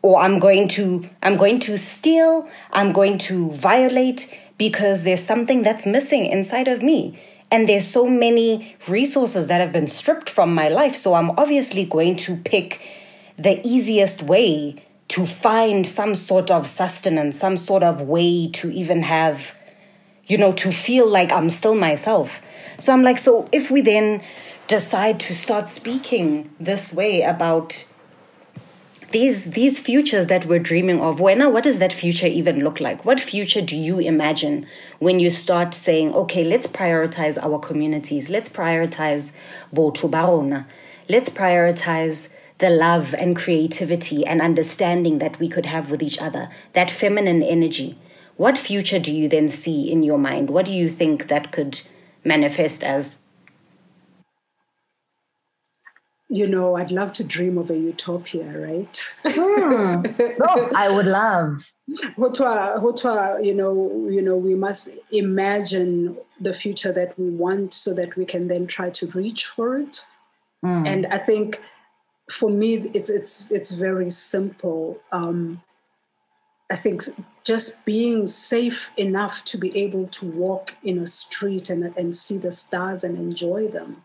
Or 0.00 0.20
I'm 0.20 0.38
going 0.38 0.68
to 0.68 1.08
I'm 1.22 1.36
going 1.36 1.58
to 1.60 1.76
steal, 1.76 2.48
I'm 2.70 2.92
going 2.92 3.18
to 3.18 3.50
violate 3.50 4.32
because 4.56 5.02
there's 5.02 5.22
something 5.22 5.62
that's 5.62 5.86
missing 5.86 6.26
inside 6.26 6.68
of 6.68 6.82
me. 6.82 7.20
And 7.50 7.68
there's 7.68 7.86
so 7.86 8.06
many 8.06 8.76
resources 8.88 9.48
that 9.48 9.60
have 9.60 9.72
been 9.72 9.88
stripped 9.88 10.30
from 10.30 10.54
my 10.54 10.68
life. 10.68 10.94
So 10.94 11.14
I'm 11.14 11.30
obviously 11.30 11.84
going 11.84 12.16
to 12.16 12.36
pick 12.36 12.80
the 13.36 13.64
easiest 13.66 14.22
way 14.22 14.82
to 15.08 15.26
find 15.26 15.86
some 15.86 16.14
sort 16.14 16.50
of 16.50 16.66
sustenance, 16.66 17.38
some 17.38 17.56
sort 17.56 17.82
of 17.82 18.00
way 18.00 18.48
to 18.48 18.70
even 18.70 19.02
have 19.02 19.54
you 20.26 20.36
know, 20.38 20.52
to 20.52 20.72
feel 20.72 21.08
like 21.08 21.32
I'm 21.32 21.50
still 21.50 21.74
myself. 21.74 22.42
So 22.78 22.92
I'm 22.92 23.02
like, 23.02 23.18
so 23.18 23.48
if 23.52 23.70
we 23.70 23.80
then 23.80 24.22
decide 24.66 25.20
to 25.20 25.34
start 25.34 25.68
speaking 25.68 26.50
this 26.58 26.92
way 26.92 27.22
about 27.22 27.86
these 29.12 29.52
these 29.52 29.78
futures 29.78 30.26
that 30.26 30.46
we're 30.46 30.58
dreaming 30.58 31.00
of 31.00 31.20
when 31.20 31.40
what 31.52 31.62
does 31.62 31.78
that 31.78 31.92
future 31.92 32.26
even 32.26 32.64
look 32.64 32.80
like? 32.80 33.04
What 33.04 33.20
future 33.20 33.62
do 33.62 33.76
you 33.76 34.00
imagine 34.00 34.66
when 34.98 35.20
you 35.20 35.30
start 35.30 35.74
saying 35.74 36.12
okay 36.12 36.42
let's 36.42 36.66
prioritize 36.66 37.40
our 37.40 37.60
communities. 37.60 38.28
Let's 38.28 38.48
prioritize 38.48 39.32
botho 39.72 40.10
barona 40.10 40.66
let's 41.08 41.28
prioritize 41.28 42.28
the 42.58 42.70
love 42.70 43.14
and 43.14 43.36
creativity 43.36 44.24
and 44.24 44.40
understanding 44.40 45.18
that 45.18 45.38
we 45.38 45.48
could 45.48 45.66
have 45.66 45.90
with 45.90 46.02
each 46.02 46.18
other. 46.18 46.50
That 46.72 46.90
feminine 46.90 47.42
energy 47.42 47.98
what 48.36 48.58
future 48.58 48.98
do 48.98 49.12
you 49.12 49.28
then 49.28 49.48
see 49.48 49.90
in 49.90 50.02
your 50.02 50.18
mind? 50.18 50.50
What 50.50 50.66
do 50.66 50.72
you 50.72 50.88
think 50.88 51.28
that 51.28 51.52
could 51.52 51.80
manifest 52.24 52.82
as? 52.82 53.16
You 56.28 56.46
know, 56.46 56.74
I'd 56.74 56.90
love 56.90 57.12
to 57.14 57.24
dream 57.24 57.56
of 57.56 57.70
a 57.70 57.78
utopia, 57.78 58.58
right? 58.58 59.16
Hmm. 59.24 60.02
Oh, 60.48 60.70
I 60.74 60.94
would 60.94 61.06
love. 61.06 61.70
you 63.42 63.54
know, 63.54 64.08
you 64.10 64.20
know, 64.20 64.36
we 64.36 64.54
must 64.54 64.90
imagine 65.12 66.16
the 66.40 66.52
future 66.52 66.92
that 66.92 67.18
we 67.18 67.30
want 67.30 67.72
so 67.72 67.94
that 67.94 68.16
we 68.16 68.24
can 68.24 68.48
then 68.48 68.66
try 68.66 68.90
to 68.90 69.06
reach 69.08 69.46
for 69.46 69.78
it. 69.78 70.04
Mm. 70.64 70.86
And 70.86 71.06
I 71.06 71.18
think 71.18 71.62
for 72.30 72.50
me, 72.50 72.74
it's 72.92 73.08
it's 73.08 73.50
it's 73.52 73.70
very 73.70 74.10
simple. 74.10 75.00
Um, 75.12 75.62
I 76.70 76.76
think 76.76 77.04
just 77.46 77.84
being 77.84 78.26
safe 78.26 78.90
enough 78.96 79.44
to 79.44 79.56
be 79.56 79.74
able 79.78 80.08
to 80.08 80.26
walk 80.26 80.74
in 80.82 80.98
a 80.98 81.06
street 81.06 81.70
and, 81.70 81.96
and 81.96 82.16
see 82.16 82.38
the 82.38 82.50
stars 82.50 83.04
and 83.04 83.16
enjoy 83.16 83.68
them 83.68 84.04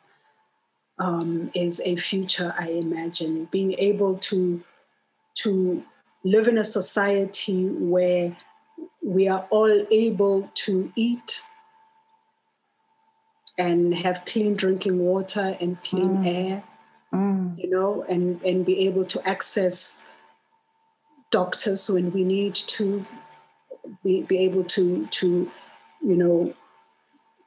um, 0.99 1.49
is 1.55 1.81
a 1.83 1.95
future 1.95 2.53
I 2.55 2.69
imagine. 2.69 3.45
Being 3.45 3.73
able 3.79 4.19
to, 4.29 4.63
to 5.37 5.83
live 6.23 6.47
in 6.47 6.59
a 6.59 6.63
society 6.63 7.65
where 7.65 8.37
we 9.01 9.27
are 9.27 9.47
all 9.49 9.87
able 9.89 10.51
to 10.53 10.93
eat 10.95 11.41
and 13.57 13.95
have 13.95 14.23
clean 14.25 14.55
drinking 14.55 14.99
water 14.99 15.57
and 15.59 15.81
clean 15.81 16.17
mm. 16.17 16.27
air, 16.27 16.63
mm. 17.11 17.57
you 17.57 17.71
know, 17.71 18.05
and, 18.07 18.39
and 18.43 18.67
be 18.67 18.85
able 18.85 19.05
to 19.05 19.27
access 19.27 20.03
doctors 21.31 21.89
when 21.89 22.11
we 22.11 22.23
need 22.23 22.53
to 22.53 23.03
be, 24.03 24.21
be 24.23 24.39
able 24.39 24.63
to 24.63 25.05
to 25.07 25.49
you 26.01 26.17
know 26.17 26.53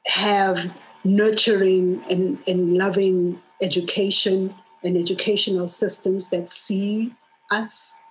have 0.06 0.74
nurturing 1.04 2.02
and, 2.10 2.38
and 2.46 2.76
loving 2.76 3.40
education 3.62 4.54
and 4.82 4.96
educational 4.96 5.68
systems 5.68 6.30
that 6.30 6.48
see 6.50 7.14
us 7.50 8.02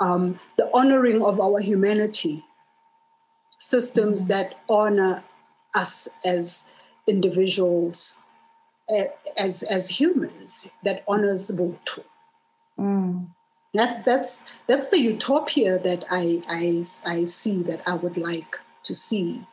um, 0.00 0.38
the 0.56 0.70
honoring 0.74 1.22
of 1.22 1.40
our 1.40 1.60
humanity 1.60 2.44
systems 3.58 4.22
mm-hmm. 4.22 4.28
that 4.28 4.54
honor 4.68 5.22
us 5.74 6.08
as 6.24 6.70
individuals 7.06 8.22
as 9.36 9.62
as 9.64 9.88
humans 9.88 10.72
that 10.82 11.04
honors 11.06 11.50
Ubuntu. 11.50 12.04
Mm 12.78 13.28
that's 13.74 14.02
that's 14.02 14.44
that's 14.66 14.88
the 14.88 14.98
utopia 14.98 15.78
that 15.80 16.04
I 16.10 16.42
I, 16.48 16.82
I 17.06 17.24
see 17.24 17.62
that 17.64 17.82
I 17.86 17.94
would 17.94 18.16
like 18.16 18.58
to 18.84 18.94
see, 18.94 19.46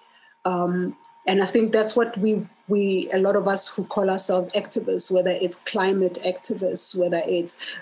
um, 0.45 0.95
and 1.27 1.43
I 1.43 1.45
think 1.45 1.71
that's 1.71 1.95
what 1.95 2.17
we 2.17 2.47
we 2.67 3.09
a 3.11 3.17
lot 3.17 3.35
of 3.35 3.47
us 3.47 3.67
who 3.67 3.83
call 3.85 4.09
ourselves 4.09 4.49
activists, 4.51 5.11
whether 5.11 5.31
it's 5.31 5.57
climate 5.61 6.17
activists, 6.25 6.97
whether 6.97 7.21
it's 7.25 7.77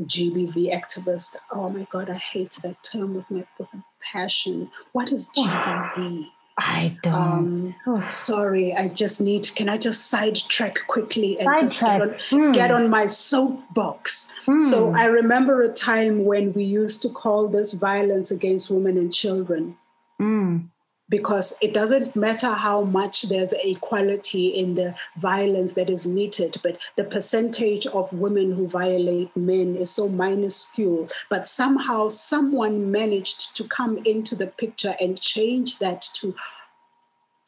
GBV 0.00 0.72
activists. 0.72 1.36
Oh 1.50 1.68
my 1.68 1.86
God, 1.90 2.08
I 2.10 2.14
hate 2.14 2.58
that 2.62 2.82
term 2.82 3.14
with 3.14 3.30
my 3.30 3.44
with 3.58 3.72
a 3.74 3.84
passion. 4.00 4.70
What 4.92 5.10
is 5.10 5.30
GBV? 5.36 6.30
I 6.58 6.96
don't. 7.02 7.74
Um, 7.86 8.04
sorry, 8.08 8.74
I 8.74 8.88
just 8.88 9.20
need. 9.20 9.48
Can 9.54 9.68
I 9.68 9.78
just 9.78 10.08
sidetrack 10.08 10.86
quickly 10.86 11.38
and 11.38 11.48
just 11.58 11.80
get 11.80 12.00
on, 12.00 12.10
mm. 12.10 12.52
get 12.52 12.70
on 12.70 12.90
my 12.90 13.06
soapbox? 13.06 14.34
Mm. 14.46 14.60
So 14.70 14.92
I 14.94 15.06
remember 15.06 15.62
a 15.62 15.72
time 15.72 16.24
when 16.24 16.52
we 16.52 16.64
used 16.64 17.00
to 17.02 17.08
call 17.08 17.48
this 17.48 17.72
violence 17.72 18.30
against 18.30 18.70
women 18.70 18.98
and 18.98 19.12
children. 19.12 19.78
Mm. 20.20 20.68
Because 21.12 21.58
it 21.60 21.74
doesn't 21.74 22.16
matter 22.16 22.50
how 22.54 22.80
much 22.80 23.24
there's 23.24 23.52
equality 23.62 24.46
in 24.46 24.76
the 24.76 24.94
violence 25.18 25.74
that 25.74 25.90
is 25.90 26.06
meted, 26.06 26.56
but 26.62 26.80
the 26.96 27.04
percentage 27.04 27.86
of 27.88 28.10
women 28.14 28.50
who 28.50 28.66
violate 28.66 29.36
men 29.36 29.76
is 29.76 29.90
so 29.90 30.08
minuscule. 30.08 31.06
But 31.28 31.44
somehow 31.44 32.08
someone 32.08 32.90
managed 32.90 33.54
to 33.56 33.64
come 33.64 33.98
into 34.06 34.34
the 34.34 34.46
picture 34.46 34.94
and 35.02 35.20
change 35.20 35.80
that 35.80 36.00
to 36.14 36.34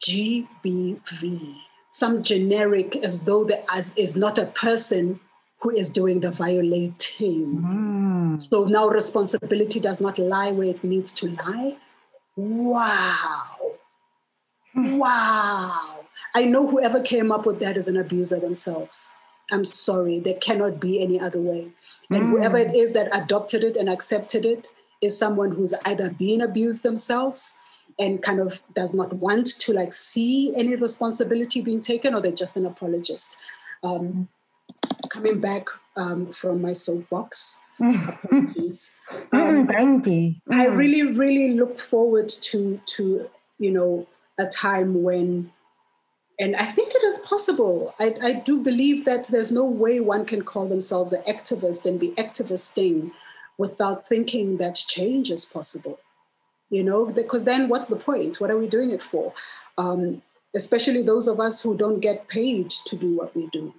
GBV, 0.07 1.55
some 1.89 2.21
generic 2.21 2.95
as 2.97 3.23
though 3.23 3.45
the 3.45 3.65
as 3.73 3.97
is 3.97 4.15
not 4.15 4.37
a 4.37 4.45
person 4.45 5.19
who 5.61 5.71
is 5.71 5.89
doing 5.89 6.19
the 6.19 6.29
violating. 6.29 7.63
Mm. 7.65 8.41
So 8.47 8.65
now 8.65 8.89
responsibility 8.89 9.79
does 9.79 9.99
not 9.99 10.19
lie 10.19 10.51
where 10.51 10.67
it 10.67 10.83
needs 10.83 11.11
to 11.13 11.29
lie 11.29 11.77
Wow. 12.35 13.43
Wow. 14.75 16.05
I 16.33 16.43
know 16.43 16.67
whoever 16.67 17.01
came 17.01 17.31
up 17.31 17.45
with 17.45 17.59
that 17.59 17.77
is 17.77 17.87
an 17.87 17.97
abuser 17.97 18.39
themselves. 18.39 19.13
I'm 19.51 19.63
sorry, 19.63 20.19
there 20.19 20.35
cannot 20.35 20.79
be 20.79 21.01
any 21.01 21.19
other 21.19 21.39
way. 21.39 21.69
And 22.09 22.23
mm. 22.23 22.29
whoever 22.29 22.57
it 22.57 22.75
is 22.75 22.93
that 22.93 23.09
adopted 23.15 23.63
it 23.63 23.77
and 23.77 23.89
accepted 23.89 24.45
it 24.45 24.69
is 25.01 25.17
someone 25.17 25.51
who's 25.51 25.73
either 25.85 26.09
being 26.09 26.41
abused 26.41 26.83
themselves 26.83 27.59
and 27.99 28.21
kind 28.21 28.39
of 28.39 28.61
does 28.73 28.93
not 28.93 29.13
want 29.13 29.47
to 29.59 29.73
like 29.73 29.93
see 29.93 30.53
any 30.55 30.75
responsibility 30.75 31.61
being 31.61 31.81
taken 31.81 32.13
or 32.13 32.21
they're 32.21 32.31
just 32.31 32.57
an 32.57 32.65
apologist. 32.65 33.37
Um, 33.83 34.27
coming 35.09 35.39
back 35.39 35.67
um, 35.95 36.31
from 36.31 36.61
my 36.61 36.73
soapbox, 36.73 37.61
apologies. 37.79 38.97
Um, 39.31 39.67
Thank 39.67 40.07
you. 40.07 40.35
Mm. 40.49 40.61
I 40.61 40.65
really, 40.67 41.03
really 41.03 41.53
look 41.53 41.77
forward 41.77 42.29
to 42.29 42.79
to 42.85 43.29
you 43.59 43.71
know 43.71 44.07
a 44.37 44.47
time 44.47 45.03
when, 45.03 45.51
and 46.39 46.55
I 46.55 46.65
think 46.65 46.93
it 46.93 47.03
is 47.03 47.19
possible. 47.19 47.93
I, 47.99 48.15
I 48.21 48.33
do 48.33 48.61
believe 48.61 49.05
that 49.05 49.27
there's 49.27 49.51
no 49.51 49.63
way 49.63 49.99
one 49.99 50.25
can 50.25 50.43
call 50.43 50.67
themselves 50.67 51.13
an 51.13 51.23
activist 51.23 51.85
and 51.85 51.99
be 51.99 52.17
activisting 52.17 53.11
without 53.57 54.07
thinking 54.07 54.57
that 54.57 54.75
change 54.75 55.31
is 55.31 55.45
possible. 55.45 55.99
You 56.69 56.83
know, 56.83 57.05
because 57.05 57.43
then 57.43 57.69
what's 57.69 57.87
the 57.87 57.95
point? 57.95 58.41
What 58.41 58.49
are 58.49 58.57
we 58.57 58.67
doing 58.67 58.91
it 58.91 59.01
for? 59.01 59.33
Um, 59.77 60.21
especially 60.55 61.03
those 61.03 61.27
of 61.27 61.39
us 61.39 61.61
who 61.61 61.77
don't 61.77 61.99
get 61.99 62.27
paid 62.27 62.69
to 62.69 62.95
do 62.95 63.15
what 63.15 63.35
we 63.35 63.47
do 63.47 63.73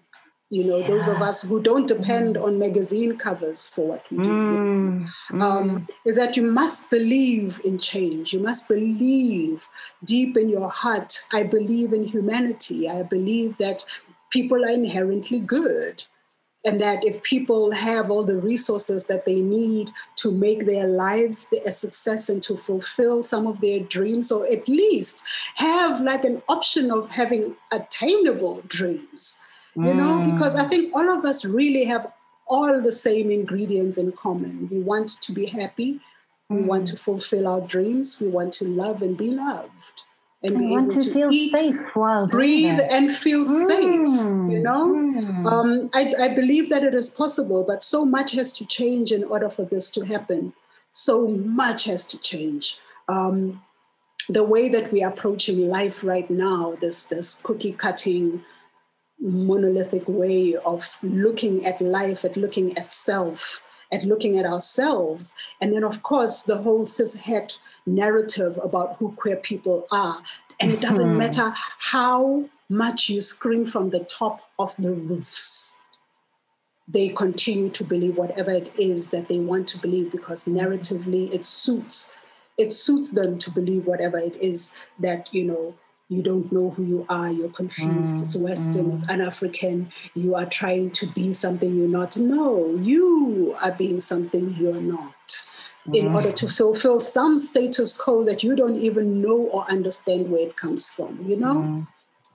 you 0.51 0.63
know 0.63 0.79
yeah. 0.79 0.87
those 0.87 1.09
of 1.09 1.21
us 1.21 1.43
who 1.43 1.61
don't 1.61 1.89
depend 1.89 2.37
mm. 2.37 2.45
on 2.45 2.59
magazine 2.59 3.17
covers 3.17 3.67
for 3.67 3.89
what 3.89 4.11
we 4.11 4.19
do 4.19 4.31
mm. 4.31 5.07
Um, 5.33 5.71
mm. 5.71 5.89
is 6.05 6.17
that 6.17 6.37
you 6.37 6.43
must 6.45 6.89
believe 6.89 7.61
in 7.65 7.79
change 7.79 8.33
you 8.33 8.39
must 8.39 8.69
believe 8.69 9.69
deep 10.05 10.37
in 10.37 10.49
your 10.49 10.69
heart 10.69 11.21
i 11.33 11.43
believe 11.43 11.93
in 11.93 12.05
humanity 12.05 12.89
i 12.89 13.03
believe 13.03 13.57
that 13.59 13.85
people 14.31 14.65
are 14.65 14.71
inherently 14.71 15.41
good 15.41 16.05
and 16.65 16.81
that 16.81 17.05
if 17.05 17.23
people 17.23 17.71
have 17.71 18.11
all 18.11 18.25
the 18.25 18.37
resources 18.37 19.07
that 19.07 19.25
they 19.25 19.41
need 19.41 19.89
to 20.17 20.33
make 20.33 20.67
their 20.67 20.89
lives 20.89 21.55
a 21.65 21.71
success 21.71 22.29
and 22.29 22.43
to 22.43 22.57
fulfill 22.57 23.23
some 23.23 23.47
of 23.47 23.61
their 23.61 23.81
dreams 23.81 24.33
or 24.33 24.45
at 24.51 24.69
least 24.69 25.25
have 25.55 26.01
like 26.01 26.25
an 26.25 26.43
option 26.49 26.91
of 26.91 27.09
having 27.09 27.55
attainable 27.71 28.63
dreams 28.67 29.47
you 29.77 29.95
know, 29.95 30.31
because 30.33 30.57
I 30.57 30.65
mm. 30.65 30.69
think 30.69 30.95
all 30.95 31.11
of 31.11 31.25
us 31.25 31.45
really 31.45 31.85
have 31.85 32.11
all 32.49 32.81
the 32.81 32.93
same 32.93 33.31
ingredients 33.31 33.99
in 33.99 34.13
common. 34.13 34.69
We 34.71 34.81
want 34.81 35.21
to 35.21 35.33
be 35.33 35.47
happy, 35.47 36.01
we 36.49 36.59
mm. 36.59 36.67
want 36.67 36.87
to 36.89 36.97
fulfill 36.97 37.47
our 37.47 37.61
dreams, 37.61 38.21
we 38.21 38.29
want 38.29 38.53
to 38.55 38.65
love 38.65 39.03
and 39.03 39.17
be 39.17 39.31
loved. 39.31 40.03
And 40.43 40.61
we 40.61 40.67
want 40.69 40.93
to, 40.93 41.01
to, 41.01 41.13
feel 41.13 41.33
eat, 41.33 41.57
safe 41.57 41.97
while 41.97 42.29
breathe 42.29 42.79
and 42.79 43.15
feel 43.15 43.45
mm. 43.45 43.67
safe. 43.67 44.53
You 44.53 44.63
know, 44.63 44.95
mm. 44.95 45.47
um, 45.51 45.91
I, 45.93 46.13
I 46.21 46.29
believe 46.29 46.69
that 46.69 46.85
it 46.85 46.95
is 46.95 47.11
possible, 47.11 47.65
but 47.67 47.83
so 47.83 48.05
much 48.05 48.33
has 48.33 48.53
to 48.55 48.67
change 48.67 49.13
in 49.13 49.25
order 49.25 49.49
for 49.49 49.65
this 49.65 49.91
to 49.91 50.05
happen. 50.05 50.53
So 50.91 51.29
much 51.29 51.85
has 51.85 52.07
to 52.09 52.19
change. 52.19 52.79
Um, 53.09 53.63
the 54.29 54.45
way 54.45 54.69
that 54.69 54.93
we 54.93 55.03
are 55.03 55.11
approaching 55.11 55.69
life 55.69 56.05
right 56.05 56.29
now, 56.31 56.77
this 56.81 57.05
this 57.05 57.41
cookie 57.43 57.73
cutting, 57.73 58.45
monolithic 59.21 60.05
way 60.07 60.55
of 60.65 60.99
looking 61.03 61.65
at 61.65 61.81
life, 61.81 62.25
at 62.25 62.37
looking 62.37 62.77
at 62.77 62.91
self, 62.91 63.63
at 63.93 64.05
looking 64.05 64.39
at 64.39 64.47
ourselves. 64.47 65.35
And 65.61 65.73
then, 65.73 65.85
of 65.85 66.03
course, 66.03 66.43
the 66.43 66.59
whole 66.59 66.85
cishet 66.85 67.59
narrative 67.87 68.59
about 68.63 68.97
who 68.97 69.13
queer 69.13 69.37
people 69.37 69.87
are. 69.91 70.21
And 70.61 70.73
it 70.73 70.81
doesn't 70.81 71.09
mm-hmm. 71.09 71.19
matter 71.19 71.53
how 71.55 72.49
much 72.69 73.09
you 73.09 73.21
scream 73.21 73.65
from 73.65 73.91
the 73.91 74.05
top 74.05 74.51
of 74.59 74.75
the 74.79 74.93
roofs. 74.93 75.79
They 76.89 77.09
continue 77.09 77.71
to 77.71 77.85
believe 77.85 78.17
whatever 78.17 78.51
it 78.51 78.73
is 78.79 79.11
that 79.11 79.29
they 79.29 79.39
want 79.39 79.69
to 79.69 79.79
believe 79.79 80.13
because 80.13 80.45
narratively 80.45 81.33
it 81.33 81.45
suits 81.45 82.13
it 82.57 82.73
suits 82.73 83.13
them 83.13 83.39
to 83.39 83.51
believe 83.51 83.87
whatever 83.87 84.19
it 84.19 84.37
is 84.37 84.77
that 84.99 85.33
you 85.33 85.45
know 85.45 85.75
you 86.09 86.23
don't 86.23 86.51
know 86.53 86.71
who 86.71 86.85
you 86.85 87.07
are, 87.09 87.31
you're 87.33 87.51
confused, 87.51 88.17
mm, 88.17 88.23
it's 88.23 88.37
Western, 88.37 88.87
mm. 88.87 88.95
it's 88.95 89.09
un 89.09 89.21
African, 89.21 89.91
you 90.15 90.35
are 90.35 90.47
trying 90.47 90.91
to 90.93 91.07
be 91.09 91.33
something 91.33 91.75
you're 91.75 91.89
not. 91.89 92.17
No, 92.17 92.77
you 92.77 93.57
are 93.61 93.73
being 93.73 93.99
something 93.99 94.55
you're 94.57 94.81
not 94.81 95.15
mm. 95.89 95.97
in 95.97 96.15
order 96.15 96.31
to 96.31 96.49
fulfill 96.49 97.01
some 97.01 97.39
status 97.39 97.97
quo 97.97 98.25
that 98.25 98.45
you 98.45 98.55
don't 98.55 98.77
even 98.77 99.21
know 99.21 99.49
or 99.53 99.69
understand 99.69 100.31
where 100.31 100.47
it 100.47 100.57
comes 100.57 100.89
from, 100.89 101.25
you 101.27 101.37
know? 101.37 101.57
Mm. 101.57 101.87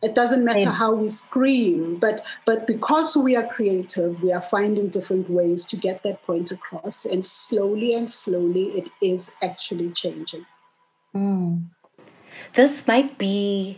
It 0.04 0.16
doesn't 0.16 0.44
matter 0.44 0.62
yeah. 0.62 0.72
how 0.72 0.96
we 0.96 1.08
scream, 1.08 1.98
but 1.98 2.22
but 2.44 2.66
because 2.66 3.16
we 3.16 3.36
are 3.36 3.46
creative, 3.46 4.24
we 4.24 4.32
are 4.34 4.42
finding 4.42 4.90
different 4.90 5.30
ways 5.30 5.64
to 5.66 5.76
get 5.76 6.02
that 6.02 6.24
point 6.24 6.50
across, 6.50 7.06
and 7.06 7.24
slowly 7.24 7.94
and 7.94 8.10
slowly, 8.10 8.70
it 8.70 8.90
is 9.00 9.36
actually 9.44 9.92
changing. 9.92 10.44
This 12.54 12.86
might 12.86 13.18
be 13.18 13.78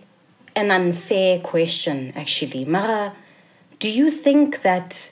an 0.56 0.72
unfair 0.72 1.40
question, 1.40 2.12
actually. 2.16 2.66
Mara, 2.66 3.14
do 3.78 3.92
you 3.92 4.10
think 4.10 4.64
that 4.64 5.12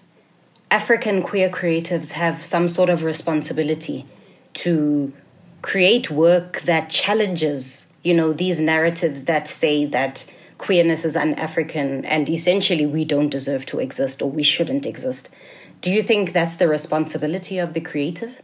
African 0.72 1.22
queer 1.22 1.50
creatives 1.50 2.14
have 2.14 2.44
some 2.44 2.68
sort 2.68 2.90
of 2.90 3.04
responsibility 3.04 4.06
to 4.54 5.14
create 5.62 6.10
work 6.10 6.62
that 6.62 6.90
challenges, 6.90 7.86
you 8.04 8.16
know, 8.16 8.34
these 8.34 8.60
narratives 8.60 9.26
that 9.26 9.48
say 9.48 9.86
that 9.86 10.26
queerness 10.58 11.06
is 11.06 11.16
un-African 11.16 12.06
and 12.06 12.30
essentially 12.30 12.86
we 12.86 13.04
don't 13.06 13.30
deserve 13.30 13.66
to 13.68 13.80
exist 13.80 14.22
or 14.22 14.32
we 14.32 14.44
shouldn't 14.44 14.86
exist? 14.88 15.30
Do 15.82 15.92
you 15.92 16.02
think 16.02 16.34
that's 16.34 16.58
the 16.58 16.68
responsibility 16.68 17.60
of 17.60 17.74
the 17.74 17.82
creative? 17.82 18.42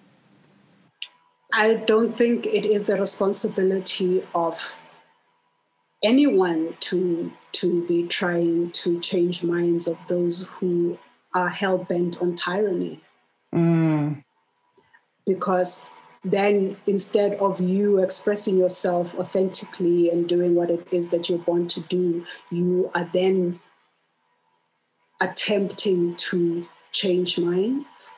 I 1.54 1.76
don't 1.76 2.16
think 2.16 2.46
it 2.46 2.66
is 2.66 2.86
the 2.86 2.98
responsibility 3.00 4.24
of 4.36 4.76
anyone 6.08 6.74
to 6.80 7.32
to 7.52 7.86
be 7.88 8.08
trying 8.08 8.72
to 8.72 9.00
change 9.02 9.44
minds 9.44 9.88
of 9.88 9.98
those 10.08 10.48
who 10.54 10.98
are 11.34 11.50
hell 11.50 11.78
bent 11.78 12.22
on 12.22 12.36
tyranny. 12.36 13.02
Mm. 13.54 14.24
Because 15.26 15.90
then 16.24 16.78
instead 16.88 17.34
of 17.34 17.60
you 17.60 18.00
expressing 18.00 18.58
yourself 18.58 19.14
authentically 19.16 20.10
and 20.10 20.30
doing 20.30 20.56
what 20.56 20.70
it 20.70 20.88
is 20.92 21.10
that 21.10 21.30
you're 21.30 21.40
born 21.40 21.68
to 21.68 21.82
do, 21.82 22.26
you 22.52 22.90
are 22.96 23.10
then 23.14 23.60
attempting 25.22 26.16
to 26.16 26.66
change 26.92 27.38
minds. 27.38 28.16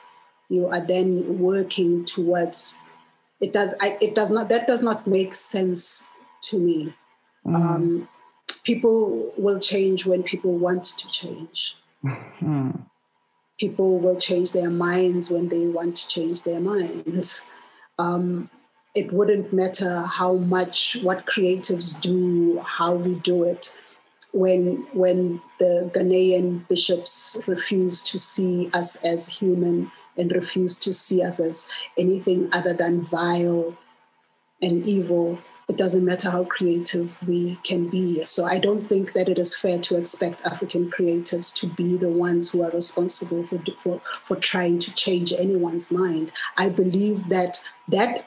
You 0.48 0.68
are 0.68 0.80
then 0.80 1.38
working 1.38 2.04
towards 2.04 2.82
it 3.40 3.52
does 3.52 3.74
I, 3.80 3.96
it 4.00 4.14
does 4.14 4.30
not 4.30 4.48
that 4.50 4.66
does 4.66 4.82
not 4.82 5.06
make 5.06 5.34
sense 5.34 6.10
to 6.42 6.58
me 6.58 6.94
Mm. 7.50 7.56
Um, 7.56 8.08
people 8.64 9.32
will 9.36 9.58
change 9.58 10.06
when 10.06 10.22
people 10.22 10.56
want 10.56 10.84
to 10.84 11.08
change. 11.08 11.76
Mm. 12.04 12.86
People 13.58 13.98
will 13.98 14.18
change 14.18 14.52
their 14.52 14.70
minds 14.70 15.30
when 15.30 15.48
they 15.48 15.66
want 15.66 15.96
to 15.96 16.08
change 16.08 16.44
their 16.44 16.60
minds. 16.60 17.50
Um, 17.98 18.48
it 18.94 19.12
wouldn't 19.12 19.52
matter 19.52 20.00
how 20.00 20.34
much 20.34 20.96
what 21.02 21.26
creatives 21.26 22.00
do, 22.00 22.58
how 22.60 22.94
we 22.94 23.14
do 23.16 23.44
it. 23.44 23.76
When 24.32 24.86
when 24.92 25.42
the 25.58 25.90
Ghanaian 25.94 26.66
bishops 26.68 27.36
refuse 27.46 28.02
to 28.04 28.18
see 28.18 28.70
us 28.72 29.04
as 29.04 29.28
human 29.28 29.90
and 30.16 30.32
refuse 30.32 30.78
to 30.80 30.92
see 30.92 31.22
us 31.22 31.40
as 31.40 31.68
anything 31.98 32.48
other 32.52 32.72
than 32.72 33.02
vile 33.02 33.76
and 34.62 34.86
evil, 34.86 35.38
it 35.70 35.76
doesn't 35.76 36.04
matter 36.04 36.28
how 36.28 36.42
creative 36.42 37.22
we 37.28 37.56
can 37.62 37.88
be. 37.88 38.24
So 38.24 38.44
I 38.44 38.58
don't 38.58 38.88
think 38.88 39.12
that 39.12 39.28
it 39.28 39.38
is 39.38 39.54
fair 39.54 39.78
to 39.78 39.96
expect 39.96 40.44
African 40.44 40.90
creatives 40.90 41.54
to 41.60 41.68
be 41.68 41.96
the 41.96 42.08
ones 42.08 42.50
who 42.50 42.64
are 42.64 42.72
responsible 42.72 43.44
for, 43.44 43.58
for, 43.78 44.00
for 44.24 44.34
trying 44.34 44.80
to 44.80 44.94
change 44.96 45.32
anyone's 45.32 45.92
mind. 45.92 46.32
I 46.56 46.70
believe 46.70 47.28
that 47.28 47.62
that 47.86 48.26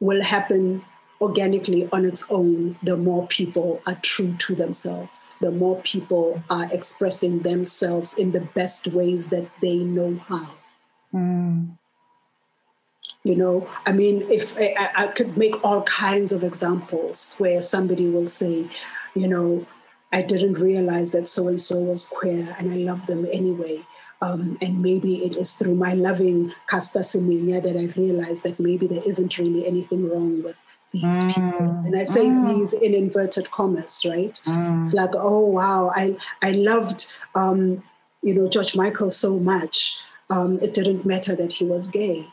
will 0.00 0.22
happen 0.22 0.84
organically 1.20 1.88
on 1.92 2.04
its 2.04 2.24
own, 2.28 2.76
the 2.82 2.96
more 2.96 3.28
people 3.28 3.80
are 3.86 3.98
true 4.02 4.34
to 4.38 4.56
themselves, 4.56 5.36
the 5.40 5.52
more 5.52 5.80
people 5.82 6.42
are 6.50 6.68
expressing 6.72 7.38
themselves 7.42 8.18
in 8.18 8.32
the 8.32 8.40
best 8.40 8.88
ways 8.88 9.28
that 9.28 9.48
they 9.62 9.78
know 9.78 10.16
how. 10.26 10.48
Mm. 11.14 11.78
You 13.24 13.34
know, 13.36 13.66
I 13.86 13.92
mean, 13.92 14.22
if 14.30 14.54
I, 14.58 14.90
I 14.94 15.06
could 15.06 15.36
make 15.36 15.64
all 15.64 15.82
kinds 15.84 16.30
of 16.30 16.44
examples 16.44 17.34
where 17.38 17.60
somebody 17.60 18.08
will 18.08 18.26
say, 18.26 18.66
you 19.14 19.28
know, 19.28 19.66
I 20.12 20.20
didn't 20.20 20.54
realize 20.54 21.12
that 21.12 21.26
so 21.26 21.48
and 21.48 21.58
so 21.58 21.80
was 21.80 22.08
queer 22.08 22.54
and 22.58 22.70
I 22.70 22.76
love 22.76 23.06
them 23.06 23.26
anyway. 23.32 23.80
Um, 24.20 24.58
and 24.60 24.80
maybe 24.80 25.24
it 25.24 25.36
is 25.36 25.54
through 25.54 25.74
my 25.74 25.94
loving 25.94 26.52
Caster 26.68 27.00
Semenya 27.00 27.62
that 27.62 27.76
I 27.76 27.86
realized 27.98 28.44
that 28.44 28.60
maybe 28.60 28.86
there 28.86 29.02
isn't 29.04 29.38
really 29.38 29.66
anything 29.66 30.08
wrong 30.08 30.42
with 30.42 30.56
these 30.92 31.02
mm. 31.04 31.34
people. 31.34 31.82
And 31.84 31.96
I 31.98 32.04
say 32.04 32.26
mm. 32.26 32.46
these 32.54 32.72
in 32.72 32.94
inverted 32.94 33.50
commas, 33.50 34.06
right? 34.08 34.40
Mm. 34.46 34.78
It's 34.78 34.94
like, 34.94 35.10
oh 35.14 35.46
wow, 35.46 35.92
I 35.94 36.16
I 36.40 36.52
loved 36.52 37.12
um, 37.34 37.82
you 38.22 38.34
know 38.34 38.48
George 38.48 38.76
Michael 38.76 39.10
so 39.10 39.38
much. 39.38 39.98
Um, 40.30 40.58
it 40.60 40.72
didn't 40.72 41.04
matter 41.04 41.34
that 41.34 41.52
he 41.54 41.64
was 41.64 41.88
gay. 41.88 42.28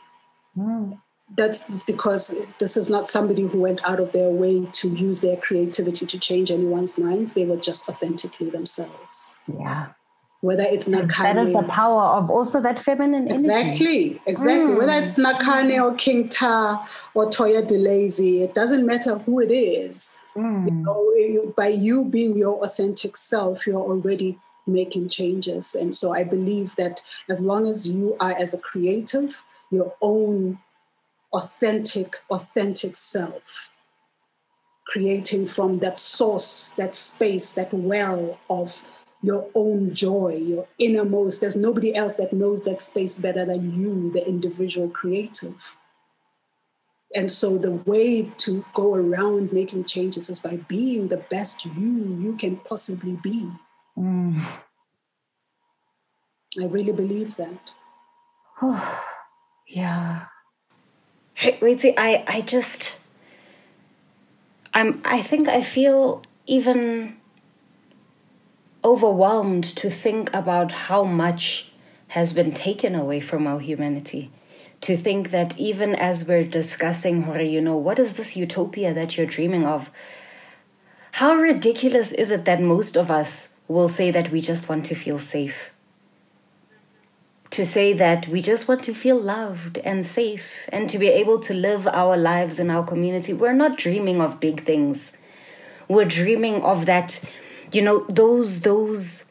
Mm. 0.56 1.00
That's 1.34 1.70
because 1.86 2.44
this 2.58 2.76
is 2.76 2.90
not 2.90 3.08
somebody 3.08 3.42
who 3.46 3.60
went 3.60 3.80
out 3.88 4.00
of 4.00 4.12
their 4.12 4.28
way 4.28 4.66
to 4.66 4.88
use 4.90 5.22
their 5.22 5.36
creativity 5.36 6.04
to 6.04 6.18
change 6.18 6.50
anyone's 6.50 6.98
minds. 6.98 7.32
They 7.32 7.46
were 7.46 7.56
just 7.56 7.88
authentically 7.88 8.50
themselves. 8.50 9.34
Yeah. 9.46 9.86
Whether 10.42 10.64
it's 10.64 10.88
Nakhane. 10.88 11.34
That 11.34 11.46
is 11.46 11.54
the 11.54 11.62
power 11.62 12.02
of 12.18 12.28
also 12.28 12.60
that 12.60 12.78
feminine 12.80 13.30
exactly, 13.30 13.60
energy. 13.62 14.22
Exactly. 14.26 14.74
Mm. 14.74 14.78
Whether 14.78 14.92
it's 14.94 15.14
Nakhane 15.14 15.82
or 15.82 15.94
King 15.94 16.28
Tah 16.28 16.84
or 17.14 17.26
Toya 17.26 17.66
Delazy, 17.66 18.42
it 18.42 18.52
doesn't 18.52 18.84
matter 18.84 19.18
who 19.18 19.40
it 19.40 19.52
is. 19.52 20.18
Mm. 20.36 20.66
You 20.66 20.74
know, 20.74 21.54
by 21.56 21.68
you 21.68 22.04
being 22.04 22.36
your 22.36 22.62
authentic 22.64 23.16
self, 23.16 23.66
you're 23.66 23.76
already 23.76 24.36
making 24.66 25.08
changes. 25.08 25.74
And 25.74 25.94
so 25.94 26.12
I 26.12 26.24
believe 26.24 26.74
that 26.76 27.02
as 27.28 27.40
long 27.40 27.66
as 27.66 27.88
you 27.88 28.16
are 28.20 28.32
as 28.32 28.52
a 28.52 28.58
creative, 28.58 29.42
your 29.72 29.94
own 30.02 30.58
authentic, 31.32 32.16
authentic 32.30 32.94
self, 32.94 33.70
creating 34.86 35.46
from 35.46 35.78
that 35.78 35.98
source, 35.98 36.70
that 36.76 36.94
space, 36.94 37.54
that 37.54 37.72
well 37.72 38.38
of 38.50 38.84
your 39.22 39.48
own 39.54 39.94
joy, 39.94 40.36
your 40.36 40.68
innermost. 40.78 41.40
There's 41.40 41.56
nobody 41.56 41.94
else 41.94 42.16
that 42.16 42.32
knows 42.32 42.64
that 42.64 42.80
space 42.80 43.18
better 43.18 43.44
than 43.46 43.80
you, 43.80 44.10
the 44.12 44.26
individual 44.28 44.88
creative. 44.90 45.76
And 47.14 47.30
so 47.30 47.56
the 47.56 47.72
way 47.72 48.22
to 48.38 48.64
go 48.72 48.94
around 48.94 49.52
making 49.52 49.84
changes 49.84 50.28
is 50.28 50.40
by 50.40 50.56
being 50.68 51.08
the 51.08 51.18
best 51.18 51.64
you 51.64 51.72
you 52.20 52.36
can 52.38 52.56
possibly 52.56 53.18
be. 53.22 53.50
Mm. 53.96 54.42
I 56.60 56.66
really 56.66 56.92
believe 56.92 57.36
that. 57.36 57.72
yeah. 59.72 60.26
Hey, 61.32 61.58
wait, 61.62 61.80
see, 61.80 61.94
I, 61.96 62.24
I 62.26 62.40
just, 62.42 62.92
I'm, 64.74 65.00
I 65.04 65.22
think 65.22 65.48
I 65.48 65.62
feel 65.62 66.22
even 66.46 67.16
overwhelmed 68.84 69.64
to 69.64 69.88
think 69.88 70.32
about 70.34 70.72
how 70.72 71.04
much 71.04 71.72
has 72.08 72.34
been 72.34 72.52
taken 72.52 72.94
away 72.94 73.20
from 73.20 73.46
our 73.46 73.60
humanity. 73.60 74.30
To 74.82 74.96
think 74.96 75.30
that 75.30 75.58
even 75.58 75.94
as 75.94 76.28
we're 76.28 76.44
discussing, 76.44 77.22
Hori, 77.22 77.48
you 77.48 77.62
know, 77.62 77.76
what 77.76 77.98
is 77.98 78.16
this 78.16 78.36
utopia 78.36 78.92
that 78.92 79.16
you're 79.16 79.26
dreaming 79.26 79.64
of? 79.64 79.90
How 81.12 81.34
ridiculous 81.34 82.12
is 82.12 82.30
it 82.30 82.44
that 82.44 82.60
most 82.60 82.96
of 82.96 83.10
us 83.10 83.48
will 83.68 83.88
say 83.88 84.10
that 84.10 84.30
we 84.30 84.42
just 84.42 84.68
want 84.68 84.84
to 84.86 84.94
feel 84.94 85.18
safe? 85.18 85.71
To 87.52 87.66
say 87.66 87.92
that 87.92 88.28
we 88.28 88.40
just 88.40 88.66
want 88.66 88.82
to 88.84 88.94
feel 88.94 89.20
loved 89.20 89.76
and 89.78 90.06
safe 90.06 90.50
and 90.70 90.88
to 90.88 90.98
be 90.98 91.08
able 91.08 91.38
to 91.40 91.52
live 91.52 91.86
our 91.86 92.16
lives 92.16 92.58
in 92.58 92.70
our 92.70 92.82
community. 92.82 93.34
We're 93.34 93.52
not 93.52 93.76
dreaming 93.76 94.22
of 94.22 94.40
big 94.40 94.64
things. 94.64 95.12
We're 95.86 96.06
dreaming 96.06 96.62
of 96.62 96.86
that 96.86 97.22
you 97.72 97.82
know 97.82 98.04
those 98.08 98.60
those 98.60 99.24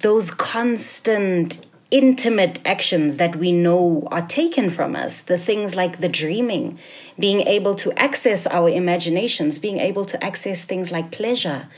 those 0.00 0.30
constant 0.30 1.66
intimate 1.90 2.60
actions 2.64 3.18
that 3.18 3.36
we 3.36 3.52
know 3.52 4.08
are 4.10 4.26
taken 4.26 4.70
from 4.70 4.96
us 4.96 5.22
the 5.22 5.36
things 5.36 5.74
like 5.74 6.00
the 6.00 6.08
dreaming 6.08 6.78
being 7.18 7.42
able 7.42 7.74
to 7.74 7.92
access 7.98 8.46
our 8.46 8.68
imaginations 8.68 9.58
being 9.58 9.78
able 9.78 10.04
to 10.04 10.22
access 10.24 10.64
things 10.64 10.90
like 10.90 11.10
pleasure 11.10 11.68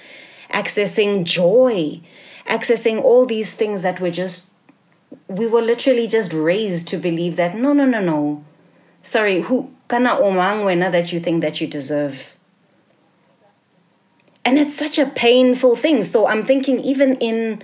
accessing 0.53 1.25
joy 1.25 2.01
accessing 2.49 3.03
all 3.03 3.27
these 3.27 3.55
things 3.55 3.83
that 3.83 3.99
were 3.99 4.11
just 4.11 4.51
we 5.29 5.47
were 5.47 5.63
literally 5.63 6.07
just 6.07 6.33
raised 6.33 6.89
to 6.89 6.97
believe 6.97 7.37
that 7.37 7.57
no 7.57 7.73
no 7.73 7.85
no 7.85 8.01
no 8.01 8.45
sorry 9.03 9.43
who 9.43 9.71
kana 9.89 10.11
omang 10.11 10.65
wena 10.65 10.91
that 10.91 11.13
you 11.13 11.21
think 11.21 11.41
that 11.43 11.61
you 11.61 11.67
deserve 11.67 12.35
and 14.45 14.59
it's 14.59 14.75
such 14.75 14.99
a 14.99 15.07
painful 15.07 15.75
thing. 15.75 16.03
So 16.03 16.27
I'm 16.27 16.45
thinking, 16.45 16.79
even 16.81 17.17
in 17.17 17.63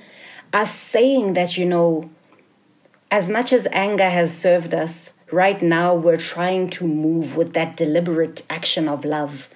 us 0.52 0.74
saying 0.74 1.34
that, 1.34 1.56
you 1.58 1.66
know, 1.66 2.10
as 3.10 3.28
much 3.28 3.52
as 3.52 3.68
anger 3.70 4.08
has 4.08 4.36
served 4.36 4.72
us, 4.72 5.12
right 5.30 5.60
now 5.60 5.94
we're 5.94 6.16
trying 6.16 6.70
to 6.70 6.86
move 6.86 7.36
with 7.36 7.52
that 7.52 7.76
deliberate 7.76 8.46
action 8.48 8.88
of 8.88 9.04
love. 9.04 9.50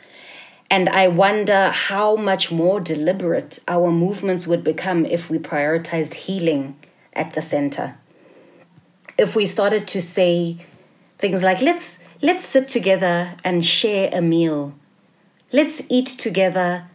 And 0.71 0.89
I 0.89 1.09
wonder 1.09 1.71
how 1.71 2.17
much 2.17 2.51
more 2.51 2.81
deliberate 2.81 3.59
our 3.69 3.91
movements 3.91 4.47
would 4.47 4.65
become 4.65 5.07
if 5.07 5.31
we 5.31 5.39
prioritized 5.39 6.15
healing 6.15 6.77
at 7.15 7.35
the 7.35 7.43
center. 7.43 7.97
If 9.17 9.37
we 9.37 9.47
started 9.47 9.87
to 9.89 10.03
say 10.03 10.59
things 11.19 11.43
like, 11.43 11.61
let's, 11.61 11.99
let's 12.23 12.45
sit 12.45 12.69
together 12.69 13.35
and 13.45 13.65
share 13.65 14.11
a 14.13 14.21
meal. 14.21 14.75
Let's 15.53 15.83
eat 15.89 16.07
together 16.07 16.87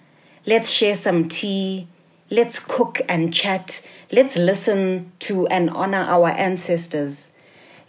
Let's 0.50 0.72
share 0.72 0.96
some 0.96 1.28
tea. 1.28 1.88
Let's 2.32 2.58
cook 2.58 3.02
and 3.08 3.32
chat. 3.32 3.86
Let's 4.12 4.36
listen 4.36 5.12
to 5.20 5.46
and 5.46 5.70
honor 5.70 6.02
our 6.02 6.30
ancestors. 6.30 7.30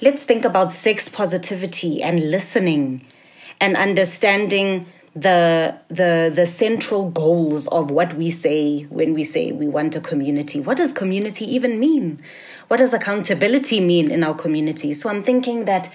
Let's 0.02 0.24
think 0.24 0.44
about 0.44 0.70
sex 0.70 1.08
positivity 1.08 2.02
and 2.02 2.30
listening 2.30 3.06
and 3.60 3.78
understanding 3.78 4.84
the 5.14 5.76
the 5.88 6.30
the 6.32 6.46
central 6.46 7.10
goals 7.10 7.66
of 7.68 7.90
what 7.90 8.14
we 8.14 8.30
say 8.30 8.82
when 8.82 9.12
we 9.12 9.24
say 9.24 9.50
we 9.50 9.66
want 9.66 9.96
a 9.96 10.00
community. 10.00 10.60
What 10.60 10.76
does 10.76 10.92
community 10.92 11.44
even 11.52 11.80
mean? 11.80 12.22
What 12.68 12.76
does 12.76 12.94
accountability 12.94 13.80
mean 13.80 14.10
in 14.10 14.22
our 14.22 14.34
community? 14.34 14.92
So 14.92 15.10
i'm 15.10 15.22
thinking 15.22 15.64
that 15.64 15.92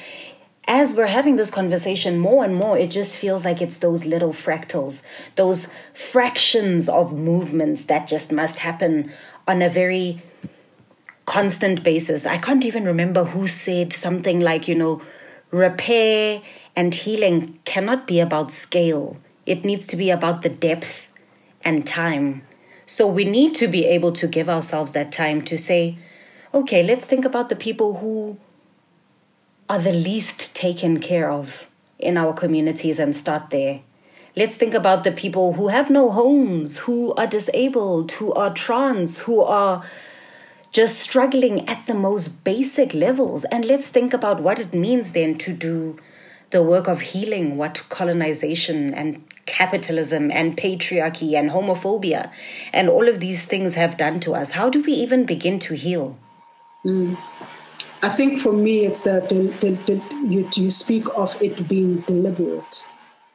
as 0.68 0.98
we're 0.98 1.08
having 1.08 1.36
this 1.36 1.52
conversation 1.52 2.18
more 2.18 2.44
and 2.44 2.56
more, 2.56 2.78
it 2.78 2.90
just 2.90 3.18
feels 3.18 3.46
like 3.46 3.62
it's 3.62 3.80
those 3.80 4.06
little 4.06 4.34
fractals, 4.34 5.04
those 5.36 5.70
fractions 5.94 6.90
of 6.90 7.14
movements 7.14 7.86
that 7.86 8.08
just 8.08 8.32
must 8.32 8.60
happen 8.60 9.12
on 9.48 9.62
a 9.62 9.70
very 9.70 10.24
constant 11.26 11.84
basis. 11.84 12.26
I 12.26 12.40
can't 12.40 12.66
even 12.66 12.84
remember 12.86 13.26
who 13.26 13.48
said 13.48 13.94
something 13.94 14.40
like, 14.40 14.68
you 14.68 14.76
know, 14.76 15.02
repair 15.52 16.42
and 16.76 16.94
healing 16.94 17.60
cannot 17.66 18.06
be 18.06 18.20
about 18.20 18.52
scale, 18.52 19.18
it 19.46 19.64
needs 19.64 19.88
to 19.88 19.96
be 19.96 20.10
about 20.10 20.42
the 20.42 20.50
depth 20.50 21.12
and 21.64 21.86
time. 21.86 22.44
So 22.86 23.08
we 23.08 23.26
need 23.26 23.56
to 23.56 23.68
be 23.68 23.86
able 23.86 24.12
to 24.14 24.28
give 24.28 24.50
ourselves 24.50 24.92
that 24.92 25.12
time 25.12 25.42
to 25.44 25.58
say, 25.58 25.98
okay, 26.54 26.84
let's 26.84 27.06
think 27.06 27.26
about 27.26 27.50
the 27.50 27.56
people 27.56 27.98
who 27.98 28.38
are 29.70 29.80
the 29.80 29.92
least 29.92 30.56
taken 30.56 31.00
care 31.00 31.32
of 31.32 31.70
in 31.98 32.18
our 32.18 32.34
communities 32.34 33.00
and 33.00 33.16
start 33.16 33.50
there. 33.50 33.82
Let's 34.36 34.56
think 34.56 34.74
about 34.74 35.04
the 35.04 35.12
people 35.12 35.54
who 35.54 35.70
have 35.70 35.90
no 35.90 36.12
homes, 36.12 36.80
who 36.80 37.14
are 37.16 37.26
disabled, 37.26 38.12
who 38.14 38.34
are 38.34 38.54
trans, 38.54 39.20
who 39.20 39.42
are 39.42 39.84
just 40.72 41.00
struggling 41.00 41.68
at 41.70 41.88
the 41.88 41.94
most 41.94 42.44
basic 42.44 42.94
levels. 42.94 43.46
And 43.46 43.64
let's 43.64 43.88
think 43.88 44.14
about 44.14 44.42
what 44.42 44.60
it 44.60 44.74
means 44.74 45.14
then 45.14 45.38
to 45.38 45.54
do 45.54 45.98
the 46.56 46.64
work 46.64 46.88
of 46.88 47.02
healing 47.02 47.58
what 47.58 47.84
colonization 47.90 48.94
and 48.94 49.22
capitalism 49.46 50.32
and 50.32 50.56
patriarchy 50.56 51.38
and 51.38 51.52
homophobia 51.52 52.32
and 52.72 52.88
all 52.90 53.10
of 53.10 53.20
these 53.20 53.44
things 53.46 53.76
have 53.76 53.98
done 53.98 54.22
to 54.22 54.34
us. 54.34 54.52
How 54.52 54.70
do 54.70 54.82
we 54.82 54.94
even 54.94 55.26
begin 55.26 55.60
to 55.60 55.74
heal? 55.74 56.18
Mm. 56.86 57.18
I 58.02 58.08
think 58.08 58.40
for 58.40 58.54
me, 58.54 58.86
it's 58.86 59.04
that 59.04 59.28
the, 59.28 59.42
the, 59.60 59.72
the, 59.88 59.96
you, 60.34 60.50
you 60.56 60.70
speak 60.70 61.06
of 61.18 61.36
it 61.42 61.68
being 61.68 62.00
deliberate. 62.12 62.90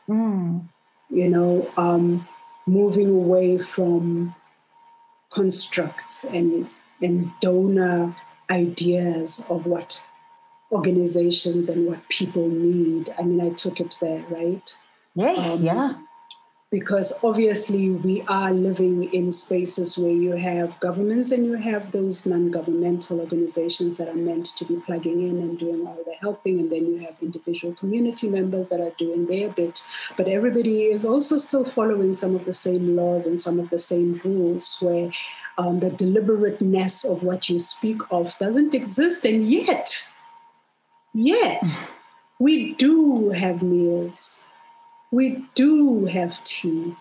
Mm. 0.08 0.66
You 1.10 1.28
know, 1.28 1.70
um, 1.76 2.26
moving 2.66 3.10
away 3.10 3.58
from 3.58 4.34
constructs 5.28 6.24
and 6.24 6.68
and 7.02 7.30
donor 7.40 8.14
ideas 8.50 9.46
of 9.48 9.66
what 9.66 10.02
organizations 10.72 11.68
and 11.68 11.86
what 11.86 12.08
people 12.08 12.48
need. 12.48 13.12
I 13.18 13.22
mean, 13.22 13.40
I 13.40 13.50
took 13.50 13.80
it 13.80 13.96
there, 14.00 14.24
right? 14.30 14.76
Yeah, 15.14 15.32
um, 15.32 15.62
yeah 15.62 15.94
because 16.70 17.24
obviously 17.24 17.90
we 17.90 18.22
are 18.28 18.52
living 18.52 19.12
in 19.12 19.32
spaces 19.32 19.98
where 19.98 20.12
you 20.12 20.32
have 20.32 20.78
governments 20.78 21.32
and 21.32 21.44
you 21.44 21.54
have 21.54 21.90
those 21.90 22.26
non-governmental 22.26 23.18
organizations 23.18 23.96
that 23.96 24.08
are 24.08 24.14
meant 24.14 24.46
to 24.46 24.64
be 24.64 24.76
plugging 24.86 25.20
in 25.28 25.38
and 25.38 25.58
doing 25.58 25.84
all 25.84 25.98
the 26.06 26.14
helping 26.20 26.60
and 26.60 26.70
then 26.70 26.86
you 26.86 26.98
have 26.98 27.16
individual 27.20 27.74
community 27.74 28.28
members 28.28 28.68
that 28.68 28.80
are 28.80 28.92
doing 28.98 29.26
their 29.26 29.48
bit 29.48 29.82
but 30.16 30.28
everybody 30.28 30.84
is 30.84 31.04
also 31.04 31.38
still 31.38 31.64
following 31.64 32.14
some 32.14 32.36
of 32.36 32.44
the 32.44 32.54
same 32.54 32.94
laws 32.94 33.26
and 33.26 33.40
some 33.40 33.58
of 33.58 33.68
the 33.70 33.78
same 33.78 34.20
rules 34.24 34.78
where 34.80 35.10
um, 35.58 35.80
the 35.80 35.90
deliberateness 35.90 37.04
of 37.04 37.24
what 37.24 37.48
you 37.48 37.58
speak 37.58 38.00
of 38.12 38.38
doesn't 38.38 38.74
exist 38.74 39.24
and 39.24 39.50
yet 39.50 40.09
yet 41.12 41.90
we 42.38 42.74
do 42.74 43.30
have 43.30 43.62
meals 43.62 44.50
we 45.10 45.44
do 45.54 46.04
have 46.06 46.42
tea. 46.44 46.94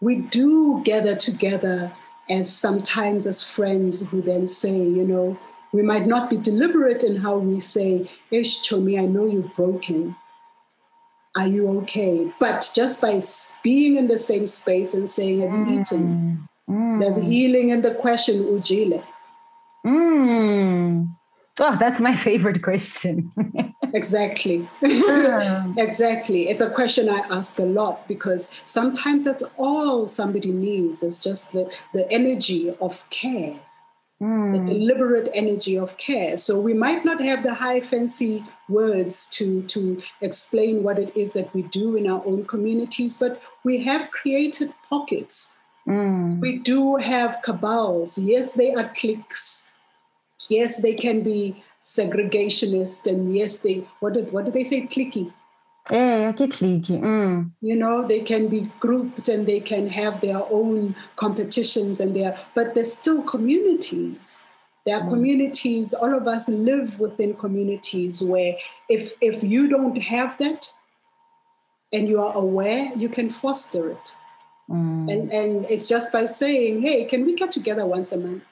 We 0.00 0.16
do 0.16 0.82
gather 0.84 1.14
together 1.14 1.92
as 2.30 2.50
sometimes 2.50 3.26
as 3.26 3.42
friends 3.42 4.08
who 4.08 4.22
then 4.22 4.46
say, 4.46 4.76
you 4.76 5.04
know, 5.04 5.38
we 5.72 5.82
might 5.82 6.06
not 6.06 6.30
be 6.30 6.36
deliberate 6.36 7.04
in 7.04 7.16
how 7.16 7.36
we 7.38 7.60
say, 7.60 8.10
Ish, 8.30 8.62
Chomi, 8.62 8.98
I 8.98 9.04
know 9.04 9.26
you're 9.26 9.42
broken. 9.42 10.16
Are 11.36 11.46
you 11.46 11.68
okay? 11.80 12.32
But 12.40 12.68
just 12.74 13.02
by 13.02 13.20
being 13.62 13.96
in 13.96 14.08
the 14.08 14.18
same 14.18 14.46
space 14.46 14.94
and 14.94 15.08
saying, 15.08 15.40
Have 15.42 15.50
you 15.50 15.64
mm. 15.64 15.80
eaten? 15.80 16.48
Mm. 16.68 17.00
There's 17.00 17.16
healing 17.16 17.68
in 17.68 17.82
the 17.82 17.94
question, 17.94 18.42
Ujile. 18.42 19.04
Mm. 19.86 21.14
Oh, 21.62 21.76
that's 21.76 22.00
my 22.00 22.16
favorite 22.16 22.62
question. 22.62 23.30
exactly. 23.92 24.66
exactly. 24.82 26.48
It's 26.48 26.62
a 26.62 26.70
question 26.70 27.10
I 27.10 27.18
ask 27.28 27.58
a 27.58 27.64
lot 27.64 28.08
because 28.08 28.62
sometimes 28.64 29.26
that's 29.26 29.42
all 29.58 30.08
somebody 30.08 30.52
needs 30.52 31.02
is 31.02 31.22
just 31.22 31.52
the, 31.52 31.70
the 31.92 32.10
energy 32.10 32.74
of 32.80 33.04
care, 33.10 33.60
mm. 34.22 34.52
the 34.56 34.72
deliberate 34.72 35.30
energy 35.34 35.78
of 35.78 35.98
care. 35.98 36.38
So 36.38 36.58
we 36.58 36.72
might 36.72 37.04
not 37.04 37.20
have 37.20 37.42
the 37.42 37.52
high 37.52 37.80
fancy 37.80 38.42
words 38.70 39.28
to, 39.32 39.60
to 39.64 40.00
explain 40.22 40.82
what 40.82 40.98
it 40.98 41.14
is 41.14 41.34
that 41.34 41.52
we 41.52 41.60
do 41.64 41.94
in 41.94 42.08
our 42.08 42.22
own 42.24 42.46
communities, 42.46 43.18
but 43.18 43.42
we 43.64 43.84
have 43.84 44.10
created 44.12 44.72
pockets. 44.88 45.58
Mm. 45.86 46.40
We 46.40 46.56
do 46.56 46.96
have 46.96 47.42
cabals. 47.42 48.16
Yes, 48.16 48.54
they 48.54 48.72
are 48.72 48.90
cliques 48.96 49.69
yes, 50.50 50.82
they 50.82 50.94
can 50.94 51.22
be 51.22 51.62
segregationist, 51.80 53.06
and 53.06 53.34
yes, 53.34 53.60
they 53.60 53.86
what 54.00 54.14
did 54.14 54.32
what 54.32 54.44
did 54.44 54.54
they 54.54 54.64
say? 54.64 54.86
Clicky. 54.86 55.32
Yeah, 55.90 56.32
clicky. 56.32 57.00
Mm. 57.00 57.50
You 57.60 57.74
know, 57.74 58.06
they 58.06 58.20
can 58.20 58.48
be 58.48 58.70
grouped 58.78 59.28
and 59.28 59.46
they 59.46 59.60
can 59.60 59.88
have 59.88 60.20
their 60.20 60.42
own 60.50 60.94
competitions 61.16 62.00
and 62.00 62.14
their, 62.14 62.38
but 62.54 62.74
they're 62.74 62.84
still 62.84 63.22
communities. 63.22 64.44
There 64.86 64.96
are 64.96 65.02
mm. 65.02 65.10
communities. 65.10 65.92
All 65.94 66.14
of 66.14 66.28
us 66.28 66.48
live 66.48 67.00
within 67.00 67.34
communities 67.34 68.22
where, 68.22 68.56
if 68.88 69.14
if 69.20 69.42
you 69.42 69.68
don't 69.68 70.00
have 70.00 70.36
that, 70.38 70.72
and 71.92 72.08
you 72.08 72.20
are 72.20 72.34
aware, 72.36 72.92
you 72.94 73.08
can 73.08 73.30
foster 73.30 73.90
it. 73.90 74.16
Mm. 74.68 75.12
And 75.12 75.32
and 75.32 75.66
it's 75.68 75.88
just 75.88 76.12
by 76.12 76.24
saying, 76.26 76.82
hey, 76.82 77.04
can 77.04 77.26
we 77.26 77.34
get 77.34 77.50
together 77.50 77.84
once 77.84 78.12
a 78.12 78.18
month? 78.18 78.44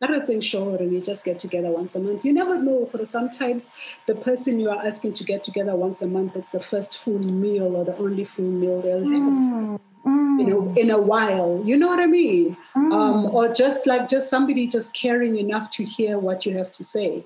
Everything's 0.00 0.44
short 0.44 0.80
and 0.80 0.92
you 0.92 1.00
just 1.00 1.24
get 1.24 1.40
together 1.40 1.70
once 1.70 1.96
a 1.96 2.00
month. 2.00 2.24
You 2.24 2.32
never 2.32 2.56
know, 2.58 2.86
for 2.86 3.04
sometimes 3.04 3.76
the 4.06 4.14
person 4.14 4.60
you 4.60 4.70
are 4.70 4.86
asking 4.86 5.14
to 5.14 5.24
get 5.24 5.42
together 5.42 5.74
once 5.74 6.02
a 6.02 6.06
month, 6.06 6.36
it's 6.36 6.50
the 6.50 6.60
first 6.60 6.98
full 6.98 7.18
meal 7.18 7.74
or 7.76 7.84
the 7.84 7.96
only 7.96 8.24
full 8.24 8.44
meal 8.44 8.80
they'll 8.80 9.00
have. 9.00 9.08
Mm. 9.08 9.80
Mm. 10.06 10.38
You 10.38 10.46
know, 10.46 10.74
in 10.74 10.90
a 10.90 11.00
while, 11.00 11.60
you 11.64 11.76
know 11.76 11.88
what 11.88 11.98
I 11.98 12.06
mean, 12.06 12.56
mm. 12.76 12.92
um, 12.92 13.26
or 13.34 13.52
just 13.52 13.86
like 13.88 14.08
just 14.08 14.30
somebody 14.30 14.68
just 14.68 14.94
caring 14.94 15.36
enough 15.36 15.68
to 15.70 15.84
hear 15.84 16.18
what 16.18 16.46
you 16.46 16.56
have 16.56 16.70
to 16.72 16.84
say 16.84 17.24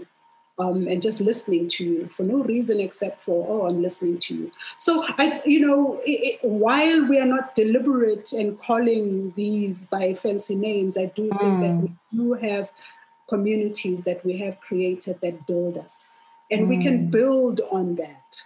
um, 0.62 0.86
and 0.86 1.02
just 1.02 1.20
listening 1.20 1.68
to 1.68 1.84
you 1.84 2.06
for 2.06 2.22
no 2.22 2.42
reason 2.44 2.80
except 2.80 3.20
for 3.20 3.46
oh 3.48 3.66
i'm 3.66 3.82
listening 3.82 4.18
to 4.18 4.34
you 4.34 4.52
so 4.76 5.04
i 5.18 5.40
you 5.44 5.60
know 5.60 6.00
it, 6.04 6.40
it, 6.42 6.48
while 6.48 7.04
we 7.06 7.18
are 7.18 7.26
not 7.26 7.54
deliberate 7.54 8.32
in 8.32 8.56
calling 8.56 9.32
these 9.36 9.88
by 9.88 10.14
fancy 10.14 10.54
names 10.54 10.96
i 10.98 11.06
do 11.16 11.28
think 11.28 11.42
mm. 11.42 11.60
that 11.62 11.74
we 11.82 12.18
do 12.18 12.32
have 12.34 12.70
communities 13.28 14.04
that 14.04 14.24
we 14.24 14.36
have 14.36 14.60
created 14.60 15.18
that 15.22 15.46
build 15.46 15.78
us 15.78 16.18
and 16.50 16.66
mm. 16.66 16.68
we 16.68 16.82
can 16.82 17.06
mm. 17.06 17.10
build 17.10 17.60
on 17.70 17.94
that 17.96 18.40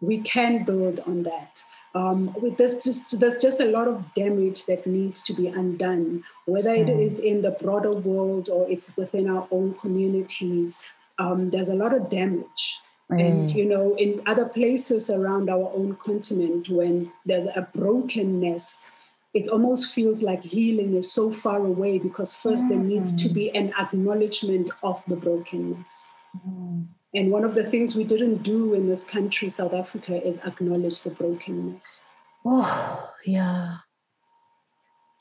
we 0.00 0.18
can 0.20 0.64
build 0.64 1.00
on 1.06 1.22
that 1.22 1.62
um, 1.96 2.34
there's 2.58 2.82
just 2.82 3.20
there's 3.20 3.40
just 3.40 3.60
a 3.60 3.66
lot 3.66 3.86
of 3.86 4.02
damage 4.14 4.66
that 4.66 4.84
needs 4.84 5.22
to 5.22 5.32
be 5.32 5.46
undone, 5.46 6.24
whether 6.44 6.70
it 6.70 6.88
mm. 6.88 7.00
is 7.00 7.20
in 7.20 7.42
the 7.42 7.52
broader 7.52 7.92
world 7.92 8.48
or 8.48 8.68
it's 8.68 8.96
within 8.96 9.30
our 9.30 9.46
own 9.52 9.74
communities 9.74 10.82
um, 11.18 11.50
there's 11.50 11.68
a 11.68 11.74
lot 11.74 11.94
of 11.94 12.08
damage. 12.08 12.78
Mm. 13.10 13.26
And, 13.26 13.50
you 13.52 13.64
know, 13.64 13.94
in 13.96 14.22
other 14.26 14.48
places 14.48 15.10
around 15.10 15.50
our 15.50 15.70
own 15.74 15.96
continent, 15.96 16.68
when 16.68 17.12
there's 17.26 17.46
a 17.46 17.68
brokenness, 17.74 18.90
it 19.34 19.48
almost 19.48 19.92
feels 19.92 20.22
like 20.22 20.42
healing 20.42 20.94
is 20.94 21.12
so 21.12 21.32
far 21.32 21.58
away 21.58 21.98
because 21.98 22.32
first 22.32 22.64
mm. 22.64 22.68
there 22.70 22.78
needs 22.78 23.14
to 23.22 23.28
be 23.28 23.54
an 23.54 23.72
acknowledgement 23.78 24.70
of 24.82 25.02
the 25.06 25.16
brokenness. 25.16 26.14
Mm. 26.48 26.86
And 27.14 27.30
one 27.30 27.44
of 27.44 27.54
the 27.54 27.64
things 27.64 27.94
we 27.94 28.04
didn't 28.04 28.42
do 28.42 28.74
in 28.74 28.88
this 28.88 29.04
country, 29.04 29.48
South 29.48 29.72
Africa, 29.72 30.20
is 30.26 30.44
acknowledge 30.44 31.02
the 31.02 31.10
brokenness. 31.10 32.08
Oh, 32.44 33.10
yeah. 33.24 33.78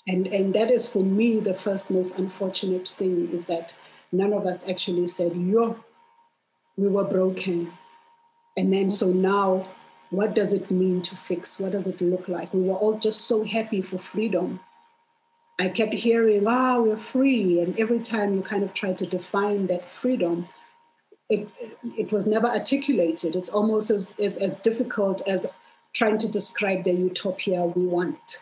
And 0.08 0.28
and 0.28 0.54
that 0.54 0.70
is 0.70 0.92
for 0.92 1.04
me 1.04 1.40
the 1.40 1.54
first 1.54 1.90
most 1.90 2.20
unfortunate 2.20 2.90
thing 2.90 3.30
is 3.32 3.46
that 3.46 3.76
none 4.14 4.32
of 4.32 4.46
us 4.46 4.70
actually 4.70 5.08
said, 5.08 5.36
yo, 5.36 5.84
we 6.78 6.88
were 6.88 7.04
broken. 7.04 7.72
And 8.56 8.72
then 8.72 8.92
so 8.92 9.08
now, 9.08 9.66
what 10.12 10.36
does 10.36 10.54
it 10.54 10.70
mean 10.70 11.02
to 11.02 11.16
fix? 11.16 11.60
What 11.60 11.72
does 11.72 11.88
it 11.88 12.00
look 12.00 12.28
like? 12.28 12.54
We 12.54 12.62
were 12.62 12.76
all 12.76 13.00
just 13.00 13.22
so 13.22 13.44
happy 13.44 13.82
for 13.82 13.98
freedom. 13.98 14.60
I 15.60 15.70
kept 15.70 15.94
hearing, 15.94 16.46
ah, 16.48 16.80
we're 16.80 16.98
free. 16.98 17.62
And 17.62 17.78
every 17.80 18.00
time 18.00 18.36
you 18.36 18.42
kind 18.42 18.64
of 18.64 18.74
try 18.74 18.94
to 18.94 19.06
define 19.06 19.68
that 19.68 19.92
freedom, 19.92 20.48
it, 21.30 21.48
it 21.98 22.12
was 22.12 22.28
never 22.28 22.48
articulated. 22.48 23.36
It's 23.36 23.50
almost 23.50 23.90
as, 23.90 24.14
as, 24.20 24.38
as 24.38 24.56
difficult 24.58 25.28
as 25.28 25.52
trying 25.94 26.18
to 26.20 26.28
describe 26.28 26.84
the 26.84 26.94
utopia 26.94 27.66
we 27.66 27.86
want. 27.86 28.38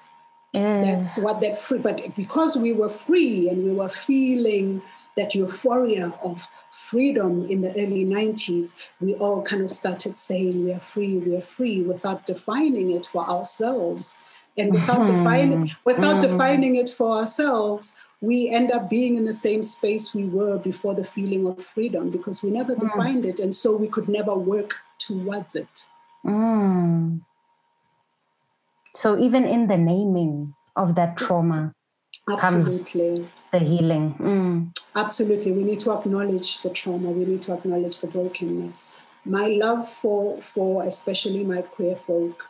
Mm. 0.53 0.83
That's 0.83 1.17
what 1.17 1.39
that 1.41 1.57
free, 1.57 1.79
but 1.79 2.13
because 2.15 2.57
we 2.57 2.73
were 2.73 2.89
free 2.89 3.47
and 3.49 3.63
we 3.63 3.71
were 3.71 3.89
feeling 3.89 4.81
that 5.17 5.35
euphoria 5.35 6.13
of 6.23 6.47
freedom 6.71 7.45
in 7.49 7.61
the 7.61 7.71
early 7.71 8.05
90s, 8.05 8.87
we 8.99 9.13
all 9.15 9.41
kind 9.41 9.61
of 9.61 9.71
started 9.71 10.17
saying 10.17 10.63
we 10.63 10.71
are 10.71 10.79
free, 10.79 11.17
we 11.17 11.35
are 11.35 11.41
free 11.41 11.81
without 11.81 12.25
defining 12.25 12.91
it 12.91 13.05
for 13.05 13.27
ourselves. 13.27 14.23
And 14.57 14.73
without 14.73 15.07
mm-hmm. 15.07 15.17
defining 15.17 15.71
without 15.85 16.21
mm-hmm. 16.21 16.31
defining 16.31 16.75
it 16.75 16.89
for 16.89 17.17
ourselves, 17.17 17.99
we 18.21 18.49
end 18.49 18.71
up 18.71 18.89
being 18.89 19.17
in 19.17 19.25
the 19.25 19.33
same 19.33 19.63
space 19.63 20.13
we 20.13 20.25
were 20.25 20.57
before 20.57 20.93
the 20.93 21.03
feeling 21.03 21.47
of 21.47 21.61
freedom 21.61 22.11
because 22.11 22.43
we 22.43 22.51
never 22.51 22.75
mm. 22.75 22.79
defined 22.79 23.25
it. 23.25 23.39
And 23.39 23.53
so 23.53 23.75
we 23.75 23.87
could 23.87 24.07
never 24.07 24.35
work 24.35 24.75
towards 24.99 25.55
it. 25.55 25.89
Mm. 26.23 27.21
So 28.93 29.17
even 29.17 29.45
in 29.45 29.67
the 29.67 29.77
naming 29.77 30.53
of 30.75 30.95
that 30.95 31.17
trauma, 31.17 31.73
Absolutely. 32.29 33.27
the 33.51 33.59
healing. 33.59 34.15
Mm. 34.19 34.77
Absolutely. 34.95 35.51
We 35.51 35.63
need 35.63 35.79
to 35.81 35.93
acknowledge 35.93 36.61
the 36.61 36.69
trauma. 36.69 37.09
We 37.11 37.25
need 37.25 37.41
to 37.43 37.53
acknowledge 37.53 37.99
the 37.99 38.07
brokenness. 38.07 39.01
My 39.25 39.47
love 39.47 39.87
for, 39.87 40.41
for 40.41 40.83
especially 40.83 41.43
my 41.43 41.61
queer 41.61 41.95
folk, 41.95 42.43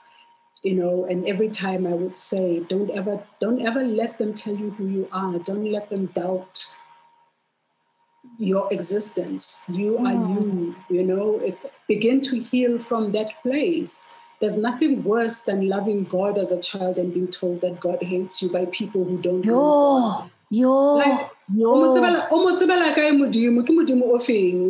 you 0.64 0.76
know, 0.76 1.06
and 1.06 1.26
every 1.26 1.50
time 1.50 1.88
I 1.88 1.94
would 1.94 2.16
say, 2.16 2.60
don't 2.62 2.92
ever, 2.92 3.24
don't 3.40 3.62
ever 3.62 3.84
let 3.84 4.18
them 4.18 4.34
tell 4.34 4.56
you 4.56 4.72
who 4.72 4.88
you 4.88 5.08
are. 5.12 5.38
Don't 5.40 5.72
let 5.72 5.90
them 5.90 6.08
doubt 6.08 6.64
your 8.38 8.72
existence. 8.72 9.66
You 9.68 9.98
are 9.98 10.14
mm. 10.14 10.42
you, 10.42 10.76
you 10.90 11.04
know, 11.04 11.40
it's 11.44 11.66
begin 11.88 12.22
to 12.22 12.40
heal 12.40 12.78
from 12.80 13.12
that 13.14 13.42
place 13.42 14.18
there's 14.42 14.58
nothing 14.58 15.04
worse 15.04 15.44
than 15.44 15.70
loving 15.70 16.04
God 16.04 16.38
as 16.38 16.52
a 16.52 16.60
child 16.60 16.98
and 16.98 17.14
being 17.14 17.30
told 17.30 17.62
that 17.62 17.80
God 17.80 18.02
hates 18.02 18.42
you 18.42 18.50
by 18.50 18.66
people 18.66 19.06
who 19.06 19.22
don't 19.22 19.46
yo, 19.46 19.54
know 19.54 20.32
Yo, 20.52 20.96
like, 20.96 21.30
yo. 21.54 21.88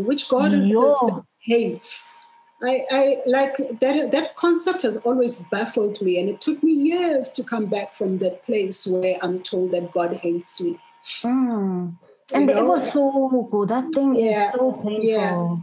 Which 0.04 0.30
God 0.30 0.54
is 0.54 0.70
yo. 0.70 0.82
this 0.82 1.00
that 1.00 1.24
hates? 1.40 2.14
I, 2.62 2.86
I 2.92 3.22
like 3.26 3.58
that 3.80 4.12
that 4.12 4.36
concept 4.36 4.84
has 4.84 4.98
always 4.98 5.44
baffled 5.48 6.00
me 6.04 6.20
and 6.20 6.30
it 6.30 6.40
took 6.40 6.62
me 6.62 6.72
years 6.72 7.32
to 7.32 7.44
come 7.44 7.66
back 7.66 7.96
from 7.96 8.20
that 8.20 8.46
place 8.46 8.86
where 8.86 9.18
I'm 9.24 9.42
told 9.42 9.72
that 9.72 9.92
God 9.92 10.14
hates 10.14 10.62
me. 10.62 10.80
Mm. 11.24 11.96
And 12.32 12.50
it 12.52 12.64
was 12.64 12.94
so 12.94 13.50
good. 13.52 13.70
That 13.70 13.92
thing 13.92 14.14
yeah, 14.14 14.50
is 14.50 14.54
so 14.54 14.74
painful. 14.74 15.02
Yeah. 15.02 15.58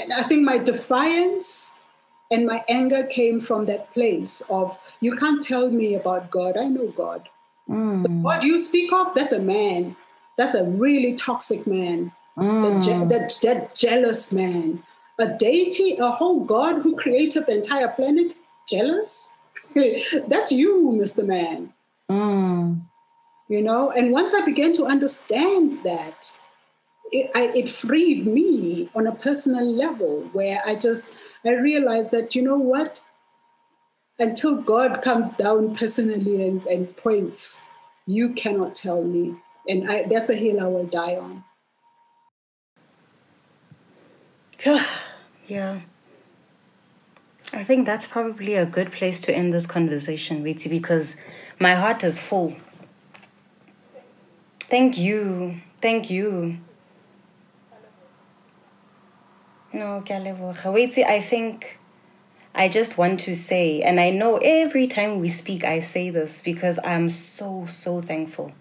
And 0.00 0.12
I 0.12 0.22
think 0.22 0.42
my 0.42 0.58
defiance 0.58 1.80
And 2.34 2.46
my 2.46 2.64
anger 2.68 3.06
came 3.06 3.38
from 3.38 3.66
that 3.66 3.92
place 3.94 4.40
of, 4.50 4.76
you 4.98 5.14
can't 5.16 5.40
tell 5.40 5.70
me 5.70 5.94
about 5.94 6.32
God. 6.32 6.56
I 6.56 6.64
know 6.64 6.88
God. 6.88 7.28
Mm. 7.68 8.02
The 8.02 8.08
God 8.08 8.42
you 8.42 8.58
speak 8.58 8.92
of, 8.92 9.14
that's 9.14 9.32
a 9.32 9.38
man. 9.38 9.94
That's 10.36 10.54
a 10.54 10.64
really 10.64 11.14
toxic 11.14 11.64
man. 11.64 12.10
Mm. 12.36 13.08
That, 13.08 13.08
that, 13.08 13.38
that 13.42 13.76
jealous 13.76 14.32
man. 14.32 14.82
A 15.20 15.28
deity, 15.38 15.96
a 15.96 16.10
whole 16.10 16.40
God 16.40 16.82
who 16.82 16.96
created 16.96 17.46
the 17.46 17.54
entire 17.54 17.86
planet, 17.86 18.34
jealous? 18.68 19.38
that's 20.26 20.50
you, 20.50 20.90
Mr. 21.00 21.24
Man. 21.24 21.72
Mm. 22.10 22.82
You 23.48 23.62
know, 23.62 23.92
and 23.92 24.10
once 24.10 24.34
I 24.34 24.44
began 24.44 24.72
to 24.72 24.86
understand 24.86 25.84
that, 25.84 26.36
it, 27.12 27.30
I, 27.36 27.52
it 27.54 27.68
freed 27.68 28.26
me 28.26 28.90
on 28.96 29.06
a 29.06 29.14
personal 29.14 29.64
level 29.64 30.22
where 30.32 30.60
I 30.66 30.74
just 30.74 31.12
I 31.44 31.52
realized 31.52 32.10
that 32.12 32.34
you 32.34 32.42
know 32.42 32.56
what, 32.56 33.02
until 34.18 34.56
God 34.62 35.02
comes 35.02 35.36
down 35.36 35.74
personally 35.74 36.46
and, 36.46 36.64
and 36.66 36.96
points, 36.96 37.64
you 38.06 38.30
cannot 38.30 38.74
tell 38.74 39.02
me, 39.02 39.36
and 39.68 39.90
I, 39.90 40.04
that's 40.04 40.30
a 40.30 40.34
hill 40.34 40.60
I 40.60 40.66
will 40.66 40.86
die 40.86 41.16
on. 41.16 41.44
yeah. 45.46 45.80
I 47.52 47.62
think 47.62 47.86
that's 47.86 48.06
probably 48.06 48.54
a 48.54 48.66
good 48.66 48.90
place 48.90 49.20
to 49.20 49.34
end 49.34 49.52
this 49.52 49.66
conversation, 49.66 50.42
Viti, 50.42 50.68
because 50.68 51.16
my 51.60 51.74
heart 51.74 52.02
is 52.02 52.18
full. 52.18 52.56
Thank 54.68 54.98
you. 54.98 55.60
Thank 55.80 56.10
you. 56.10 56.58
No, 59.74 60.04
I 60.06 61.20
think 61.20 61.78
I 62.54 62.68
just 62.68 62.96
want 62.96 63.18
to 63.20 63.34
say, 63.34 63.82
and 63.82 63.98
I 63.98 64.10
know 64.10 64.36
every 64.36 64.86
time 64.86 65.18
we 65.18 65.28
speak, 65.28 65.64
I 65.64 65.80
say 65.80 66.10
this 66.10 66.40
because 66.40 66.78
I'm 66.84 67.08
so, 67.08 67.66
so 67.66 68.00
thankful. 68.00 68.52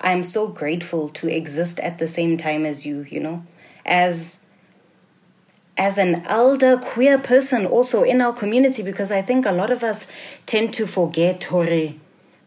I'm 0.00 0.22
so 0.22 0.48
grateful 0.48 1.10
to 1.10 1.28
exist 1.28 1.78
at 1.80 1.98
the 1.98 2.08
same 2.08 2.38
time 2.38 2.64
as 2.64 2.86
you, 2.86 3.06
you 3.10 3.20
know, 3.20 3.44
as 3.84 4.38
as 5.76 5.98
an 5.98 6.24
elder 6.24 6.78
queer 6.78 7.18
person 7.18 7.66
also 7.66 8.02
in 8.02 8.22
our 8.22 8.32
community 8.32 8.82
because 8.82 9.12
I 9.12 9.20
think 9.20 9.44
a 9.44 9.52
lot 9.52 9.70
of 9.70 9.84
us 9.84 10.06
tend 10.46 10.72
to 10.72 10.86
forget 10.86 11.44
Hore 11.44 11.92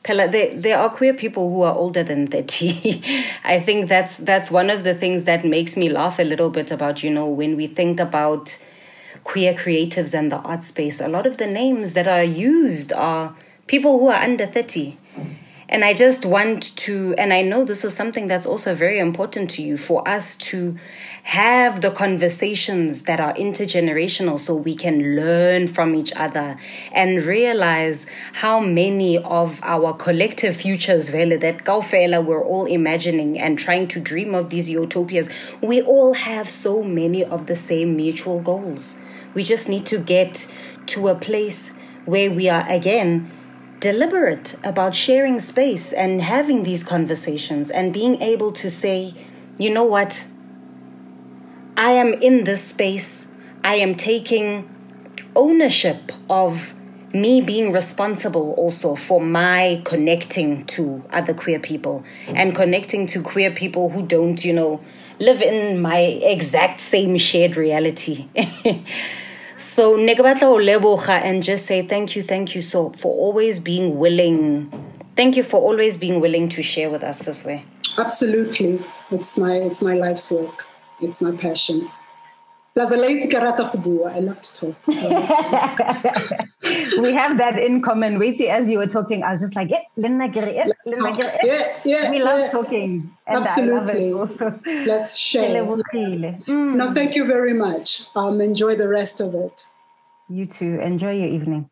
Pella, 0.04 0.30
there, 0.30 0.56
there 0.56 0.78
are 0.78 0.90
queer 0.90 1.14
people 1.14 1.50
who 1.50 1.62
are 1.64 1.76
older 1.76 2.04
than 2.04 2.28
30. 2.28 3.04
I 3.44 3.60
think 3.60 3.90
that's 3.90 4.18
that's 4.18 4.50
one 4.50 4.70
of 4.70 4.84
the 4.84 4.96
things 4.96 5.26
that 5.26 5.44
makes 5.44 5.76
me 5.76 5.90
laugh 5.90 6.20
a 6.20 6.24
little 6.24 6.50
bit 6.50 6.72
about, 6.72 7.04
you 7.04 7.10
know, 7.10 7.28
when 7.28 7.58
we 7.58 7.68
think 7.68 8.00
about 8.00 8.64
queer 9.24 9.54
creatives 9.54 10.18
and 10.18 10.32
the 10.32 10.38
art 10.38 10.64
space, 10.64 11.02
a 11.02 11.08
lot 11.08 11.28
of 11.28 11.38
the 11.38 11.48
names 11.48 11.94
that 11.94 12.08
are 12.08 12.24
used 12.24 12.94
are 12.94 13.36
people 13.68 14.00
who 14.00 14.08
are 14.08 14.22
under 14.22 14.46
30. 14.46 14.98
And 15.72 15.86
I 15.86 15.94
just 15.94 16.26
want 16.26 16.76
to, 16.78 17.14
and 17.20 17.32
I 17.32 17.44
know 17.44 17.64
this 17.64 17.86
is 17.86 17.96
something 17.96 18.28
that's 18.28 18.48
also 18.48 18.74
very 18.74 18.98
important 18.98 19.52
to 19.52 19.62
you 19.62 19.78
for 19.78 20.06
us 20.08 20.36
to 20.38 20.76
have 21.22 21.82
the 21.82 21.92
conversations 21.92 23.04
that 23.04 23.20
are 23.20 23.36
intergenerational 23.36 24.40
so 24.40 24.56
we 24.56 24.74
can 24.74 25.16
learn 25.16 25.68
from 25.68 25.94
each 25.94 26.12
other 26.16 26.58
and 26.92 27.24
realize 27.24 28.08
how 28.34 28.60
many 28.60 29.20
of 29.20 29.60
our 29.62 29.94
collective 29.94 30.56
futures 30.56 31.10
vele 31.10 31.38
that 31.38 31.64
Gaufela 31.64 32.26
we're 32.26 32.44
all 32.44 32.66
imagining 32.66 33.38
and 33.40 33.60
trying 33.60 33.88
to 33.90 34.00
dream 34.00 34.34
of 34.34 34.50
these 34.50 34.72
utopias 34.72 35.30
we 35.62 35.84
all 35.84 36.14
have 36.14 36.50
so 36.50 36.82
many 36.82 37.24
of 37.24 37.46
the 37.46 37.56
same 37.56 37.96
mutual 37.96 38.40
goals. 38.40 38.96
We 39.36 39.44
just 39.44 39.70
need 39.70 39.86
to 39.88 40.00
get 40.00 40.52
to 40.88 41.10
a 41.10 41.16
place 41.16 41.74
where 42.06 42.32
we 42.32 42.50
are 42.50 42.68
again 42.68 43.32
deliberate 43.80 44.56
about 44.64 44.96
sharing 44.96 45.40
space 45.40 45.94
and 45.94 46.22
having 46.22 46.64
these 46.64 46.84
conversations 46.84 47.72
and 47.72 47.94
being 47.94 48.22
able 48.22 48.52
to 48.52 48.70
say 48.70 49.14
you 49.58 49.70
know 49.70 49.84
what 49.84 50.26
I 51.76 51.92
am 51.92 52.14
in 52.14 52.46
this 52.46 52.64
space. 52.64 53.28
I 53.64 53.76
am 53.76 53.96
taking 53.96 54.70
ownership 55.36 56.12
of 56.30 56.74
me 57.14 57.42
being 57.42 57.72
responsible 57.72 58.54
also 58.54 58.96
for 58.96 59.20
my 59.20 59.82
connecting 59.84 60.66
to 60.66 61.04
other 61.12 61.34
queer 61.34 61.60
people 61.60 62.04
and 62.28 62.56
connecting 62.56 63.08
to 63.08 63.22
queer 63.22 63.52
people 63.52 63.90
who 63.90 64.06
don't, 64.06 64.44
you 64.46 64.54
know, 64.54 64.82
live 65.20 65.42
in 65.42 65.82
my 65.82 66.00
exact 66.00 66.80
same 66.80 67.18
shared 67.18 67.56
reality. 67.56 68.28
so 69.60 69.98
leboga 69.98 71.22
and 71.22 71.44
just 71.44 71.66
say 71.66 71.86
thank 71.86 72.16
you, 72.16 72.24
thank 72.24 72.56
you 72.56 72.62
so 72.62 72.92
for 72.92 73.14
always 73.14 73.60
being 73.60 74.00
willing. 74.00 74.72
Thank 75.16 75.36
you 75.36 75.44
for 75.44 75.60
always 75.60 75.98
being 75.98 76.22
willing 76.22 76.48
to 76.50 76.64
share 76.64 76.90
with 76.90 77.04
us 77.04 77.20
this 77.20 77.46
way. 77.46 77.66
Absolutely. 77.98 78.82
It's 79.12 79.38
my 79.38 79.56
it's 79.56 79.82
my 79.82 79.94
life's 79.94 80.32
work. 80.32 80.66
It's 81.02 81.22
my 81.22 81.36
passion. 81.36 81.90
Plus, 82.80 82.94
I 82.94 82.96
like 82.96 83.20
to 83.20 83.28
I 84.06 84.20
love 84.20 84.42
to 84.42 84.54
talk. 84.54 84.76
So 84.86 85.10
talk. 85.50 85.80
we 87.02 87.12
have 87.12 87.38
that 87.38 87.60
in 87.60 87.82
common. 87.82 88.18
Wait, 88.18 88.40
as 88.40 88.70
you 88.70 88.78
were 88.78 88.88
talking, 88.88 89.22
I 89.22 89.32
was 89.32 89.42
just 89.42 89.54
like, 89.54 89.70
yeah, 89.70 89.82
Linda, 89.98 90.30
yeah, 90.34 90.66
Linda, 90.86 91.40
yeah, 91.44 91.78
yeah, 91.84 92.10
we 92.10 92.24
love 92.24 92.50
talking. 92.52 93.12
Absolutely. 93.28 94.14
Let's 94.86 95.18
share. 95.30 95.62
Mm. 95.66 96.76
No, 96.76 96.94
thank 96.94 97.16
you 97.18 97.26
very 97.26 97.54
much. 97.54 98.06
Um, 98.16 98.40
enjoy 98.40 98.78
the 98.78 98.88
rest 98.88 99.20
of 99.20 99.36
it. 99.36 99.62
You 100.30 100.46
too. 100.46 100.80
Enjoy 100.80 101.12
your 101.12 101.28
evening. 101.28 101.70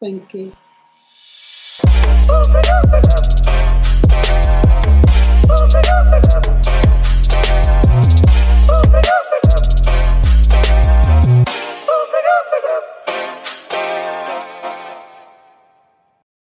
Thank 0.00 0.34
you. 0.34 0.52